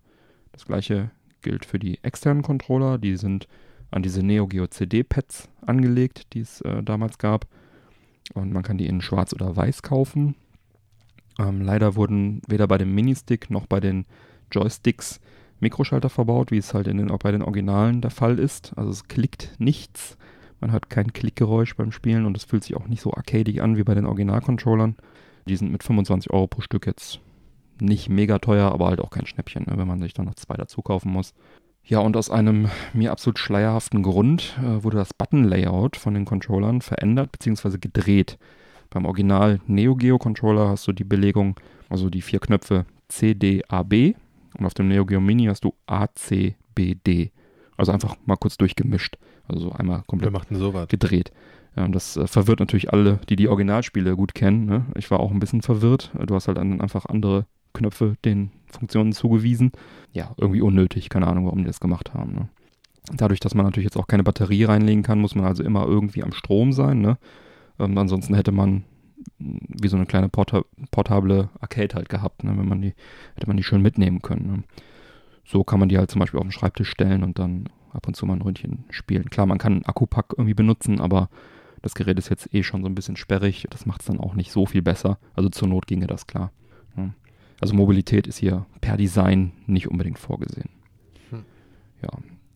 [0.51, 2.97] Das gleiche gilt für die externen Controller.
[2.97, 3.47] Die sind
[3.91, 7.47] an diese Neo Geo CD-Pads angelegt, die es äh, damals gab.
[8.33, 10.35] Und man kann die in schwarz oder weiß kaufen.
[11.39, 14.05] Ähm, leider wurden weder bei dem Ministick noch bei den
[14.53, 15.19] Joysticks
[15.63, 18.73] Mikroschalter verbaut, wie es halt in den, auch bei den Originalen der Fall ist.
[18.75, 20.17] Also es klickt nichts.
[20.59, 23.75] Man hört kein Klickgeräusch beim Spielen und es fühlt sich auch nicht so arcadig an
[23.75, 24.95] wie bei den Originalcontrollern.
[25.47, 27.19] Die sind mit 25 Euro pro Stück jetzt
[27.81, 30.55] nicht mega teuer, aber halt auch kein Schnäppchen, ne, wenn man sich dann noch zwei
[30.55, 31.33] dazu kaufen muss.
[31.83, 36.81] Ja, und aus einem mir absolut schleierhaften Grund äh, wurde das Button-Layout von den Controllern
[36.81, 37.77] verändert bzw.
[37.77, 38.37] gedreht.
[38.89, 41.59] Beim Original Neo Geo Controller hast du die Belegung,
[41.89, 44.13] also die vier Knöpfe C, D, A, B
[44.57, 47.31] und auf dem Neo Geo Mini hast du A, C, B, D.
[47.77, 49.17] Also einfach mal kurz durchgemischt.
[49.47, 50.87] Also so einmal komplett sowas?
[50.87, 51.31] gedreht.
[51.75, 54.65] Ja, das äh, verwirrt natürlich alle, die die Originalspiele gut kennen.
[54.65, 54.85] Ne?
[54.95, 56.11] Ich war auch ein bisschen verwirrt.
[56.25, 59.71] Du hast halt dann einfach andere Knöpfe den Funktionen zugewiesen.
[60.11, 61.09] Ja, irgendwie unnötig.
[61.09, 62.33] Keine Ahnung, warum die das gemacht haben.
[62.33, 62.49] Ne?
[63.11, 66.23] Dadurch, dass man natürlich jetzt auch keine Batterie reinlegen kann, muss man also immer irgendwie
[66.23, 67.01] am Strom sein.
[67.01, 67.17] Ne?
[67.79, 68.83] Ähm, ansonsten hätte man
[69.43, 72.57] wie so eine kleine porta portable Arcade halt gehabt, ne?
[72.57, 72.93] wenn man die,
[73.35, 74.47] hätte man die schön mitnehmen können.
[74.47, 74.63] Ne?
[75.45, 78.15] So kann man die halt zum Beispiel auf den Schreibtisch stellen und dann ab und
[78.15, 79.29] zu mal ein Ründchen spielen.
[79.29, 81.29] Klar, man kann einen Akkupack irgendwie benutzen, aber
[81.81, 83.67] das Gerät ist jetzt eh schon so ein bisschen sperrig.
[83.69, 85.19] Das macht es dann auch nicht so viel besser.
[85.35, 86.51] Also zur Not ginge das klar.
[86.95, 87.13] Ja.
[87.59, 90.69] Also Mobilität ist hier per Design nicht unbedingt vorgesehen.
[91.29, 91.43] Hm.
[92.01, 92.09] Ja,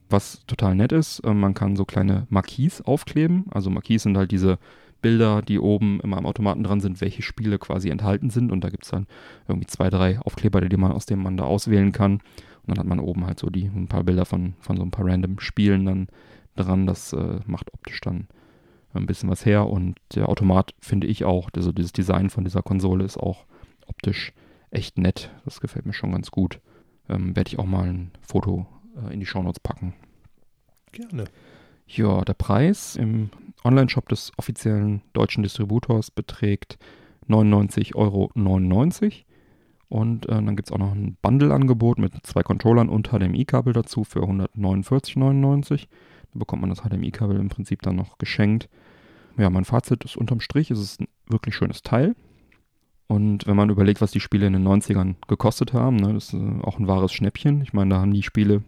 [0.09, 3.45] was total nett ist, äh, man kann so kleine Marquis aufkleben.
[3.51, 4.57] Also Marquis sind halt diese
[5.01, 8.51] Bilder, die oben immer am Automaten dran sind, welche Spiele quasi enthalten sind.
[8.51, 9.07] Und da gibt es dann
[9.47, 12.13] irgendwie zwei, drei Aufkleber, die man, aus denen man da auswählen kann.
[12.13, 12.21] Und
[12.67, 15.05] dann hat man oben halt so die ein paar Bilder von, von so ein paar
[15.05, 16.07] random Spielen dann
[16.55, 16.85] dran.
[16.85, 18.27] Das äh, macht optisch dann
[18.93, 19.67] ein bisschen was her.
[19.67, 23.45] Und der Automat finde ich auch, also dieses Design von dieser Konsole ist auch
[23.85, 24.33] optisch
[24.71, 25.31] echt nett.
[25.45, 26.59] Das gefällt mir schon ganz gut.
[27.09, 28.65] Ähm, Werde ich auch mal ein Foto
[28.97, 29.93] äh, in die Shownotes packen.
[30.91, 31.25] Gerne.
[31.87, 33.29] Ja, der Preis im
[33.63, 36.77] Online-Shop des offiziellen deutschen Distributors beträgt
[37.29, 38.31] 99,99 Euro.
[39.89, 44.03] Und äh, dann gibt es auch noch ein Bundle-Angebot mit zwei Controllern und HDMI-Kabel dazu
[44.03, 45.87] für 149,99.
[46.33, 48.69] Da bekommt man das HDMI-Kabel im Prinzip dann noch geschenkt.
[49.37, 52.15] Ja, mein Fazit ist unterm Strich, es ist ein wirklich schönes Teil.
[53.07, 56.33] Und wenn man überlegt, was die Spiele in den 90ern gekostet haben, ne, das ist
[56.33, 57.61] äh, auch ein wahres Schnäppchen.
[57.61, 58.63] Ich meine, da haben die Spiele,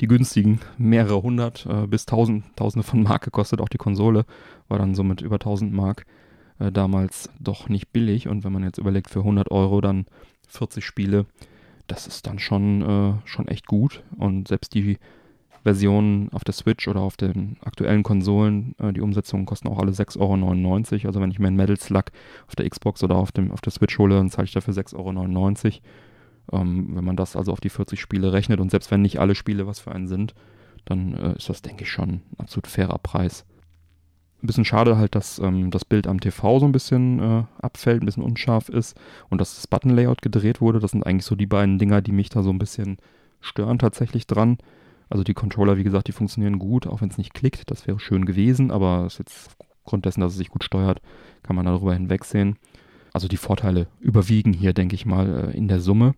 [0.00, 3.60] die günstigen, mehrere hundert äh, bis tausend, tausende von Mark gekostet.
[3.60, 4.24] Auch die Konsole
[4.68, 6.06] war dann so mit über 1000 Mark
[6.58, 8.28] äh, damals doch nicht billig.
[8.28, 10.06] Und wenn man jetzt überlegt, für 100 Euro dann
[10.48, 11.26] 40 Spiele,
[11.86, 14.02] das ist dann schon, äh, schon echt gut.
[14.16, 14.98] Und selbst die
[15.62, 19.92] Versionen auf der Switch oder auf den aktuellen Konsolen, äh, die Umsetzungen kosten auch alle
[19.92, 21.06] 6,99 Euro.
[21.06, 22.06] Also wenn ich mir einen Metal Slug
[22.48, 24.96] auf der Xbox oder auf, dem, auf der Switch hole, dann zahle ich dafür 6,99
[24.96, 25.80] Euro.
[26.50, 29.34] Ähm, wenn man das also auf die 40 Spiele rechnet und selbst wenn nicht alle
[29.34, 30.34] Spiele was für einen sind,
[30.84, 33.44] dann äh, ist das, denke ich, schon ein absolut fairer Preis.
[34.42, 38.02] Ein bisschen schade halt, dass ähm, das Bild am TV so ein bisschen äh, abfällt,
[38.02, 38.98] ein bisschen unscharf ist
[39.30, 40.80] und dass das Button-Layout gedreht wurde.
[40.80, 42.96] Das sind eigentlich so die beiden Dinger, die mich da so ein bisschen
[43.40, 44.58] stören tatsächlich dran.
[45.08, 47.70] Also die Controller, wie gesagt, die funktionieren gut, auch wenn es nicht klickt.
[47.70, 51.00] Das wäre schön gewesen, aber ist jetzt aufgrund dessen, dass es sich gut steuert,
[51.42, 52.56] kann man darüber hinwegsehen.
[53.12, 56.14] Also die Vorteile überwiegen hier, denke ich mal, äh, in der Summe.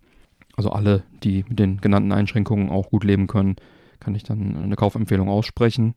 [0.56, 3.56] Also alle, die mit den genannten Einschränkungen auch gut leben können,
[4.00, 5.94] kann ich dann eine Kaufempfehlung aussprechen.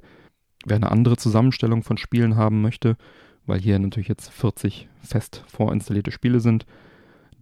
[0.66, 2.98] Wer eine andere Zusammenstellung von Spielen haben möchte,
[3.46, 6.66] weil hier natürlich jetzt 40 fest vorinstallierte Spiele sind,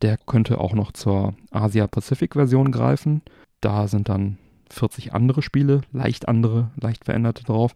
[0.01, 3.21] der könnte auch noch zur Asia-Pacific-Version greifen.
[3.61, 4.37] Da sind dann
[4.71, 7.73] 40 andere Spiele, leicht andere, leicht veränderte drauf.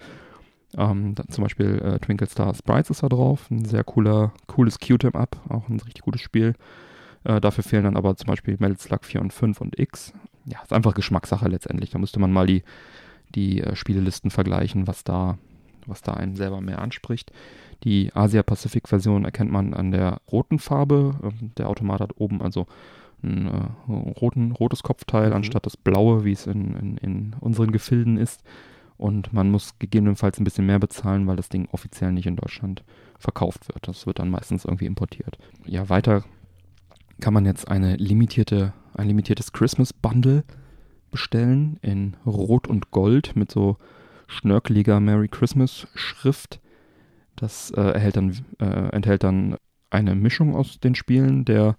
[0.78, 5.38] Ähm, zum Beispiel äh, Twinkle Star Sprites ist da drauf, ein sehr cooler, cooles Q-Tem-Up,
[5.50, 6.54] auch ein richtig gutes Spiel.
[7.24, 10.14] Äh, dafür fehlen dann aber zum Beispiel Metal Slug 4 und 5 und X.
[10.46, 11.90] Ja, ist einfach Geschmackssache letztendlich.
[11.92, 12.64] Da müsste man mal die,
[13.36, 15.38] die äh, Spielelisten vergleichen, was da,
[15.86, 17.32] was da einen selber mehr anspricht.
[17.84, 21.16] Die Asia-Pacific-Version erkennt man an der roten Farbe.
[21.24, 22.68] Ähm, der Automat hat oben also
[23.22, 25.36] ein äh, roten, rotes Kopfteil mhm.
[25.36, 28.44] anstatt das blaue, wie es in, in, in unseren Gefilden ist.
[28.98, 32.84] Und man muss gegebenenfalls ein bisschen mehr bezahlen, weil das Ding offiziell nicht in Deutschland
[33.18, 33.88] verkauft wird.
[33.88, 35.38] Das wird dann meistens irgendwie importiert.
[35.66, 36.24] Ja, weiter
[37.20, 40.44] kann man jetzt eine limitierte, ein limitiertes Christmas Bundle
[41.12, 43.78] bestellen in Rot und Gold mit so
[44.28, 46.60] schnörkeliger Merry Christmas Schrift.
[47.36, 49.58] Das äh, dann, äh, enthält dann
[49.90, 51.78] eine Mischung aus den Spielen der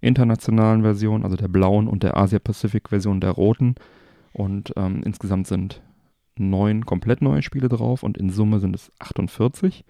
[0.00, 3.74] internationalen Version, also der blauen und der Asia-Pacific-Version der roten.
[4.32, 5.82] Und ähm, insgesamt sind
[6.36, 9.84] neun komplett neue Spiele drauf und in Summe sind es 48.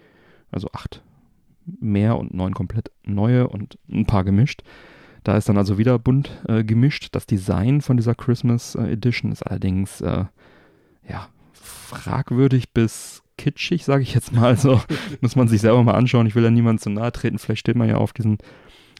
[0.50, 1.02] Also acht
[1.80, 4.62] mehr und neun komplett neue und ein paar gemischt.
[5.24, 7.08] Da ist dann also wieder bunt äh, gemischt.
[7.12, 10.24] Das Design von dieser Christmas äh, Edition ist allerdings äh,
[11.08, 14.46] ja, fragwürdig bis kitschig, sage ich jetzt mal.
[14.46, 14.80] Also
[15.20, 16.26] muss man sich selber mal anschauen.
[16.26, 17.38] Ich will ja niemand zu nahe treten.
[17.38, 18.38] Vielleicht steht man ja auf diesen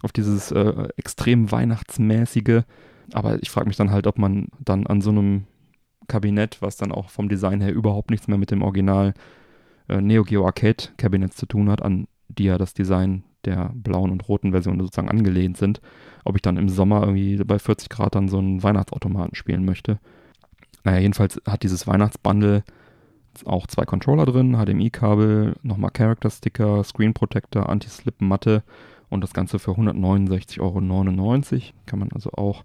[0.03, 2.63] auf dieses äh, extrem weihnachtsmäßige.
[3.13, 5.45] Aber ich frage mich dann halt, ob man dann an so einem
[6.09, 9.15] Kabinett, was dann auch vom Design her überhaupt nichts mehr mit dem Original
[9.89, 12.07] äh, Neo Geo Arcade Kabinett zu tun hat, an
[12.39, 15.81] die ja das Design der blauen und roten Version sozusagen angelehnt sind,
[16.25, 19.99] ob ich dann im Sommer irgendwie bei 40 Grad dann so einen Weihnachtsautomaten spielen möchte.
[20.85, 22.65] Naja, jedenfalls hat dieses Weihnachtsbundle
[23.45, 28.63] auch zwei Controller drin, HDMI-Kabel, nochmal Character-Sticker, Screen Protector, Anti-Slip-Matte
[29.09, 31.73] und das Ganze für 169,99 Euro.
[31.87, 32.65] Kann man also auch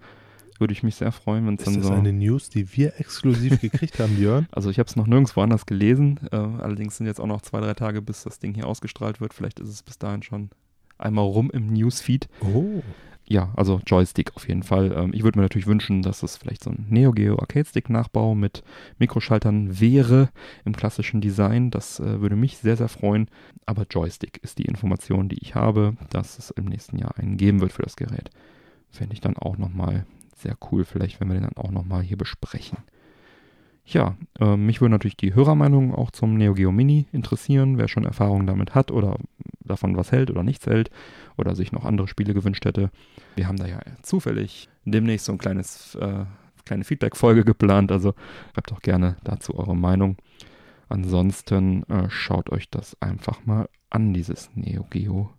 [0.63, 1.93] würde ich mich sehr freuen, wenn es dann Ist das so.
[1.93, 4.47] eine News, die wir exklusiv gekriegt haben, Björn?
[4.53, 6.21] Also ich habe es noch nirgendwo anders gelesen.
[6.31, 9.35] Äh, allerdings sind jetzt auch noch zwei, drei Tage, bis das Ding hier ausgestrahlt wird.
[9.35, 10.51] Vielleicht ist es bis dahin schon
[10.99, 12.29] einmal rum im Newsfeed.
[12.41, 12.81] Oh.
[13.25, 14.93] Ja, also Joystick auf jeden Fall.
[14.93, 17.91] Ähm, ich würde mir natürlich wünschen, dass es vielleicht so ein Neo Geo Arcade Stick
[17.91, 18.63] Nachbau mit
[18.99, 20.29] Mikroschaltern wäre
[20.65, 21.71] im klassischen Design.
[21.71, 23.29] Das äh, würde mich sehr, sehr freuen.
[23.67, 27.61] Aber Joystick ist die Information, die ich habe, dass es im nächsten Jahr einen geben
[27.61, 28.31] wird für das Gerät.
[28.91, 30.05] Fände ich dann auch nochmal
[30.43, 32.79] sehr cool, vielleicht, wenn wir den dann auch nochmal hier besprechen.
[33.85, 38.05] Ja, äh, mich würde natürlich die Hörermeinung auch zum Neo Geo Mini interessieren, wer schon
[38.05, 39.19] Erfahrungen damit hat oder
[39.61, 40.91] davon was hält oder nichts hält
[41.37, 42.91] oder sich noch andere Spiele gewünscht hätte.
[43.35, 46.25] Wir haben da ja zufällig demnächst so ein kleines, äh,
[46.65, 48.15] kleine Feedback-Folge geplant, also
[48.55, 50.17] schreibt doch gerne dazu eure Meinung.
[50.89, 55.31] Ansonsten äh, schaut euch das einfach mal an, dieses Neo Geo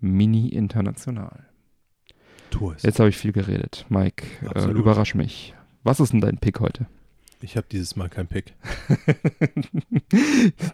[0.00, 1.46] Mini International.
[2.50, 2.82] Tu es.
[2.82, 3.86] Jetzt habe ich viel geredet.
[3.88, 5.54] Mike, äh, überrasch mich.
[5.82, 6.86] Was ist denn dein Pick heute?
[7.40, 8.54] Ich habe dieses Mal keinen Pick.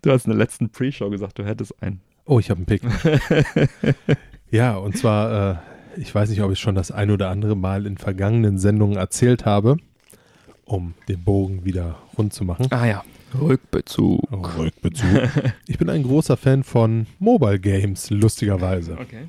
[0.03, 2.01] du hast in der letzten Pre-Show gesagt, du hättest einen.
[2.25, 2.83] Oh, ich habe einen Pick.
[4.51, 7.87] ja, und zwar, äh, ich weiß nicht, ob ich schon das ein oder andere Mal
[7.87, 9.77] in vergangenen Sendungen erzählt habe,
[10.65, 12.67] um den Bogen wieder rund zu machen.
[12.71, 13.05] Ah ja,
[13.39, 14.23] Rückbezug.
[14.57, 15.29] Rückbezug.
[15.67, 18.97] Ich bin ein großer Fan von Mobile Games, lustigerweise.
[18.99, 19.29] Okay.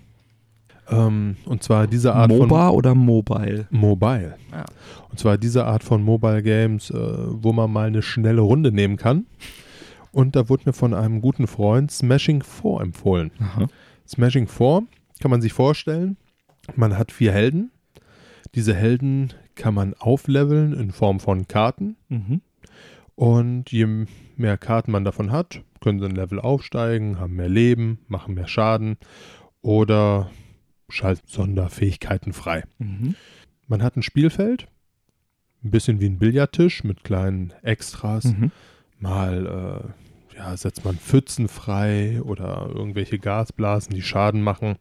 [0.90, 3.66] Ähm, und zwar diese Art MOBA oder Mobile?
[3.70, 4.36] von Mobile.
[4.52, 4.66] Ja.
[5.10, 8.98] Und zwar diese Art von Mobile Games, äh, wo man mal eine schnelle Runde nehmen
[8.98, 9.26] kann.
[10.12, 13.32] Und da wurde mir von einem guten Freund Smashing 4 empfohlen.
[13.40, 13.68] Aha.
[14.08, 14.84] Smashing 4
[15.20, 16.18] kann man sich vorstellen,
[16.76, 17.72] man hat vier Helden.
[18.56, 21.98] Diese Helden kann man aufleveln in Form von Karten.
[22.10, 22.42] Mhm.
[23.16, 24.06] Und je
[24.36, 28.48] mehr Karten man davon hat, können sie ein Level aufsteigen, haben mehr Leben, machen mehr
[28.48, 28.98] Schaden
[29.62, 30.30] oder
[30.90, 32.64] schalten Sonderfähigkeiten frei.
[32.78, 33.16] Mhm.
[33.68, 34.68] Man hat ein Spielfeld,
[35.64, 38.26] ein bisschen wie ein Billardtisch mit kleinen Extras.
[38.26, 38.52] Mhm.
[39.00, 39.94] Mal
[40.34, 44.76] äh, ja, setzt man Pfützen frei oder irgendwelche Gasblasen, die Schaden machen.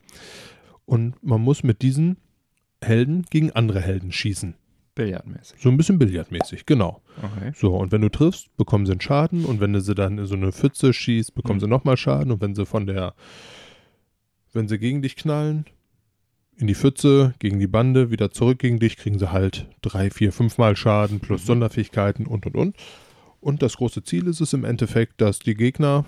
[0.84, 2.16] Und man muss mit diesen
[2.82, 4.54] Helden gegen andere Helden schießen.
[4.94, 5.60] Billardmäßig.
[5.60, 7.02] So ein bisschen billardmäßig, genau.
[7.20, 7.52] Okay.
[7.56, 10.26] So, und wenn du triffst, bekommen sie einen Schaden und wenn du sie dann in
[10.26, 11.60] so eine Pfütze schießt, bekommen Mhm.
[11.62, 13.14] sie nochmal Schaden und wenn sie von der,
[14.52, 15.64] wenn sie gegen dich knallen,
[16.56, 20.32] in die Pfütze, gegen die Bande, wieder zurück gegen dich, kriegen sie halt drei, vier,
[20.32, 21.46] fünfmal Schaden plus Mhm.
[21.46, 22.76] Sonderfähigkeiten und und und.
[23.40, 26.04] Und das große Ziel ist es im Endeffekt, dass die Gegner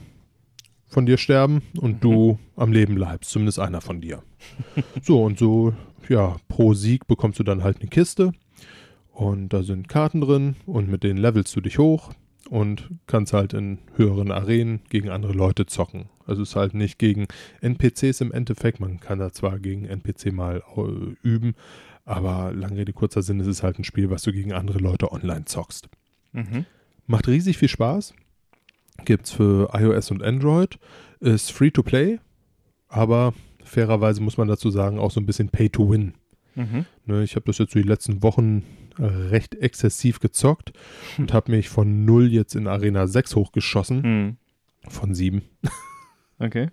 [0.89, 2.01] von dir sterben und Mhm.
[2.01, 4.23] du am Leben bleibst, zumindest einer von dir.
[5.03, 5.75] so, und so,
[6.09, 8.33] ja, pro Sieg bekommst du dann halt eine Kiste
[9.13, 12.13] und da sind Karten drin und mit denen levelst du dich hoch
[12.49, 16.09] und kannst halt in höheren Arenen gegen andere Leute zocken.
[16.27, 17.27] Also es ist halt nicht gegen
[17.61, 21.55] NPCs im Endeffekt, man kann da zwar gegen NPC mal äh, üben,
[22.05, 25.13] aber lange Rede, kurzer Sinn, es ist halt ein Spiel, was du gegen andere Leute
[25.13, 25.89] online zockst.
[26.33, 26.65] Mhm.
[27.07, 28.15] Macht riesig viel Spaß.
[29.05, 30.79] Gibt's für iOS und Android.
[31.21, 32.19] Ist free to play,
[32.89, 33.35] aber
[33.65, 36.15] fairerweise muss man dazu sagen, auch so ein bisschen pay to win.
[36.55, 36.87] Mhm.
[37.05, 38.65] Ne, ich habe das jetzt so die letzten Wochen
[38.99, 40.73] recht exzessiv gezockt
[41.19, 44.37] und habe mich von 0 jetzt in Arena 6 hochgeschossen, Mhm.
[44.89, 45.43] von 7.
[46.39, 46.69] Okay.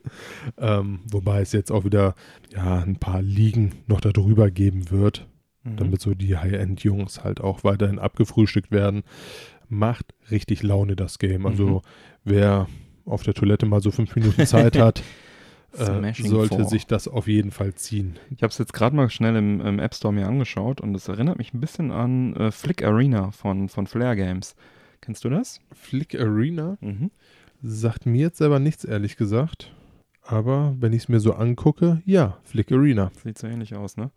[0.58, 2.16] Ähm, wobei es jetzt auch wieder
[2.54, 5.28] ja, ein paar Ligen noch darüber geben wird,
[5.66, 5.78] Mhm.
[5.78, 9.04] damit so die High-End-Jungs halt auch weiterhin abgefrühstückt werden.
[9.70, 11.46] Macht richtig Laune das Game.
[11.46, 11.82] Also Mhm.
[12.26, 12.68] wer
[13.06, 15.02] auf der Toilette mal so fünf Minuten Zeit hat,
[15.78, 16.66] äh, sollte Four.
[16.66, 18.18] sich das auf jeden Fall ziehen.
[18.30, 21.08] Ich habe es jetzt gerade mal schnell im, im App Store mir angeschaut und es
[21.08, 24.56] erinnert mich ein bisschen an äh, Flick Arena von, von Flare Games.
[25.00, 25.62] Kennst du das?
[25.72, 27.10] Flick Arena Mhm.
[27.64, 29.74] Sagt mir jetzt selber nichts, ehrlich gesagt.
[30.22, 33.12] Aber wenn ich es mir so angucke, ja, Flick Arena.
[33.24, 34.12] Sieht so ähnlich aus, ne?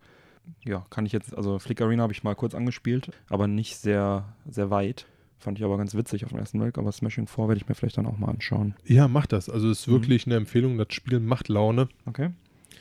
[0.65, 4.33] Ja, kann ich jetzt, also Flick Arena habe ich mal kurz angespielt, aber nicht sehr,
[4.49, 5.07] sehr weit.
[5.39, 7.75] Fand ich aber ganz witzig auf den ersten Blick, aber Smashing 4 werde ich mir
[7.75, 8.73] vielleicht dann auch mal anschauen.
[8.85, 9.49] Ja, macht das.
[9.49, 9.91] Also es ist Mhm.
[9.93, 10.77] wirklich eine Empfehlung.
[10.77, 11.89] Das Spiel macht Laune.
[12.05, 12.29] Okay.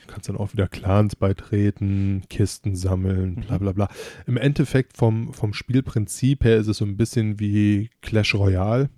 [0.06, 3.62] Kannst dann auch wieder Clans beitreten, Kisten sammeln, bla Mhm.
[3.62, 3.88] bla bla.
[4.26, 8.88] Im Endeffekt vom, vom Spielprinzip her ist es so ein bisschen wie Clash Royale,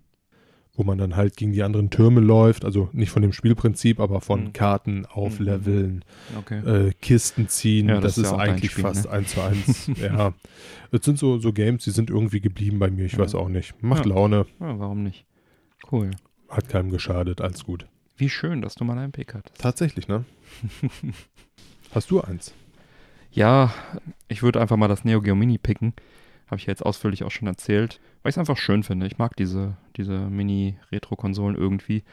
[0.78, 2.64] wo man dann halt gegen die anderen Türme läuft.
[2.64, 4.52] Also nicht von dem Spielprinzip, aber von Mhm.
[4.54, 6.04] Karten aufleveln,
[6.38, 6.58] Okay.
[6.88, 7.88] äh, Kisten ziehen.
[7.88, 9.10] Ja, das, das ist ja eigentlich Spiel, fast ne?
[9.10, 9.90] eins zu eins.
[10.00, 10.32] ja.
[10.92, 13.04] Es sind so, so Games, die sind irgendwie geblieben bei mir.
[13.06, 13.18] Ich Ja.
[13.18, 13.74] weiß auch nicht.
[13.82, 14.06] Macht.
[14.06, 15.26] Laune, warum nicht?
[15.90, 16.12] Cool.
[16.48, 17.86] hat keinem geschadet, alles gut.
[18.16, 19.60] Wie schön, dass du mal einen Pick hattest.
[19.60, 20.24] Tatsächlich, ne?
[21.92, 22.54] Hast du eins?
[23.32, 23.72] Ja,
[24.28, 25.92] ich würde einfach mal das Neo Geo Mini picken.
[26.48, 29.06] Habe ich ja jetzt ausführlich auch schon erzählt, weil ich es einfach schön finde.
[29.06, 32.04] Ich mag diese, diese Mini-Retro-Konsolen irgendwie.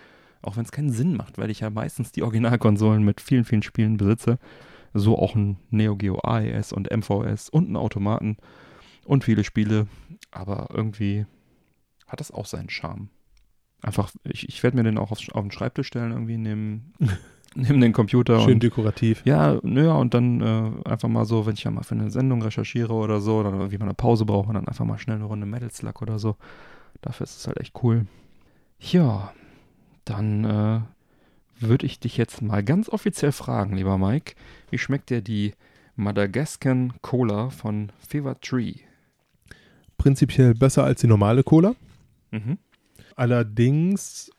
[0.42, 3.64] Auch wenn es keinen Sinn macht, weil ich ja meistens die Originalkonsolen mit vielen, vielen
[3.64, 4.38] Spielen besitze.
[4.94, 8.38] So auch ein Neo Geo AES und MVS und einen Automaten
[9.06, 9.88] und viele Spiele.
[10.32, 11.26] Aber irgendwie
[12.08, 13.10] hat das auch seinen Charme.
[13.82, 16.94] Einfach, ich, ich werde mir den auch auf, auf den Schreibtisch stellen, irgendwie neben,
[17.56, 18.40] neben den Computer.
[18.42, 19.22] Schön und dekorativ.
[19.26, 22.42] ja, naja, und dann äh, einfach mal so, wenn ich ja mal für eine Sendung
[22.42, 25.46] recherchiere oder so, dann irgendwie mal eine Pause brauche, dann einfach mal schnell eine Runde
[25.46, 26.36] Metal Slug oder so.
[27.02, 28.06] Dafür ist es halt echt cool.
[28.80, 29.34] Ja,
[30.04, 30.80] dann äh,
[31.60, 34.36] würde ich dich jetzt mal ganz offiziell fragen, lieber Mike,
[34.70, 35.54] wie schmeckt dir die
[35.96, 38.76] Madagascan Cola von Fever Tree?
[39.98, 41.76] Prinzipiell besser als die normale Cola.
[42.32, 42.58] Mhm.
[43.16, 44.30] Allerdings,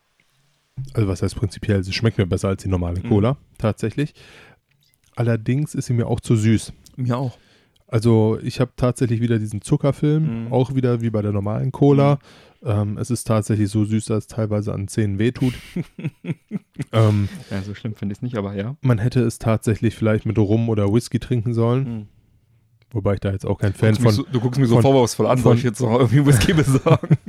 [0.93, 3.09] also was heißt prinzipiell, sie schmeckt mir besser als die normale Mhm.
[3.09, 4.13] Cola, tatsächlich.
[5.15, 6.73] Allerdings ist sie mir auch zu süß.
[6.95, 7.37] Mir auch.
[7.87, 10.53] Also ich habe tatsächlich wieder diesen Zuckerfilm, Mhm.
[10.53, 12.19] auch wieder wie bei der normalen Cola.
[12.63, 15.53] Ähm, es ist tatsächlich so süß, dass es teilweise an Zähnen wehtut.
[16.91, 18.75] ähm, Ja, so schlimm finde ich es nicht, aber ja.
[18.81, 22.07] man hätte es tatsächlich vielleicht mit Rum oder Whisky trinken sollen, Mhm.
[22.91, 24.11] Wobei ich da jetzt auch kein Fan von.
[24.11, 27.17] so, du guckst mich so von- vorwurfsvoll an, soll ich jetzt noch irgendwie Whisky besorgen?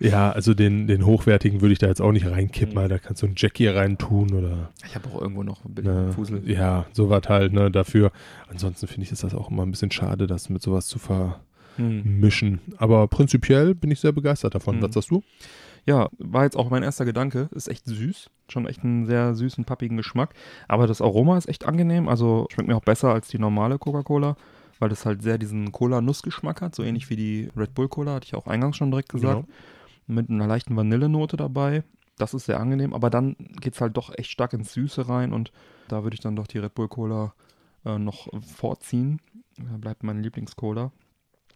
[0.00, 2.78] Ja, also den, den hochwertigen würde ich da jetzt auch nicht reinkippen, Mhm.
[2.78, 6.12] weil da kannst du einen Jackie reintun oder ich habe auch irgendwo noch ein Ne,
[6.12, 6.42] Fusel.
[6.50, 8.10] ja, sowas halt, ne, dafür.
[8.48, 12.60] Ansonsten finde ich, ist das auch immer ein bisschen schade, das mit sowas zu vermischen.
[12.66, 12.74] Hm.
[12.78, 14.78] Aber prinzipiell bin ich sehr begeistert davon.
[14.78, 14.82] Mhm.
[14.82, 15.22] Was sagst du?
[15.86, 17.48] Ja, war jetzt auch mein erster Gedanke.
[17.54, 18.28] Ist echt süß.
[18.48, 20.34] Schon echt einen sehr süßen, pappigen Geschmack.
[20.66, 22.08] Aber das Aroma ist echt angenehm.
[22.08, 24.36] Also schmeckt mir auch besser als die normale Coca-Cola,
[24.78, 26.74] weil das halt sehr diesen Cola-Nussgeschmack hat.
[26.74, 29.46] So ähnlich wie die Red Bull Cola, hatte ich auch eingangs schon direkt gesagt.
[30.06, 31.82] Mit einer leichten Vanillenote dabei.
[32.16, 32.94] Das ist sehr angenehm.
[32.94, 35.32] Aber dann geht es halt doch echt stark ins Süße rein.
[35.32, 35.52] Und
[35.88, 37.34] da würde ich dann doch die Red Bull Cola
[37.84, 39.20] äh, noch vorziehen.
[39.56, 40.92] Da bleibt meine Lieblings-Cola.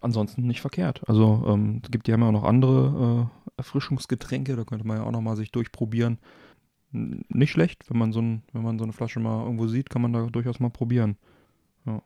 [0.01, 1.03] Ansonsten nicht verkehrt.
[1.09, 5.11] Also ähm, es gibt ja immer noch andere äh, Erfrischungsgetränke, da könnte man ja auch
[5.11, 6.19] noch mal sich durchprobieren.
[6.93, 10.03] Nicht schlecht, wenn man so ein, wenn man so eine Flasche mal irgendwo sieht, kann
[10.03, 11.17] man da durchaus mal probieren.
[11.85, 12.03] Ja.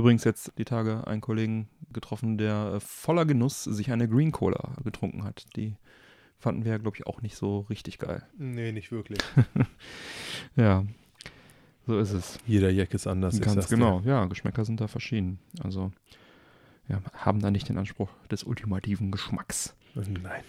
[0.00, 4.72] Übrigens jetzt die Tage einen Kollegen getroffen, der äh, voller Genuss sich eine Green Cola
[4.82, 5.44] getrunken hat.
[5.56, 5.76] Die
[6.38, 8.22] fanden wir ja, glaube ich, auch nicht so richtig geil.
[8.38, 9.18] Nee, nicht wirklich.
[10.56, 10.84] Ja,
[11.86, 12.38] so ist es.
[12.46, 13.38] Jeder Jack ist anders.
[13.42, 13.76] Ganz dir.
[13.76, 15.38] genau, ja, Geschmäcker sind da verschieden.
[15.62, 15.92] Also,
[16.88, 19.76] ja, haben da nicht den Anspruch des ultimativen Geschmacks.
[19.94, 20.42] Nein.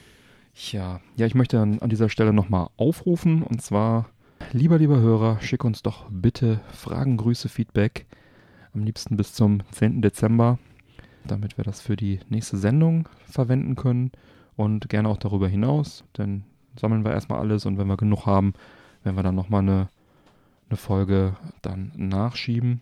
[0.72, 4.10] Ja, ja, ich möchte an, an dieser Stelle nochmal aufrufen und zwar,
[4.54, 8.06] lieber, lieber Hörer, schick uns doch bitte Fragen, Grüße, Feedback.
[8.74, 10.02] Am liebsten bis zum 10.
[10.02, 10.58] Dezember,
[11.26, 14.12] damit wir das für die nächste Sendung verwenden können
[14.56, 16.44] und gerne auch darüber hinaus, denn
[16.80, 18.54] sammeln wir erstmal alles und wenn wir genug haben,
[19.04, 19.90] werden wir dann nochmal eine,
[20.70, 22.82] eine Folge dann nachschieben,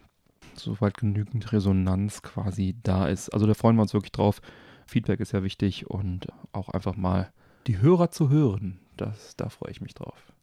[0.56, 3.30] soweit genügend Resonanz quasi da ist.
[3.30, 4.42] Also da freuen wir uns wirklich drauf.
[4.86, 7.32] Feedback ist ja wichtig und auch einfach mal
[7.68, 8.80] die Hörer zu hören.
[8.98, 10.34] Das, da freue ich mich drauf.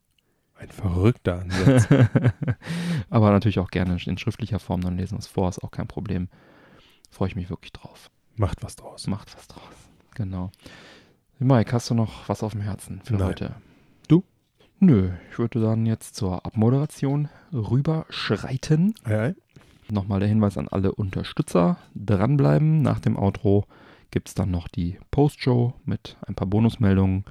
[0.58, 1.88] Ein verrückter Ansatz.
[3.10, 5.86] Aber natürlich auch gerne in schriftlicher Form, dann lesen wir es vor, ist auch kein
[5.86, 6.28] Problem.
[7.10, 8.10] Freue ich mich wirklich drauf.
[8.36, 9.06] Macht was draus.
[9.06, 9.62] Macht was draus.
[10.14, 10.50] Genau.
[11.38, 13.28] Mike, hast du noch was auf dem Herzen für Nein.
[13.28, 13.54] heute?
[14.08, 14.24] Du?
[14.78, 18.94] Nö, ich würde dann jetzt zur Abmoderation rüberschreiten.
[19.04, 19.34] Ei, ei.
[19.90, 21.76] Nochmal der Hinweis an alle Unterstützer.
[21.94, 22.82] Dranbleiben.
[22.82, 23.66] Nach dem Outro
[24.10, 27.24] gibt es dann noch die Postshow mit ein paar Bonusmeldungen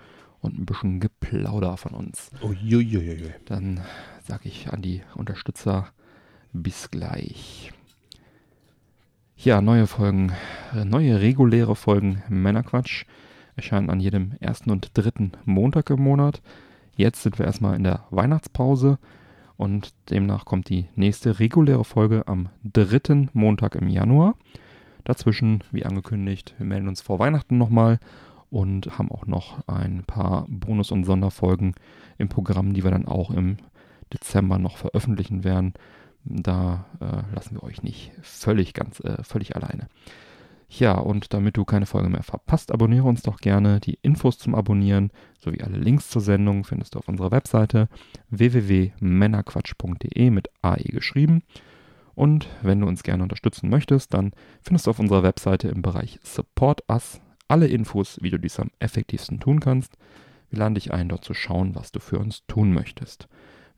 [0.45, 2.31] und ein bisschen Geplauder von uns.
[2.41, 3.33] Uiuiuiui.
[3.45, 3.81] Dann
[4.23, 5.87] sage ich an die Unterstützer
[6.53, 7.73] bis gleich.
[9.37, 10.31] Ja, neue Folgen,
[10.73, 13.05] äh, neue reguläre Folgen Männerquatsch
[13.55, 16.41] erscheinen an jedem ersten und dritten Montag im Monat.
[16.95, 18.97] Jetzt sind wir erstmal in der Weihnachtspause
[19.57, 24.35] und demnach kommt die nächste reguläre Folge am dritten Montag im Januar.
[25.03, 27.99] Dazwischen, wie angekündigt, wir melden uns vor Weihnachten nochmal
[28.55, 31.75] und haben auch noch ein paar Bonus- und Sonderfolgen
[32.17, 33.57] im Programm, die wir dann auch im
[34.13, 35.73] Dezember noch veröffentlichen werden.
[36.23, 39.89] Da äh, lassen wir euch nicht völlig ganz äh, völlig alleine.
[40.69, 43.81] Ja, und damit du keine Folge mehr verpasst, abonniere uns doch gerne.
[43.81, 47.89] Die Infos zum Abonnieren sowie alle Links zur Sendung findest du auf unserer Webseite
[48.29, 51.43] www.männerquatsch.de mit AE geschrieben.
[52.15, 56.21] Und wenn du uns gerne unterstützen möchtest, dann findest du auf unserer Webseite im Bereich
[56.23, 59.97] Support Us alle Infos, wie du dies am effektivsten tun kannst.
[60.49, 63.27] Wir laden dich ein, dort zu schauen, was du für uns tun möchtest.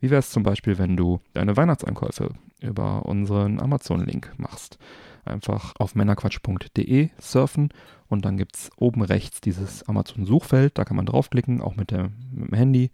[0.00, 2.30] Wie wäre es zum Beispiel, wenn du deine Weihnachtseinkäufe
[2.60, 4.78] über unseren Amazon-Link machst?
[5.24, 7.70] Einfach auf männerquatsch.de surfen
[8.08, 10.78] und dann gibt es oben rechts dieses Amazon-Suchfeld.
[10.78, 12.90] Da kann man draufklicken, auch mit, der, mit dem Handy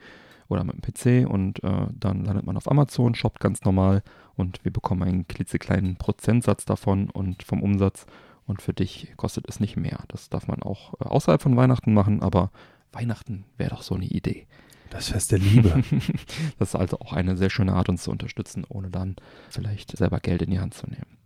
[0.49, 4.03] oder mit dem PC und äh, dann landet man auf Amazon, shoppt ganz normal
[4.35, 8.07] und wir bekommen einen klitzekleinen Prozentsatz davon und vom Umsatz
[8.47, 10.01] und für dich kostet es nicht mehr.
[10.09, 12.51] Das darf man auch äh, außerhalb von Weihnachten machen, aber
[12.93, 14.47] Weihnachten wäre doch so eine Idee.
[14.91, 15.83] Das Fest der Liebe.
[16.59, 19.17] das ist also auch eine sehr schöne Art, uns zu unterstützen, ohne dann
[19.51, 21.19] vielleicht selber Geld in die Hand zu nehmen.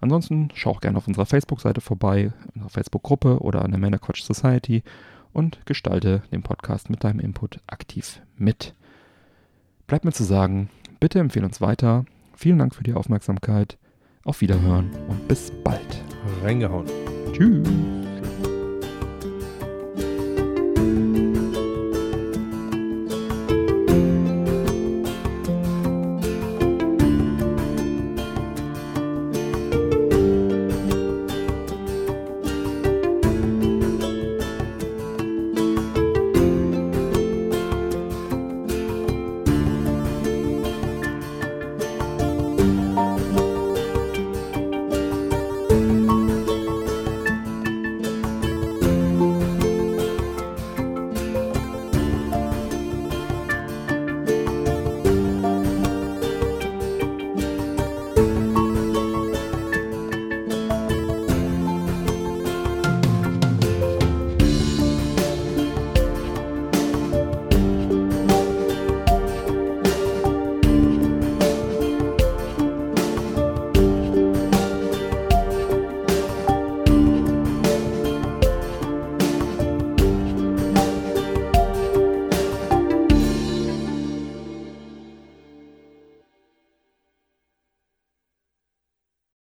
[0.00, 3.98] Ansonsten schau auch gerne auf unserer Facebook-Seite vorbei, in unserer Facebook-Gruppe oder an der Männer
[3.98, 4.82] Quatsch Society
[5.32, 8.74] und gestalte den Podcast mit deinem Input aktiv mit.
[9.86, 12.04] Bleibt mir zu sagen, bitte empfehle uns weiter.
[12.34, 13.78] Vielen Dank für die Aufmerksamkeit.
[14.24, 15.80] Auf Wiederhören und bis bald.
[16.42, 16.86] Reingehauen.
[17.32, 17.68] Tschüss.